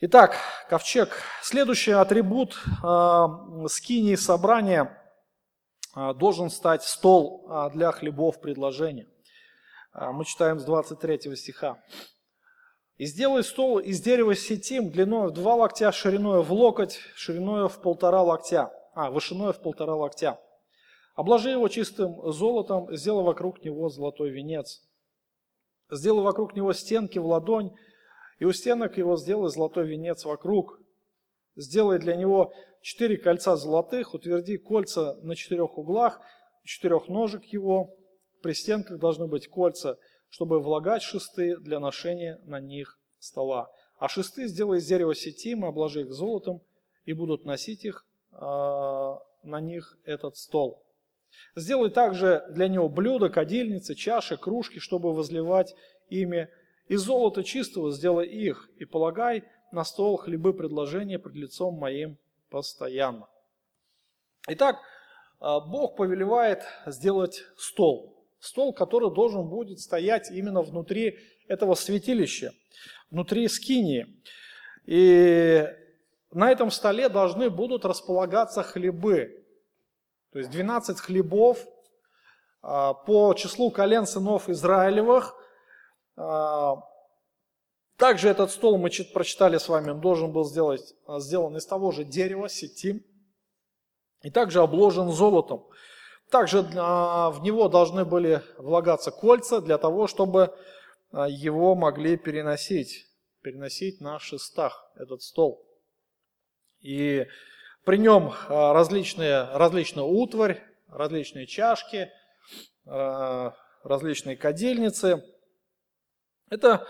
Итак, 0.00 0.36
ковчег. 0.68 1.16
Следующий 1.42 1.92
атрибут 1.92 2.54
э, 2.84 3.26
скинии 3.68 4.16
собрания 4.16 5.02
э, 5.96 6.12
должен 6.12 6.50
стать 6.50 6.82
стол 6.82 7.48
э, 7.48 7.70
для 7.72 7.90
хлебов 7.92 8.38
предложения. 8.38 9.08
Мы 9.94 10.26
читаем 10.26 10.60
с 10.60 10.64
23 10.64 11.34
стиха. 11.36 11.82
«И 12.98 13.06
сделай 13.06 13.42
стол 13.42 13.78
из 13.78 14.02
дерева 14.02 14.34
сетим, 14.34 14.90
длиной 14.90 15.28
в 15.28 15.30
два 15.30 15.54
локтя, 15.54 15.92
шириной 15.92 16.42
в 16.42 16.52
локоть, 16.52 17.00
шириной 17.14 17.70
в 17.70 17.80
полтора 17.80 18.20
локтя, 18.20 18.70
а, 18.94 19.10
вышиной 19.10 19.54
в 19.54 19.60
полтора 19.62 19.94
локтя. 19.94 20.38
Обложи 21.14 21.48
его 21.48 21.66
чистым 21.68 22.30
золотом, 22.30 22.94
сделай 22.94 23.24
вокруг 23.24 23.64
него 23.64 23.88
золотой 23.88 24.28
венец. 24.28 24.85
Сделай 25.90 26.22
вокруг 26.22 26.56
него 26.56 26.72
стенки 26.72 27.18
в 27.18 27.26
ладонь, 27.26 27.70
и 28.38 28.44
у 28.44 28.52
стенок 28.52 28.98
его 28.98 29.16
сделай 29.16 29.50
золотой 29.50 29.86
венец 29.86 30.24
вокруг. 30.24 30.80
Сделай 31.54 31.98
для 31.98 32.16
него 32.16 32.52
четыре 32.82 33.16
кольца 33.16 33.56
золотых, 33.56 34.14
утверди 34.14 34.58
кольца 34.58 35.14
на 35.22 35.34
четырех 35.36 35.78
углах, 35.78 36.20
четырех 36.64 37.08
ножек 37.08 37.44
его. 37.44 37.94
При 38.42 38.52
стенках 38.52 38.98
должны 38.98 39.26
быть 39.26 39.48
кольца, 39.48 39.98
чтобы 40.28 40.60
влагать 40.60 41.02
шесты 41.02 41.56
для 41.56 41.80
ношения 41.80 42.40
на 42.44 42.60
них 42.60 42.98
стола. 43.18 43.70
А 43.98 44.08
шесты 44.08 44.46
сделай 44.48 44.78
из 44.78 44.86
дерева 44.86 45.14
сетима, 45.14 45.68
обложи 45.68 46.02
их 46.02 46.12
золотом, 46.12 46.60
и 47.04 47.12
будут 47.12 47.44
носить 47.44 47.84
их, 47.84 48.06
э, 48.32 48.36
на 48.36 49.60
них 49.60 49.96
этот 50.04 50.36
стол. 50.36 50.85
Сделай 51.54 51.90
также 51.90 52.44
для 52.50 52.68
него 52.68 52.88
блюда, 52.88 53.28
кадильницы, 53.28 53.94
чаши, 53.94 54.36
кружки, 54.36 54.78
чтобы 54.78 55.14
возливать 55.14 55.74
ими. 56.08 56.48
Из 56.88 57.00
золота 57.00 57.42
чистого 57.42 57.90
сделай 57.90 58.26
их, 58.26 58.70
и 58.78 58.84
полагай 58.84 59.44
на 59.72 59.84
стол 59.84 60.16
хлебы 60.16 60.54
предложения 60.54 61.18
пред 61.18 61.34
лицом 61.34 61.74
моим 61.74 62.18
постоянно. 62.50 63.28
Итак, 64.48 64.76
а, 65.40 65.60
Бог 65.60 65.96
повелевает 65.96 66.62
сделать 66.86 67.44
стол. 67.56 68.24
Стол, 68.38 68.72
который 68.72 69.12
должен 69.12 69.48
будет 69.48 69.80
стоять 69.80 70.30
именно 70.30 70.62
внутри 70.62 71.18
этого 71.48 71.74
святилища, 71.74 72.52
внутри 73.10 73.48
скинии. 73.48 74.06
И 74.84 75.66
на 76.32 76.50
этом 76.50 76.70
столе 76.70 77.08
должны 77.08 77.50
будут 77.50 77.84
располагаться 77.84 78.62
хлебы, 78.62 79.45
то 80.36 80.40
есть 80.40 80.50
12 80.50 81.00
хлебов 81.00 81.66
а, 82.60 82.92
по 82.92 83.32
числу 83.32 83.70
колен 83.70 84.04
сынов 84.04 84.50
Израилевых. 84.50 85.34
А, 86.14 86.76
также 87.96 88.28
этот 88.28 88.50
стол 88.50 88.76
мы 88.76 88.90
прочитали 89.14 89.56
с 89.56 89.66
вами, 89.66 89.92
он 89.92 90.02
должен 90.02 90.32
был 90.32 90.44
сделать, 90.44 90.94
а, 91.06 91.20
сделан 91.20 91.56
из 91.56 91.64
того 91.64 91.90
же 91.90 92.04
дерева, 92.04 92.50
сетим, 92.50 93.02
и 94.20 94.30
также 94.30 94.60
обложен 94.60 95.10
золотом. 95.10 95.66
Также 96.30 96.60
в 96.60 97.38
него 97.40 97.70
должны 97.70 98.04
были 98.04 98.42
влагаться 98.58 99.10
кольца 99.10 99.62
для 99.62 99.78
того, 99.78 100.06
чтобы 100.06 100.54
его 101.12 101.74
могли 101.74 102.18
переносить, 102.18 103.06
переносить 103.40 104.02
на 104.02 104.18
шестах, 104.18 104.92
этот 104.96 105.22
стол. 105.22 105.66
И 106.80 107.26
при 107.86 107.98
нем 107.98 108.32
а, 108.48 108.72
различные, 108.72 109.44
различная 109.56 110.02
утварь, 110.02 110.60
различные 110.88 111.46
чашки, 111.46 112.10
а, 112.84 113.54
различные 113.84 114.36
кадильницы. 114.36 115.24
Это 116.50 116.84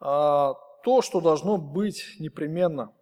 а, 0.00 0.54
то, 0.82 1.02
что 1.02 1.20
должно 1.20 1.56
быть 1.56 2.16
непременно 2.18 2.92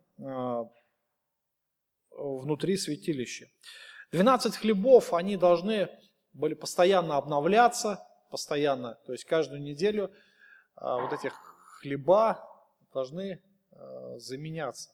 внутри 2.11 2.77
святилища. 2.77 3.47
12 4.13 4.55
хлебов, 4.59 5.15
они 5.15 5.39
должны 5.39 5.89
были 6.35 6.53
постоянно 6.53 7.17
обновляться, 7.17 8.07
постоянно, 8.31 8.99
то 9.07 9.13
есть 9.13 9.25
каждую 9.25 9.63
неделю 9.63 10.13
вот 10.77 11.13
эти 11.13 11.33
хлеба 11.81 12.47
должны 12.93 13.43
заменяться. 14.19 14.91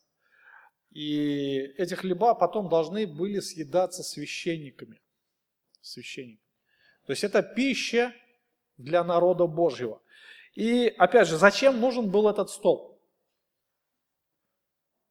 И 0.90 1.58
эти 1.76 1.94
хлеба 1.94 2.34
потом 2.34 2.68
должны 2.68 3.06
были 3.06 3.40
съедаться 3.40 4.02
священниками. 4.02 5.00
священниками. 5.80 6.44
То 7.06 7.12
есть 7.12 7.24
это 7.24 7.42
пища 7.42 8.14
для 8.76 9.04
народа 9.04 9.46
Божьего. 9.46 10.02
И 10.54 10.88
опять 10.98 11.28
же, 11.28 11.36
зачем 11.36 11.80
нужен 11.80 12.10
был 12.10 12.28
этот 12.28 12.50
стол? 12.50 13.00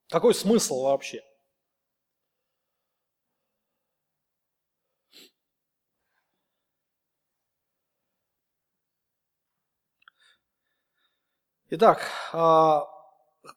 Какой 0.08 0.34
смысл 0.34 0.82
вообще? 0.82 1.22
Итак, 11.70 12.10
а, 12.32 12.86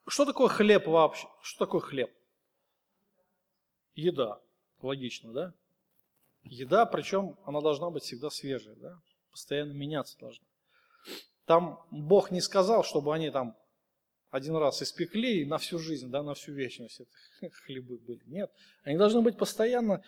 что 0.06 0.24
такое 0.24 0.48
хлеб 0.48 0.86
вообще? 0.86 1.26
Что 1.42 1.66
такое 1.66 1.80
хлеб? 1.80 2.10
Еда. 3.94 4.40
Логично, 4.80 5.32
да? 5.32 5.54
Еда, 6.44 6.86
причем 6.86 7.36
она 7.44 7.60
должна 7.60 7.90
быть 7.90 8.02
всегда 8.02 8.30
свежая, 8.30 8.74
да? 8.76 9.00
Постоянно 9.30 9.72
меняться 9.72 10.18
должна. 10.18 10.44
Там 11.46 11.84
Бог 11.90 12.30
не 12.30 12.40
сказал, 12.40 12.84
чтобы 12.84 13.14
они 13.14 13.30
там 13.30 13.56
один 14.30 14.56
раз 14.56 14.82
испекли 14.82 15.42
и 15.42 15.44
на 15.44 15.58
всю 15.58 15.78
жизнь, 15.78 16.08
да, 16.10 16.22
на 16.22 16.34
всю 16.34 16.52
вечность 16.52 17.00
это 17.00 17.54
хлебы 17.64 17.98
были. 17.98 18.22
Нет, 18.26 18.50
они 18.82 18.96
должны 18.96 19.20
быть 19.20 19.36
постоянно 19.36 20.02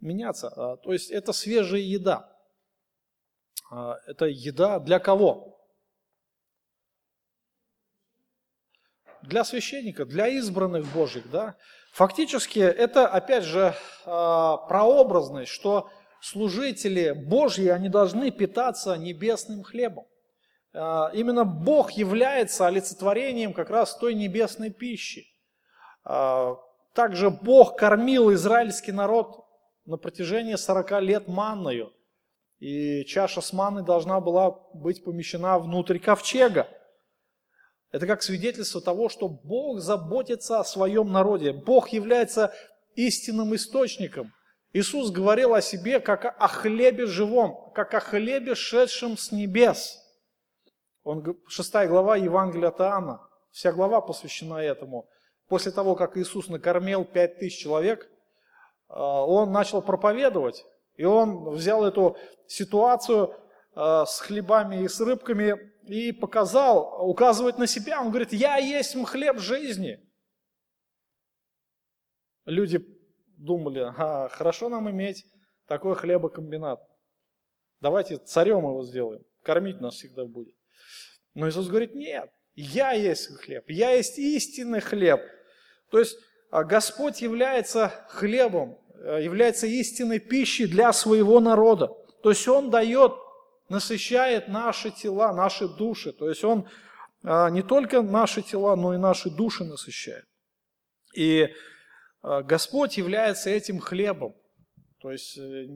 меняться. 0.00 0.48
А, 0.48 0.76
то 0.76 0.92
есть 0.92 1.10
это 1.10 1.32
свежая 1.32 1.80
еда. 1.80 2.36
А, 3.70 3.98
это 4.06 4.26
еда 4.26 4.78
для 4.78 4.98
кого? 4.98 5.59
Для 9.22 9.44
священника, 9.44 10.04
для 10.04 10.28
избранных 10.28 10.86
Божьих, 10.92 11.30
да. 11.30 11.56
Фактически 11.92 12.58
это, 12.58 13.06
опять 13.06 13.44
же, 13.44 13.74
а, 14.06 14.56
прообразность, 14.56 15.50
что 15.50 15.90
служители 16.20 17.12
Божьи, 17.12 17.68
они 17.68 17.88
должны 17.88 18.30
питаться 18.30 18.96
небесным 18.96 19.62
хлебом. 19.62 20.06
А, 20.72 21.10
именно 21.12 21.44
Бог 21.44 21.92
является 21.92 22.66
олицетворением 22.66 23.52
как 23.52 23.70
раз 23.70 23.96
той 23.96 24.14
небесной 24.14 24.70
пищи. 24.70 25.26
А, 26.04 26.56
также 26.94 27.30
Бог 27.30 27.76
кормил 27.76 28.32
израильский 28.32 28.92
народ 28.92 29.44
на 29.84 29.96
протяжении 29.96 30.54
40 30.54 31.00
лет 31.00 31.28
манною. 31.28 31.92
И 32.58 33.04
чаша 33.06 33.40
с 33.40 33.52
манной 33.52 33.84
должна 33.84 34.20
была 34.20 34.50
быть 34.74 35.02
помещена 35.02 35.58
внутрь 35.58 35.98
ковчега. 35.98 36.68
Это 37.92 38.06
как 38.06 38.22
свидетельство 38.22 38.80
того, 38.80 39.08
что 39.08 39.28
Бог 39.28 39.80
заботится 39.80 40.60
о 40.60 40.64
своем 40.64 41.10
народе. 41.10 41.52
Бог 41.52 41.88
является 41.88 42.54
истинным 42.94 43.54
источником. 43.54 44.32
Иисус 44.72 45.10
говорил 45.10 45.54
о 45.54 45.62
себе 45.62 45.98
как 45.98 46.24
о 46.24 46.46
хлебе 46.46 47.06
живом, 47.06 47.72
как 47.74 47.92
о 47.94 48.00
хлебе, 48.00 48.54
шедшем 48.54 49.16
с 49.16 49.32
небес. 49.32 49.98
Он, 51.02 51.36
6 51.48 51.72
глава 51.88 52.16
Евангелия 52.16 52.68
от 52.68 52.80
Иоанна, 52.80 53.20
вся 53.50 53.72
глава 53.72 54.00
посвящена 54.00 54.62
этому. 54.62 55.08
После 55.48 55.72
того, 55.72 55.96
как 55.96 56.16
Иисус 56.16 56.48
накормил 56.48 57.04
5000 57.04 57.58
человек, 57.58 58.08
а, 58.88 59.24
он 59.24 59.50
начал 59.50 59.82
проповедовать, 59.82 60.64
и 60.94 61.04
он 61.04 61.50
взял 61.50 61.84
эту 61.84 62.16
ситуацию 62.46 63.34
с 63.74 64.20
хлебами 64.20 64.82
и 64.82 64.88
с 64.88 65.00
рыбками 65.00 65.70
и 65.86 66.12
показал, 66.12 67.08
указывать 67.08 67.58
на 67.58 67.66
себя. 67.66 68.00
Он 68.00 68.08
говорит, 68.08 68.32
я 68.32 68.56
есть 68.56 68.96
хлеб 69.06 69.38
жизни. 69.38 70.00
Люди 72.46 72.84
думали, 73.36 73.92
а, 73.96 74.28
хорошо 74.28 74.68
нам 74.68 74.90
иметь 74.90 75.24
такой 75.66 75.94
хлебокомбинат. 75.94 76.80
Давайте 77.80 78.18
царем 78.18 78.58
его 78.58 78.84
сделаем, 78.84 79.22
кормить 79.42 79.80
нас 79.80 79.94
всегда 79.94 80.24
будет. 80.24 80.54
Но 81.34 81.48
Иисус 81.48 81.68
говорит, 81.68 81.94
нет, 81.94 82.30
я 82.54 82.92
есть 82.92 83.28
хлеб, 83.36 83.64
я 83.68 83.92
есть 83.92 84.18
истинный 84.18 84.80
хлеб. 84.80 85.20
То 85.90 85.98
есть 85.98 86.18
а, 86.50 86.64
Господь 86.64 87.22
является 87.22 87.88
хлебом, 88.08 88.78
э, 88.96 89.22
является 89.22 89.66
истинной 89.66 90.18
пищей 90.18 90.66
для 90.66 90.92
своего 90.92 91.40
народа. 91.40 91.88
То 92.22 92.30
есть 92.30 92.46
Он 92.48 92.70
дает, 92.70 93.12
насыщает 93.70 94.48
наши 94.48 94.90
тела, 94.90 95.32
наши 95.32 95.66
души. 95.68 96.12
То 96.12 96.28
есть 96.28 96.44
Он 96.44 96.68
а, 97.22 97.48
не 97.48 97.62
только 97.62 98.02
наши 98.02 98.42
тела, 98.42 98.76
но 98.76 98.94
и 98.94 98.98
наши 98.98 99.30
души 99.30 99.64
насыщает. 99.64 100.26
И 101.14 101.48
а, 102.22 102.42
Господь 102.42 102.98
является 102.98 103.48
этим 103.48 103.78
хлебом. 103.78 104.34
То 105.00 105.10
есть 105.10 105.38
э, 105.38 105.66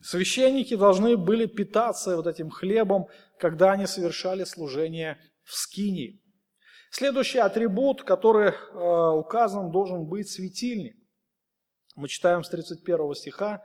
священники 0.00 0.74
должны 0.74 1.16
были 1.16 1.46
питаться 1.46 2.16
вот 2.16 2.26
этим 2.26 2.50
хлебом, 2.50 3.06
когда 3.38 3.72
они 3.72 3.86
совершали 3.86 4.42
служение 4.42 5.20
в 5.44 5.54
скинии. 5.54 6.20
Следующий 6.90 7.38
атрибут, 7.38 8.02
который 8.02 8.50
э, 8.50 9.10
указан, 9.16 9.70
должен 9.70 10.06
быть 10.06 10.28
светильник. 10.28 10.96
Мы 11.94 12.08
читаем 12.08 12.42
с 12.42 12.48
31 12.48 13.14
стиха. 13.14 13.64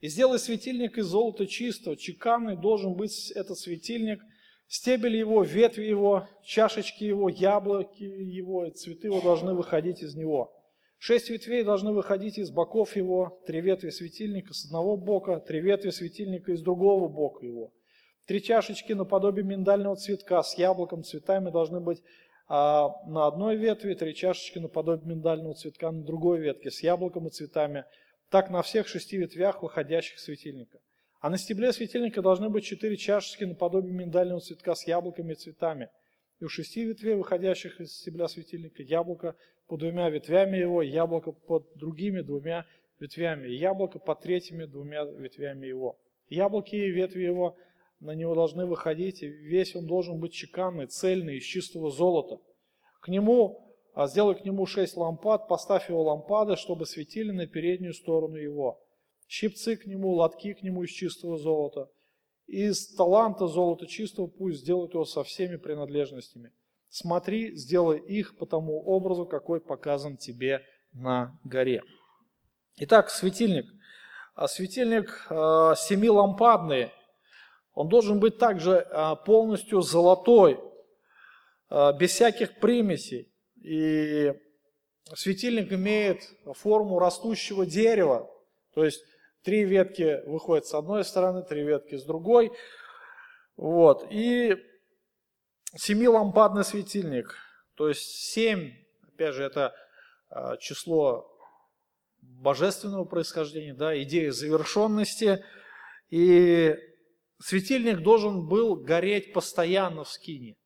«И 0.00 0.08
сделай 0.08 0.38
светильник 0.38 0.98
из 0.98 1.06
золота 1.06 1.46
чистого, 1.46 1.96
чеканный 1.96 2.56
должен 2.56 2.94
быть 2.94 3.30
этот 3.32 3.58
светильник, 3.58 4.20
стебель 4.66 5.16
его, 5.16 5.42
ветви 5.42 5.84
его, 5.84 6.28
чашечки 6.44 7.04
его, 7.04 7.28
яблоки 7.28 8.02
его, 8.02 8.66
и 8.66 8.70
цветы 8.70 9.08
его 9.08 9.20
должны 9.20 9.54
выходить 9.54 10.02
из 10.02 10.14
него». 10.14 10.52
Шесть 11.02 11.30
ветвей 11.30 11.64
должны 11.64 11.92
выходить 11.92 12.36
из 12.36 12.50
боков 12.50 12.94
его, 12.94 13.40
три 13.46 13.62
ветви 13.62 13.88
светильника 13.88 14.52
с 14.52 14.66
одного 14.66 14.98
бока, 14.98 15.40
три 15.40 15.58
ветви 15.58 15.88
светильника 15.88 16.52
из 16.52 16.60
другого 16.60 17.08
бока 17.08 17.46
его. 17.46 17.72
Три 18.26 18.42
чашечки 18.42 18.92
наподобие 18.92 19.42
миндального 19.42 19.96
цветка 19.96 20.42
с 20.42 20.58
яблоком, 20.58 21.02
цветами 21.02 21.50
должны 21.50 21.80
быть 21.80 22.02
а, 22.48 22.90
на 23.06 23.28
одной 23.28 23.56
ветви, 23.56 23.94
три 23.94 24.14
чашечки 24.14 24.58
наподобие 24.58 25.16
миндального 25.16 25.54
цветка 25.54 25.90
на 25.90 26.04
другой 26.04 26.38
ветке 26.40 26.70
с 26.70 26.82
яблоком 26.82 27.28
и 27.28 27.30
цветами. 27.30 27.86
Так 28.30 28.48
на 28.48 28.62
всех 28.62 28.86
шести 28.86 29.16
ветвях, 29.16 29.60
выходящих 29.62 30.20
светильника. 30.20 30.78
А 31.20 31.30
на 31.30 31.36
стебле 31.36 31.72
светильника 31.72 32.22
должны 32.22 32.48
быть 32.48 32.64
четыре 32.64 32.96
чашечки 32.96 33.42
наподобие 33.42 33.92
миндального 33.92 34.40
цветка 34.40 34.76
с 34.76 34.86
яблоками 34.86 35.32
и 35.32 35.36
цветами. 35.36 35.90
И 36.38 36.44
у 36.44 36.48
шести 36.48 36.84
ветвей, 36.84 37.16
выходящих 37.16 37.80
из 37.80 37.92
стебля 37.92 38.28
светильника, 38.28 38.84
яблоко 38.84 39.34
под 39.66 39.80
двумя 39.80 40.08
ветвями 40.10 40.56
его, 40.58 40.80
яблоко 40.80 41.32
под 41.32 41.66
другими 41.74 42.20
двумя 42.20 42.66
ветвями, 43.00 43.48
и 43.48 43.56
яблоко 43.56 43.98
под 43.98 44.20
третьими 44.20 44.64
двумя 44.64 45.04
ветвями 45.04 45.66
его. 45.66 45.98
Яблоки 46.28 46.76
и 46.76 46.90
ветви 46.90 47.24
его 47.24 47.56
на 47.98 48.12
него 48.12 48.36
должны 48.36 48.64
выходить, 48.64 49.24
и 49.24 49.28
весь 49.28 49.74
он 49.74 49.86
должен 49.86 50.20
быть 50.20 50.32
чеканный, 50.32 50.86
цельный, 50.86 51.38
из 51.38 51.44
чистого 51.44 51.90
золота. 51.90 52.40
К 53.00 53.08
нему, 53.08 53.69
сделай 53.96 54.34
к 54.34 54.44
нему 54.44 54.66
шесть 54.66 54.96
лампад, 54.96 55.48
поставь 55.48 55.88
его 55.88 56.02
лампады, 56.02 56.56
чтобы 56.56 56.86
светили 56.86 57.30
на 57.30 57.46
переднюю 57.46 57.94
сторону 57.94 58.36
его. 58.36 58.80
Щипцы 59.28 59.76
к 59.76 59.86
нему, 59.86 60.10
лотки 60.10 60.54
к 60.54 60.62
нему 60.62 60.82
из 60.82 60.90
чистого 60.90 61.38
золота. 61.38 61.88
Из 62.46 62.94
таланта 62.94 63.46
золота 63.46 63.86
чистого 63.86 64.26
пусть 64.26 64.60
сделают 64.60 64.94
его 64.94 65.04
со 65.04 65.22
всеми 65.22 65.56
принадлежностями. 65.56 66.52
Смотри, 66.88 67.54
сделай 67.54 67.98
их 67.98 68.36
по 68.36 68.46
тому 68.46 68.82
образу, 68.82 69.24
какой 69.24 69.60
показан 69.60 70.16
тебе 70.16 70.62
на 70.92 71.38
горе. 71.44 71.82
Итак, 72.78 73.10
светильник. 73.10 73.66
А 74.34 74.48
светильник 74.48 75.26
э, 75.30 75.34
семилампадный. 75.76 76.90
Он 77.74 77.88
должен 77.88 78.18
быть 78.18 78.38
также 78.38 78.72
э, 78.72 79.14
полностью 79.24 79.82
золотой, 79.82 80.58
э, 81.70 81.92
без 81.98 82.10
всяких 82.10 82.58
примесей. 82.58 83.29
И 83.60 84.32
светильник 85.14 85.72
имеет 85.72 86.22
форму 86.56 86.98
растущего 86.98 87.66
дерева. 87.66 88.30
То 88.74 88.84
есть 88.84 89.02
три 89.42 89.64
ветки 89.64 90.20
выходят 90.26 90.66
с 90.66 90.74
одной 90.74 91.04
стороны, 91.04 91.42
три 91.42 91.62
ветки 91.62 91.96
с 91.96 92.04
другой. 92.04 92.52
Вот. 93.56 94.06
И 94.10 94.56
Семилампадный 95.76 96.64
светильник, 96.64 97.36
то 97.76 97.88
есть 97.88 98.02
семь, 98.32 98.72
опять 99.06 99.34
же, 99.34 99.44
это 99.44 99.72
а, 100.28 100.56
число 100.56 101.30
божественного 102.20 103.04
происхождения, 103.04 103.72
да, 103.72 103.96
идея 104.02 104.32
завершенности. 104.32 105.44
И 106.08 106.74
светильник 107.40 108.02
должен 108.02 108.48
был 108.48 108.74
гореть 108.74 109.32
постоянно 109.32 110.02
в 110.02 110.10
скине. 110.10 110.56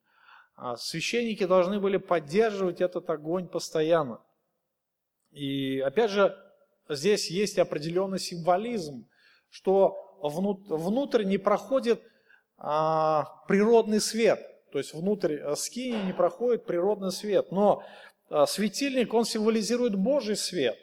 А 0.64 0.76
священники 0.76 1.44
должны 1.44 1.78
были 1.78 1.98
поддерживать 1.98 2.80
этот 2.80 3.10
огонь 3.10 3.48
постоянно. 3.48 4.20
И 5.30 5.78
опять 5.80 6.10
же, 6.10 6.34
здесь 6.88 7.30
есть 7.30 7.58
определенный 7.58 8.18
символизм, 8.18 9.06
что 9.50 10.18
внутрь 10.22 11.24
не 11.24 11.36
проходит 11.36 12.00
а, 12.56 13.42
природный 13.46 14.00
свет– 14.00 14.40
то 14.74 14.78
есть 14.78 14.92
внутрь 14.92 15.34
э, 15.34 15.54
скини 15.54 16.04
не 16.04 16.12
проходит 16.12 16.66
природный 16.66 17.12
свет. 17.12 17.52
Но 17.52 17.84
э, 18.28 18.44
светильник, 18.48 19.14
он 19.14 19.24
символизирует 19.24 19.94
Божий 19.94 20.34
свет. 20.34 20.76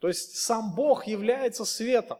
То 0.00 0.08
есть 0.08 0.36
сам 0.36 0.74
Бог 0.74 1.06
является 1.06 1.64
светом. 1.64 2.18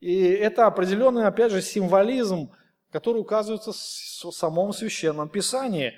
И 0.00 0.22
это 0.22 0.66
определенный, 0.66 1.26
опять 1.26 1.52
же, 1.52 1.60
символизм, 1.60 2.52
который 2.90 3.18
указывается 3.18 3.72
в 3.72 4.32
самом 4.32 4.72
Священном 4.72 5.28
Писании. 5.28 5.92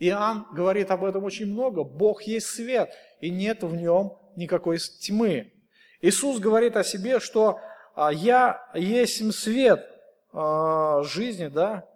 Иоанн 0.00 0.46
говорит 0.52 0.90
об 0.90 1.04
этом 1.04 1.24
очень 1.24 1.46
много. 1.46 1.84
Бог 1.84 2.22
есть 2.22 2.46
свет, 2.46 2.90
и 3.20 3.30
нет 3.30 3.62
в 3.62 3.76
нем 3.76 4.18
никакой 4.34 4.78
тьмы. 4.78 5.52
Иисус 6.00 6.40
говорит 6.40 6.76
о 6.76 6.84
себе, 6.84 7.20
что 7.20 7.60
«А 7.94 8.10
«Я 8.10 8.66
есть 8.74 9.32
свет 9.34 9.86
а, 10.32 11.02
жизни, 11.02 11.48
да? 11.48 11.86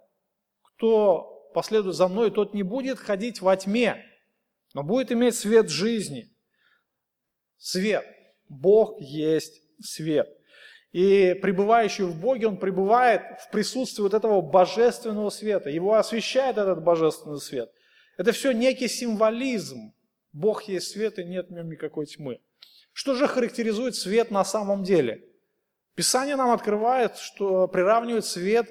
Кто 0.62 1.50
последует 1.54 1.96
за 1.96 2.08
мной, 2.08 2.30
тот 2.30 2.52
не 2.52 2.62
будет 2.62 2.98
ходить 2.98 3.40
во 3.40 3.56
тьме, 3.56 4.04
но 4.74 4.82
будет 4.82 5.10
иметь 5.10 5.36
свет 5.36 5.70
жизни. 5.70 6.28
Свет. 7.56 8.04
Бог 8.50 9.00
есть 9.00 9.62
свет. 9.80 10.28
И 10.92 11.34
пребывающий 11.40 12.04
в 12.04 12.20
Боге, 12.20 12.48
он 12.48 12.58
пребывает 12.58 13.22
в 13.40 13.50
присутствии 13.50 14.02
вот 14.02 14.12
этого 14.12 14.42
божественного 14.42 15.30
света. 15.30 15.70
Его 15.70 15.94
освещает 15.94 16.58
этот 16.58 16.84
божественный 16.84 17.40
свет. 17.40 17.72
Это 18.16 18.32
все 18.32 18.52
некий 18.52 18.88
символизм. 18.88 19.92
Бог 20.32 20.64
есть 20.64 20.92
свет, 20.92 21.18
и 21.18 21.24
нет 21.24 21.48
в 21.48 21.52
нем 21.52 21.70
никакой 21.70 22.06
тьмы. 22.06 22.40
Что 22.92 23.14
же 23.14 23.26
характеризует 23.26 23.94
свет 23.94 24.30
на 24.30 24.44
самом 24.44 24.84
деле? 24.84 25.24
Писание 25.94 26.36
нам 26.36 26.50
открывает, 26.50 27.16
что 27.16 27.68
приравнивает 27.68 28.24
свет 28.24 28.68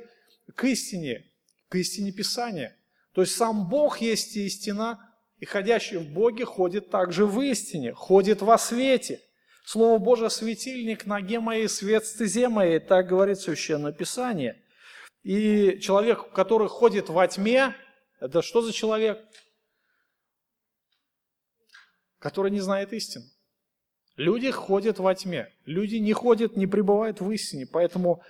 к 0.55 0.63
истине 0.65 1.29
к 1.73 1.75
истине 1.75 2.11
Писания. 2.11 2.77
То 3.13 3.21
есть 3.21 3.35
сам 3.35 3.67
Бог 3.67 3.97
есть 3.97 4.37
истина, 4.37 4.99
и 5.39 5.45
ходящий 5.45 5.97
в 5.97 6.13
Боге 6.13 6.45
ходит 6.45 6.91
также 6.91 7.25
в 7.25 7.41
истине, 7.41 7.93
ходит 7.93 8.43
во 8.43 8.59
свете. 8.59 9.21
Слово 9.65 9.97
Божие– 9.97 10.29
светильник 10.29 11.07
ноге 11.07 11.39
моей, 11.39 11.67
свет 11.67 12.05
стезе 12.05 12.47
моей, 12.47 12.77
так 12.77 13.07
говорит 13.07 13.39
Священное 13.39 13.91
Писание. 13.91 14.61
И 15.23 15.79
человек, 15.81 16.31
который 16.31 16.67
ходит 16.67 17.09
во 17.09 17.27
тьме, 17.27 17.73
это 18.23 18.41
что 18.41 18.61
за 18.61 18.71
человек? 18.71 19.21
Который 22.19 22.51
не 22.51 22.61
знает 22.61 22.93
истины. 22.93 23.25
Люди 24.15 24.49
ходят 24.49 24.97
во 24.97 25.13
тьме. 25.13 25.53
Люди 25.65 25.97
не 25.97 26.13
ходят, 26.13 26.55
не 26.55 26.65
пребывают 26.65 27.19
в 27.19 27.29
истине. 27.31 27.67
Поэтому 27.67 28.23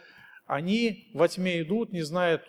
они 0.48 1.12
во 1.14 1.28
тьме 1.28 1.62
идут, 1.62 1.92
не 1.92 2.02
знают 2.02 2.42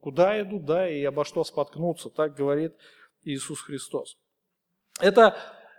куда 0.00 0.40
идут, 0.40 0.64
да, 0.64 0.88
и 0.88 1.04
обо 1.04 1.26
что 1.26 1.44
споткнуться, 1.44 2.08
так 2.08 2.34
говорит 2.34 2.74
Иисус 3.22 3.60
Христос. 3.60 4.16
Это 4.98 5.36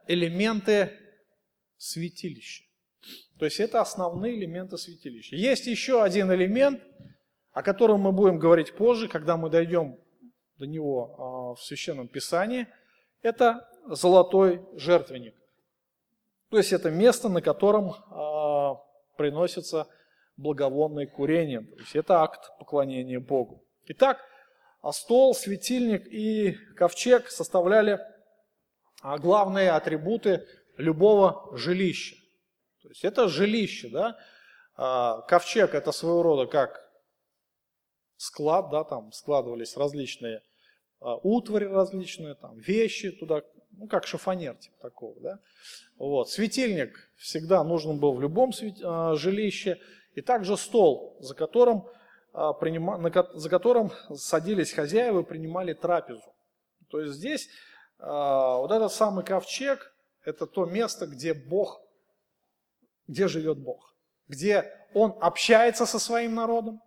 элементы 0.08 0.92
святилища. 1.78 2.66
То 3.40 3.46
есть 3.46 3.60
это 3.60 3.82
основные 3.82 4.36
элементы 4.36 4.78
святилища. 4.78 5.36
Есть 5.36 5.66
еще 5.66 6.04
один 6.04 6.32
элемент, 6.32 6.84
о 7.52 7.64
котором 7.64 8.02
мы 8.02 8.12
будем 8.12 8.38
говорить 8.38 8.76
позже, 8.76 9.08
когда 9.08 9.38
мы 9.38 9.50
дойдем 9.50 10.03
до 10.64 10.68
него 10.68 11.16
а, 11.18 11.56
в 11.56 11.62
Священном 11.62 12.08
Писании. 12.08 12.68
Это 13.22 13.70
золотой 13.86 14.66
жертвенник. 14.76 15.36
То 16.50 16.58
есть 16.58 16.72
это 16.72 16.90
место, 16.90 17.28
на 17.28 17.42
котором 17.42 17.92
а, 17.92 18.76
приносится 19.18 19.88
благовонное 20.38 21.06
курение. 21.06 21.62
То 21.62 21.80
есть 21.80 21.96
это 21.96 22.22
акт 22.22 22.58
поклонения 22.60 23.20
Богу. 23.20 23.66
Итак, 23.88 24.20
а 24.82 24.94
стол, 24.94 25.36
светильник 25.36 26.08
и 26.08 26.54
ковчег 26.78 27.30
составляли 27.30 28.00
главные 29.02 29.72
атрибуты 29.72 30.48
любого 30.78 31.56
жилища. 31.58 32.16
То 32.82 32.90
есть 32.90 33.04
это 33.04 33.28
жилище, 33.28 33.90
да? 33.90 34.18
Ковчег 35.28 35.74
это 35.76 35.92
своего 35.92 36.24
рода 36.24 36.50
как 36.50 36.90
склад, 38.18 38.70
да, 38.72 38.84
там 38.84 39.12
складывались 39.12 39.78
различные 39.78 40.42
утвари 41.24 41.66
различные, 41.66 42.36
там 42.36 42.58
вещи 42.58 43.12
туда 43.12 43.44
ну, 43.78 43.88
как 43.88 44.06
шифонер 44.06 44.56
типа 44.56 44.76
такого, 44.82 45.20
да. 45.20 45.40
Вот. 45.98 46.30
Светильник 46.30 47.10
всегда 47.18 47.64
нужен 47.64 48.00
был 48.00 48.14
в 48.14 48.22
любом. 48.22 48.52
А, 48.84 49.16
жилище, 49.16 49.80
и 50.16 50.22
также 50.22 50.58
стол, 50.58 51.18
за 51.20 51.36
которым, 51.36 51.86
а, 52.34 52.54
принима... 52.54 53.12
за 53.34 53.50
которым 53.50 53.92
садились 54.14 54.74
хозяева 54.74 55.22
и 55.22 55.26
принимали 55.26 55.74
трапезу. 55.74 56.34
То 56.90 57.02
есть 57.02 57.16
здесь 57.16 57.50
а, 58.00 58.58
вот 58.58 58.72
этот 58.72 58.92
самый 58.92 59.26
ковчег, 59.26 59.94
это 60.24 60.46
то 60.46 60.66
место, 60.66 61.08
где 61.08 61.34
Бог, 61.34 61.82
где 63.08 63.28
живет 63.28 63.58
Бог, 63.58 63.96
где 64.28 64.72
Он 64.94 65.18
общается 65.20 65.86
со 65.86 66.00
своим 66.00 66.36
народом, 66.36 66.82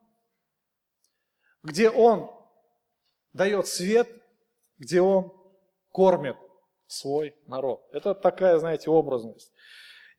где 1.62 1.91
Он 1.91 2.31
дает 3.37 3.66
свет, 3.66 4.09
где 4.78 5.01
Он 5.01 5.32
кормит 5.93 6.37
свой 6.87 7.37
народ. 7.47 7.87
Это 7.93 8.14
такая, 8.14 8.59
знаете, 8.59 8.91
образность. 8.91 9.53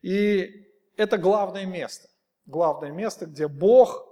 И 0.02 0.68
это 0.96 1.18
главное 1.18 1.66
место. 1.66 2.08
Главное 2.46 2.92
место, 2.92 3.26
где 3.26 3.48
Бог 3.48 4.06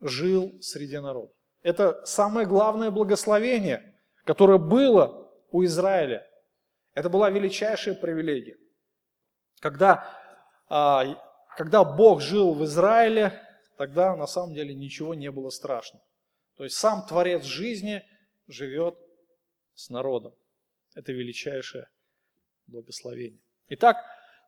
жил 0.00 0.52
среди 0.60 0.98
народа. 0.98 1.32
Это 1.62 2.04
самое 2.04 2.46
главное 2.46 2.90
благословение, 2.90 3.98
которое 4.24 4.58
было 4.58 5.30
у 5.50 5.64
Израиля. 5.64 6.26
Это 6.94 7.08
была 7.08 7.30
величайшая 7.30 7.94
привилегия. 7.94 8.56
Когда, 9.60 10.04
а, 10.68 11.04
когда 11.56 11.84
Бог 11.84 12.20
жил 12.20 12.54
в 12.54 12.64
Израиле, 12.64 13.40
тогда 13.76 14.16
на 14.16 14.26
самом 14.26 14.54
деле 14.54 14.74
ничего 14.74 15.14
не 15.14 15.30
было 15.30 15.50
страшно. 15.50 16.00
То 16.56 16.64
есть 16.64 16.76
сам 16.76 17.06
Творец 17.06 17.44
жизни 17.44 18.02
живет 18.46 18.96
с 19.74 19.88
народом. 19.90 20.34
Это 20.94 21.12
величайшее 21.12 21.88
благословение. 22.66 23.40
Итак, 23.68 23.96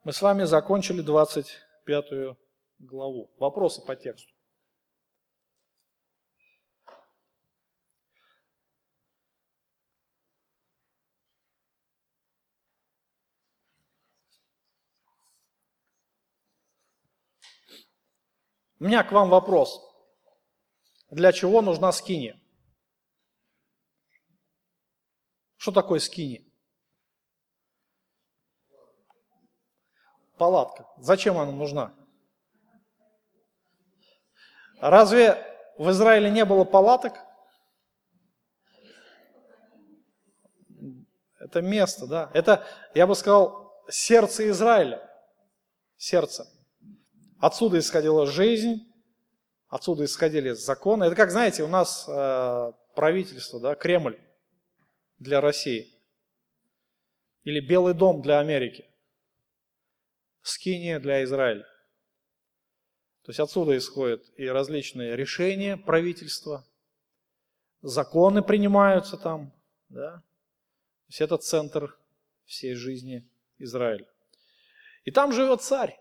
мы 0.04 0.12
с 0.12 0.20
вами 0.20 0.44
закончили 0.44 1.00
25 1.00 2.36
главу. 2.78 3.32
Вопросы 3.38 3.84
по 3.84 3.96
тексту? 3.96 4.32
У 18.78 18.84
меня 18.84 19.02
к 19.02 19.12
вам 19.12 19.30
вопрос. 19.30 19.93
Для 21.14 21.32
чего 21.32 21.62
нужна 21.62 21.92
скиния? 21.92 22.40
Что 25.56 25.70
такое 25.70 26.00
скини? 26.00 26.44
Палатка. 30.36 30.88
Зачем 30.98 31.38
она 31.38 31.52
нужна? 31.52 31.94
Разве 34.80 35.38
в 35.78 35.88
Израиле 35.90 36.32
не 36.32 36.44
было 36.44 36.64
палаток? 36.64 37.14
Это 41.38 41.62
место, 41.62 42.08
да. 42.08 42.30
Это, 42.34 42.66
я 42.92 43.06
бы 43.06 43.14
сказал, 43.14 43.72
сердце 43.88 44.50
Израиля. 44.50 45.08
Сердце. 45.96 46.44
Отсюда 47.38 47.78
исходила 47.78 48.26
жизнь, 48.26 48.92
отсюда 49.74 50.04
исходили 50.04 50.52
законы. 50.52 51.04
Это 51.04 51.16
как, 51.16 51.32
знаете, 51.32 51.64
у 51.64 51.66
нас 51.66 52.04
э, 52.08 52.72
правительство, 52.94 53.58
да, 53.58 53.74
Кремль 53.74 54.16
для 55.18 55.40
России. 55.40 55.92
Или 57.42 57.58
Белый 57.58 57.92
дом 57.92 58.22
для 58.22 58.38
Америки. 58.38 58.88
Скиния 60.42 61.00
для 61.00 61.24
Израиля. 61.24 61.64
То 63.24 63.30
есть 63.30 63.40
отсюда 63.40 63.76
исходят 63.76 64.22
и 64.36 64.46
различные 64.46 65.16
решения 65.16 65.76
правительства, 65.76 66.64
законы 67.82 68.42
принимаются 68.42 69.16
там, 69.16 69.52
да? 69.88 70.18
То 70.18 71.08
есть 71.08 71.20
это 71.20 71.36
центр 71.38 71.98
всей 72.44 72.74
жизни 72.74 73.28
Израиля. 73.58 74.06
И 75.02 75.10
там 75.10 75.32
живет 75.32 75.62
царь. 75.62 75.98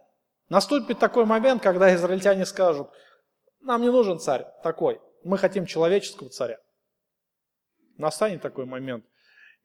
Наступит 0.50 1.00
такой 1.00 1.26
момент, 1.26 1.64
когда 1.64 1.94
израильтяне 1.96 2.46
скажут, 2.46 2.92
нам 3.64 3.82
не 3.82 3.90
нужен 3.90 4.20
царь 4.20 4.46
такой, 4.62 5.02
мы 5.24 5.38
хотим 5.38 5.66
человеческого 5.66 6.30
царя. 6.30 6.60
Настанет 7.98 8.42
такой 8.42 8.66
момент. 8.66 9.06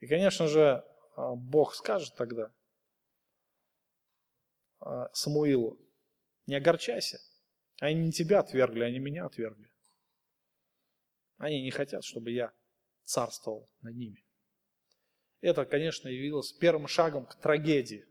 И, 0.01 0.07
конечно 0.07 0.47
же, 0.47 0.85
а, 1.17 1.35
Бог 1.35 1.75
скажет 1.75 2.15
тогда 2.15 2.53
а, 4.81 5.09
Самуилу, 5.13 5.79
не 6.47 6.55
огорчайся, 6.55 7.19
они 7.81 8.07
не 8.07 8.13
тебя 8.13 8.41
отвергли, 8.41 8.85
они 8.85 8.99
меня 8.99 9.27
отвергли. 9.27 9.69
Они 11.37 11.63
не 11.63 11.71
хотят, 11.71 12.05
чтобы 12.05 12.31
я 12.31 12.53
царствовал 13.05 13.71
над 13.81 13.95
ними. 13.95 14.25
Это, 15.41 15.65
конечно, 15.65 16.09
явилось 16.09 16.53
первым 16.53 16.89
шагом 16.89 17.27
к 17.27 17.37
трагедии 17.37 18.05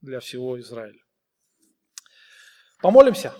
для 0.00 0.20
всего 0.20 0.60
Израиля. 0.60 1.02
Помолимся. 2.80 3.34